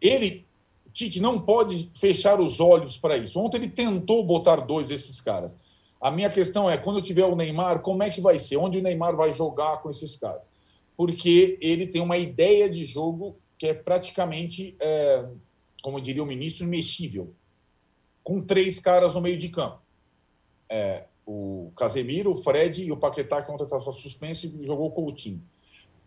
Ele, 0.00 0.46
Tite, 0.92 1.20
não 1.20 1.38
pode 1.38 1.90
fechar 1.94 2.40
os 2.40 2.58
olhos 2.58 2.96
para 2.96 3.18
isso. 3.18 3.38
Ontem 3.38 3.58
ele 3.58 3.68
tentou 3.68 4.24
botar 4.24 4.56
dois 4.56 4.88
desses 4.88 5.20
caras. 5.20 5.58
A 6.00 6.10
minha 6.10 6.30
questão 6.30 6.70
é, 6.70 6.78
quando 6.78 7.02
tiver 7.02 7.24
o 7.24 7.36
Neymar, 7.36 7.80
como 7.80 8.02
é 8.02 8.08
que 8.08 8.20
vai 8.20 8.38
ser? 8.38 8.56
Onde 8.56 8.78
o 8.78 8.82
Neymar 8.82 9.14
vai 9.14 9.32
jogar 9.32 9.82
com 9.82 9.90
esses 9.90 10.16
caras? 10.16 10.48
Porque 10.96 11.58
ele 11.60 11.86
tem 11.86 12.00
uma 12.00 12.16
ideia 12.16 12.70
de 12.70 12.84
jogo 12.84 13.36
que 13.58 13.66
é 13.66 13.74
praticamente, 13.74 14.76
é, 14.80 15.26
como 15.82 16.00
diria 16.00 16.22
o 16.22 16.26
ministro, 16.26 16.64
imexível. 16.64 17.34
Com 18.22 18.40
três 18.40 18.80
caras 18.80 19.14
no 19.14 19.20
meio 19.20 19.36
de 19.36 19.48
campo. 19.48 19.80
É, 20.68 21.04
o 21.26 21.72
Casemiro, 21.76 22.30
o 22.30 22.34
Fred 22.34 22.84
e 22.84 22.92
o 22.92 22.96
Paquetá, 22.96 23.42
que 23.42 23.50
ontem 23.50 23.64
estava 23.64 23.92
suspenso 23.92 24.46
e 24.46 24.64
jogou 24.64 24.86
o 24.86 24.92
Coutinho 24.92 25.42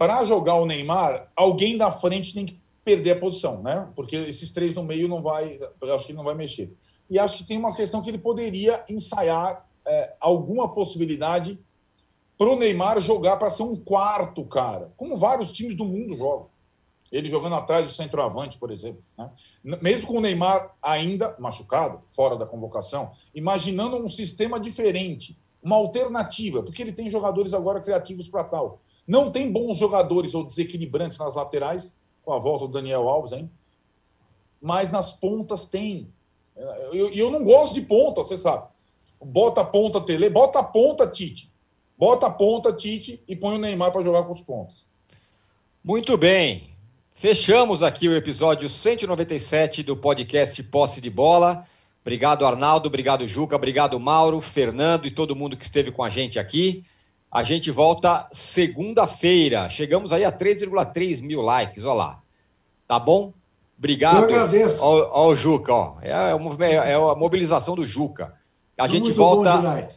para 0.01 0.25
jogar 0.25 0.55
o 0.55 0.65
Neymar, 0.65 1.31
alguém 1.35 1.77
da 1.77 1.91
frente 1.91 2.33
tem 2.33 2.43
que 2.43 2.59
perder 2.83 3.11
a 3.11 3.19
posição, 3.19 3.61
né? 3.61 3.87
Porque 3.95 4.15
esses 4.15 4.49
três 4.49 4.73
no 4.73 4.81
meio 4.81 5.07
não 5.07 5.21
vai, 5.21 5.59
eu 5.79 5.93
acho 5.93 6.07
que 6.07 6.11
ele 6.11 6.17
não 6.17 6.25
vai 6.25 6.33
mexer. 6.33 6.75
E 7.07 7.19
acho 7.19 7.37
que 7.37 7.43
tem 7.43 7.55
uma 7.55 7.75
questão 7.75 8.01
que 8.01 8.09
ele 8.09 8.17
poderia 8.17 8.83
ensaiar 8.89 9.63
é, 9.85 10.15
alguma 10.19 10.73
possibilidade 10.73 11.59
para 12.35 12.49
o 12.49 12.55
Neymar 12.55 12.99
jogar 12.99 13.37
para 13.37 13.51
ser 13.51 13.61
um 13.61 13.75
quarto 13.75 14.43
cara, 14.43 14.91
como 14.97 15.15
vários 15.15 15.51
times 15.51 15.75
do 15.75 15.85
mundo 15.85 16.15
jogam. 16.15 16.47
Ele 17.11 17.29
jogando 17.29 17.53
atrás 17.53 17.85
do 17.85 17.91
centroavante, 17.91 18.57
por 18.57 18.71
exemplo. 18.71 19.03
Né? 19.15 19.29
Mesmo 19.83 20.07
com 20.07 20.17
o 20.17 20.21
Neymar 20.21 20.75
ainda 20.81 21.35
machucado, 21.37 22.01
fora 22.15 22.35
da 22.35 22.47
convocação, 22.47 23.11
imaginando 23.35 23.97
um 23.97 24.09
sistema 24.09 24.59
diferente, 24.59 25.37
uma 25.61 25.75
alternativa, 25.75 26.63
porque 26.63 26.81
ele 26.81 26.91
tem 26.91 27.07
jogadores 27.07 27.53
agora 27.53 27.79
criativos 27.79 28.27
para 28.27 28.43
tal. 28.45 28.81
Não 29.11 29.29
tem 29.29 29.51
bons 29.51 29.77
jogadores 29.77 30.33
ou 30.33 30.45
desequilibrantes 30.45 31.17
nas 31.17 31.35
laterais, 31.35 31.93
com 32.23 32.31
a 32.31 32.39
volta 32.39 32.65
do 32.65 32.71
Daniel 32.71 33.09
Alves, 33.09 33.33
hein? 33.33 33.51
Mas 34.61 34.89
nas 34.89 35.11
pontas 35.11 35.65
tem. 35.65 36.07
E 36.93 36.97
eu, 36.97 37.13
eu, 37.13 37.29
não 37.29 37.43
gosto 37.43 37.73
de 37.73 37.81
ponta, 37.81 38.23
você 38.23 38.37
sabe. 38.37 38.69
Bota 39.21 39.59
a 39.59 39.65
ponta 39.65 39.99
Tele, 39.99 40.29
bota 40.29 40.59
a 40.59 40.63
ponta 40.63 41.05
Tite. 41.05 41.51
Bota 41.97 42.27
a 42.27 42.29
ponta 42.29 42.71
Tite 42.71 43.21
e 43.27 43.35
põe 43.35 43.55
o 43.55 43.57
Neymar 43.57 43.91
para 43.91 44.01
jogar 44.01 44.23
com 44.23 44.31
os 44.31 44.41
pontos. 44.41 44.85
Muito 45.83 46.15
bem. 46.15 46.69
Fechamos 47.13 47.83
aqui 47.83 48.07
o 48.07 48.15
episódio 48.15 48.69
197 48.69 49.83
do 49.83 49.97
podcast 49.97 50.63
Posse 50.63 51.01
de 51.01 51.09
Bola. 51.09 51.67
Obrigado, 51.99 52.45
Arnaldo. 52.45 52.87
Obrigado, 52.87 53.27
Juca. 53.27 53.57
Obrigado, 53.57 53.99
Mauro, 53.99 54.39
Fernando 54.39 55.05
e 55.05 55.11
todo 55.11 55.35
mundo 55.35 55.57
que 55.57 55.65
esteve 55.65 55.91
com 55.91 56.01
a 56.01 56.09
gente 56.09 56.39
aqui. 56.39 56.85
A 57.31 57.43
gente 57.43 57.71
volta 57.71 58.27
segunda-feira. 58.31 59.69
Chegamos 59.69 60.11
aí 60.11 60.25
a 60.25 60.31
3,3 60.31 61.21
mil 61.21 61.41
likes, 61.41 61.85
olha 61.85 61.93
lá. 61.93 62.19
Tá 62.87 62.99
bom? 62.99 63.33
Obrigado. 63.77 64.17
Eu 64.17 64.23
agradeço. 64.25 64.83
Ao, 64.83 65.33
Juca, 65.35 65.73
ó. 65.73 65.95
É, 66.01 66.11
é, 66.11 66.91
é 66.91 66.93
a 66.93 67.15
mobilização 67.15 67.73
do 67.73 67.87
Juca. 67.87 68.33
A 68.77 68.83
Sou 68.83 68.95
gente 68.95 69.13
volta 69.13 69.87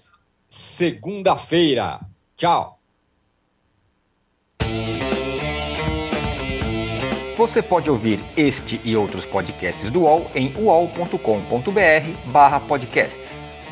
segunda-feira. 0.49 1.99
Tchau. 2.37 2.79
Você 7.37 7.61
pode 7.61 7.91
ouvir 7.91 8.25
este 8.37 8.81
e 8.85 8.97
outros 8.97 9.27
podcasts 9.27 9.91
do 9.91 10.03
UOL 10.03 10.31
em 10.37 10.55
uol.com.br/podcasts. 10.57 13.24